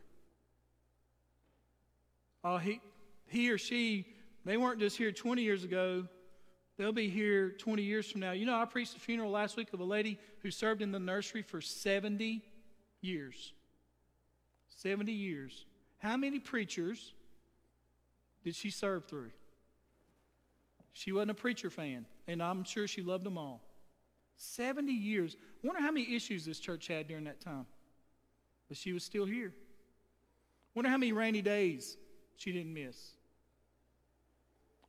Uh, 2.43 2.59
he, 2.59 2.79
he 3.27 3.49
or 3.49 3.57
she, 3.57 4.05
they 4.45 4.57
weren't 4.57 4.79
just 4.79 4.95
here 4.95 5.11
20 5.11 5.41
years 5.41 5.63
ago, 5.63 6.07
they'll 6.79 6.93
be 6.93 7.09
here 7.09 7.49
20 7.49 7.83
years 7.83 8.09
from 8.09 8.21
now. 8.21 8.31
You 8.31 8.45
know, 8.45 8.55
I 8.55 8.63
preached 8.63 8.95
a 8.95 8.99
funeral 8.99 9.29
last 9.29 9.57
week 9.57 9.73
of 9.73 9.81
a 9.81 9.83
lady 9.83 10.17
who 10.41 10.49
served 10.49 10.81
in 10.81 10.93
the 10.93 10.99
nursery 10.99 11.41
for 11.41 11.59
70 11.59 12.41
years. 13.01 13.51
70 14.77 15.11
years. 15.11 15.65
How 15.97 16.15
many 16.15 16.39
preachers 16.39 17.13
did 18.45 18.55
she 18.55 18.69
serve 18.69 19.05
through? 19.09 19.31
She 20.93 21.11
wasn't 21.11 21.31
a 21.31 21.35
preacher 21.35 21.69
fan, 21.69 22.05
and 22.27 22.41
I'm 22.41 22.63
sure 22.63 22.87
she 22.87 23.01
loved 23.01 23.25
them 23.25 23.37
all. 23.37 23.61
70 24.37 24.89
years. 24.93 25.35
Wonder 25.61 25.81
how 25.81 25.91
many 25.91 26.15
issues 26.15 26.45
this 26.45 26.59
church 26.59 26.87
had 26.87 27.09
during 27.09 27.25
that 27.25 27.41
time. 27.41 27.65
But 28.69 28.77
she 28.77 28.93
was 28.93 29.03
still 29.03 29.25
here. 29.25 29.51
Wonder 30.75 30.89
how 30.89 30.97
many 30.97 31.11
rainy 31.11 31.41
days 31.41 31.97
she 32.37 32.53
didn't 32.53 32.73
miss. 32.73 33.11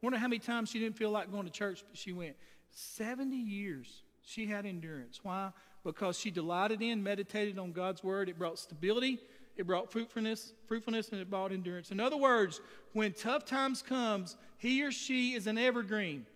Wonder 0.03 0.19
how 0.19 0.29
many 0.29 0.39
times 0.39 0.71
she 0.71 0.79
didn't 0.79 0.97
feel 0.97 1.11
like 1.11 1.31
going 1.31 1.45
to 1.45 1.53
church, 1.53 1.85
but 1.89 1.99
she 1.99 2.13
went. 2.13 2.37
70 2.71 3.37
years 3.37 4.03
she 4.23 4.47
had 4.47 4.65
endurance. 4.65 5.21
Why? 5.23 5.51
Because 5.85 6.19
she 6.19 6.31
delighted 6.31 6.83
in, 6.83 7.03
meditated 7.03 7.59
on 7.59 7.73
God's 7.73 8.03
word. 8.03 8.29
It 8.29 8.39
brought 8.39 8.59
stability, 8.59 9.19
it 9.57 9.67
brought 9.67 9.91
fruitfulness, 9.91 10.53
fruitfulness, 10.67 11.11
and 11.11 11.21
it 11.21 11.29
brought 11.29 11.53
endurance. 11.53 11.91
In 11.91 12.01
other 12.01 12.17
words, 12.17 12.61
when 12.93 13.13
tough 13.13 13.45
times 13.45 13.83
comes, 13.83 14.37
he 14.59 14.83
or 14.83 14.93
she 14.93 15.35
is 15.35 15.47
an 15.47 15.59
evergreen. 15.59 16.27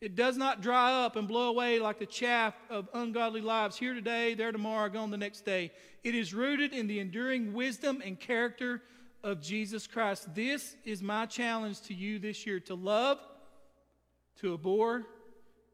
It 0.00 0.16
does 0.16 0.36
not 0.36 0.60
dry 0.60 0.92
up 0.92 1.16
and 1.16 1.26
blow 1.26 1.48
away 1.48 1.78
like 1.78 1.98
the 1.98 2.06
chaff 2.06 2.54
of 2.68 2.88
ungodly 2.92 3.40
lives 3.40 3.76
here 3.76 3.94
today, 3.94 4.34
there 4.34 4.52
tomorrow, 4.52 4.88
gone 4.88 5.10
the 5.10 5.16
next 5.16 5.46
day. 5.46 5.72
It 6.02 6.14
is 6.14 6.34
rooted 6.34 6.74
in 6.74 6.86
the 6.86 7.00
enduring 7.00 7.54
wisdom 7.54 8.02
and 8.04 8.20
character 8.20 8.82
of 9.24 9.40
Jesus 9.40 9.86
Christ. 9.86 10.34
This 10.34 10.76
is 10.84 11.02
my 11.02 11.24
challenge 11.24 11.80
to 11.82 11.94
you 11.94 12.18
this 12.18 12.46
year 12.46 12.60
to 12.60 12.74
love, 12.74 13.18
to 14.40 14.52
abhor, 14.52 15.02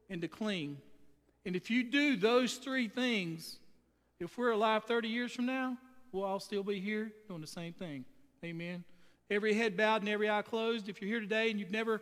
and 0.09 0.21
to 0.21 0.29
cling. 0.29 0.77
And 1.45 1.55
if 1.55 1.69
you 1.69 1.83
do 1.83 2.15
those 2.15 2.55
three 2.55 2.87
things, 2.87 3.59
if 4.19 4.37
we're 4.37 4.51
alive 4.51 4.85
30 4.85 5.09
years 5.09 5.33
from 5.33 5.45
now, 5.47 5.77
we'll 6.11 6.23
all 6.23 6.39
still 6.39 6.63
be 6.63 6.79
here 6.79 7.11
doing 7.27 7.41
the 7.41 7.47
same 7.47 7.73
thing. 7.73 8.05
Amen. 8.43 8.85
Every 9.29 9.53
head 9.53 9.75
bowed 9.75 10.01
and 10.01 10.09
every 10.09 10.29
eye 10.29 10.43
closed. 10.43 10.87
If 10.87 11.01
you're 11.01 11.09
here 11.09 11.19
today 11.19 11.51
and 11.51 11.59
you've 11.59 11.71
never 11.71 12.01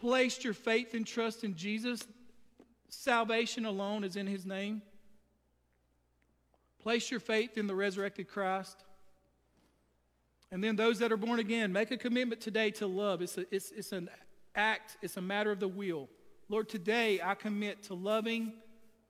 placed 0.00 0.44
your 0.44 0.54
faith 0.54 0.94
and 0.94 1.06
trust 1.06 1.44
in 1.44 1.56
Jesus, 1.56 2.06
salvation 2.88 3.66
alone 3.66 4.02
is 4.02 4.16
in 4.16 4.26
his 4.26 4.46
name. 4.46 4.80
Place 6.80 7.10
your 7.10 7.20
faith 7.20 7.58
in 7.58 7.66
the 7.66 7.74
resurrected 7.74 8.28
Christ. 8.28 8.85
And 10.50 10.62
then 10.62 10.76
those 10.76 11.00
that 11.00 11.10
are 11.10 11.16
born 11.16 11.40
again, 11.40 11.72
make 11.72 11.90
a 11.90 11.96
commitment 11.96 12.40
today 12.40 12.70
to 12.72 12.86
love. 12.86 13.20
It's, 13.20 13.36
a, 13.36 13.54
it's, 13.54 13.72
it's 13.72 13.92
an 13.92 14.08
act, 14.54 14.96
it's 15.02 15.16
a 15.16 15.20
matter 15.20 15.50
of 15.50 15.60
the 15.60 15.68
will. 15.68 16.08
Lord, 16.48 16.68
today 16.68 17.20
I 17.22 17.34
commit 17.34 17.84
to 17.84 17.94
loving 17.94 18.52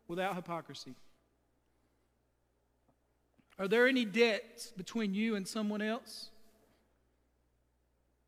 without 0.08 0.34
hypocrisy. 0.34 0.94
Are 3.58 3.68
there 3.68 3.86
any 3.86 4.04
debts 4.04 4.72
between 4.76 5.14
you 5.14 5.34
and 5.34 5.46
someone 5.46 5.82
else? 5.82 6.30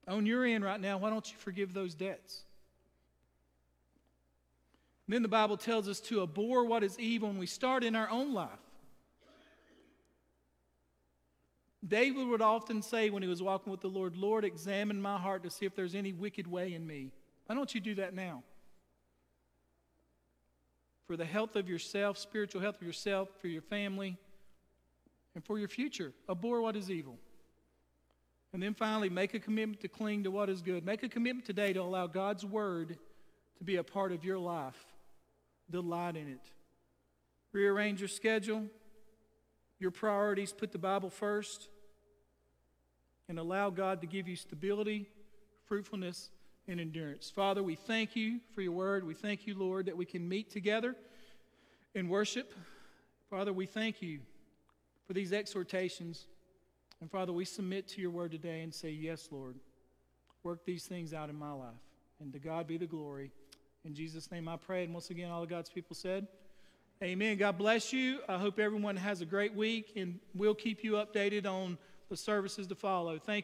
On 0.07 0.25
your 0.25 0.45
end 0.45 0.65
right 0.65 0.81
now, 0.81 0.99
why 0.99 1.11
don't 1.11 1.31
you 1.31 1.37
forgive 1.39 1.75
those 1.75 1.95
debts? 1.95 2.43
And 5.07 5.15
then 5.15 5.23
the 5.23 5.29
Bible 5.29 5.57
tells 5.57 5.89
us 5.89 6.01
to 6.01 6.23
abhor 6.23 6.65
what 6.65 6.83
is 6.83 6.99
evil, 6.99 7.31
and 7.31 7.39
we 7.39 7.47
start 7.47 7.85
in 7.85 7.95
our 7.95 8.11
own 8.11 8.33
life. 8.35 8.49
David 11.87 12.27
would 12.27 12.43
often 12.43 12.83
say 12.83 13.09
when 13.11 13.23
he 13.23 13.29
was 13.29 13.43
walking 13.43 13.71
with 13.71 13.81
the 13.81 13.89
Lord, 13.89 14.17
Lord, 14.17 14.45
examine 14.45 15.01
my 15.01 15.17
heart 15.17 15.45
to 15.45 15.51
see 15.51 15.65
if 15.65 15.77
there's 15.77 15.95
any 15.95 16.13
wicked 16.13 16.47
way 16.47 16.75
in 16.75 16.87
me. 16.87 17.13
Why 17.47 17.55
don't 17.55 17.73
you 17.75 17.81
do 17.81 17.95
that 17.97 18.15
now? 18.15 18.43
For 21.07 21.17
the 21.17 21.25
health 21.25 21.57
of 21.57 21.69
yourself, 21.69 22.19
spiritual 22.19 22.61
health 22.61 22.77
of 22.77 22.87
yourself, 22.87 23.29
for 23.41 23.49
your 23.49 23.63
family, 23.63 24.19
and 25.35 25.45
for 25.45 25.59
your 25.59 25.69
future. 25.69 26.13
Abhor 26.29 26.61
what 26.61 26.77
is 26.77 26.91
evil. 26.91 27.17
And 28.53 28.63
then 28.63 28.75
finally, 28.75 29.09
make 29.09 29.35
a 29.35 29.39
commitment 29.39 29.81
to 29.83 29.89
cling 29.89 30.25
to 30.25 30.31
what 30.31 30.51
is 30.51 30.63
good. 30.63 30.85
Make 30.85 31.03
a 31.03 31.09
commitment 31.09 31.47
today 31.47 31.73
to 31.73 31.81
allow 31.81 32.07
God's 32.07 32.45
word 32.45 32.99
to 33.59 33.65
be 33.65 33.77
a 33.77 33.85
part 33.85 34.11
of 34.11 34.25
your 34.25 34.39
life. 34.39 34.87
Delight 35.71 36.17
in 36.17 36.29
it. 36.29 36.41
Rearrange 37.53 38.01
your 38.01 38.09
schedule, 38.09 38.67
your 39.79 39.91
priorities, 39.91 40.53
put 40.53 40.73
the 40.73 40.79
Bible 40.79 41.11
first, 41.11 41.69
and 43.29 43.39
allow 43.39 43.71
God 43.71 44.01
to 44.01 44.07
give 44.07 44.27
you 44.27 44.37
stability, 44.37 45.09
fruitfulness, 45.67 46.31
and 46.67 46.81
endurance. 46.81 47.31
Father, 47.31 47.63
we 47.63 47.75
thank 47.75 48.17
you 48.17 48.41
for 48.55 48.61
your 48.61 48.73
word. 48.73 49.05
We 49.05 49.15
thank 49.15 49.47
you, 49.47 49.57
Lord, 49.57 49.87
that 49.87 49.97
we 49.97 50.05
can 50.05 50.29
meet 50.29 50.51
together 50.51 50.97
in 51.95 52.09
worship. 52.09 52.53
Father, 53.31 53.53
we 53.53 53.67
thank 53.67 54.03
you 54.03 54.21
for 55.07 55.13
these 55.13 55.33
exhortations. 55.33 56.27
And 57.01 57.11
Father, 57.11 57.33
we 57.33 57.45
submit 57.45 57.89
to 57.89 58.01
your 58.01 58.11
word 58.11 58.33
today 58.33 58.63
and 58.63 58.75
say, 58.75 58.91
Yes, 58.91 59.29
Lord, 59.31 59.57
work 60.43 60.65
these 60.65 60.85
things 60.85 61.15
out 61.15 61.31
in 61.31 61.37
my 61.37 61.53
life. 61.53 61.69
And 62.21 62.33
to 62.33 62.39
God 62.39 62.67
be 62.67 62.77
the 62.77 62.87
glory. 62.87 63.31
In 63.85 63.95
Jesus' 63.95 64.31
name 64.31 64.49
I 64.49 64.57
pray. 64.57 64.85
And 64.85 64.93
once 64.93 65.11
again, 65.11 65.31
all 65.31 65.43
of 65.43 65.49
God's 65.49 65.71
people 65.71 65.95
said, 65.95 66.27
Amen. 67.01 67.37
God 67.37 67.57
bless 67.57 67.93
you. 67.93 68.19
I 68.29 68.39
hope 68.39 68.59
everyone 68.59 68.97
has 68.97 69.21
a 69.21 69.25
great 69.25 69.55
week, 69.55 69.93
and 69.95 70.19
we'll 70.35 70.53
keep 70.53 70.83
you 70.83 70.95
updated 70.95 71.47
on 71.47 71.79
the 72.11 72.17
services 72.17 72.67
to 72.67 72.75
follow. 72.75 73.21
Thank. 73.21 73.37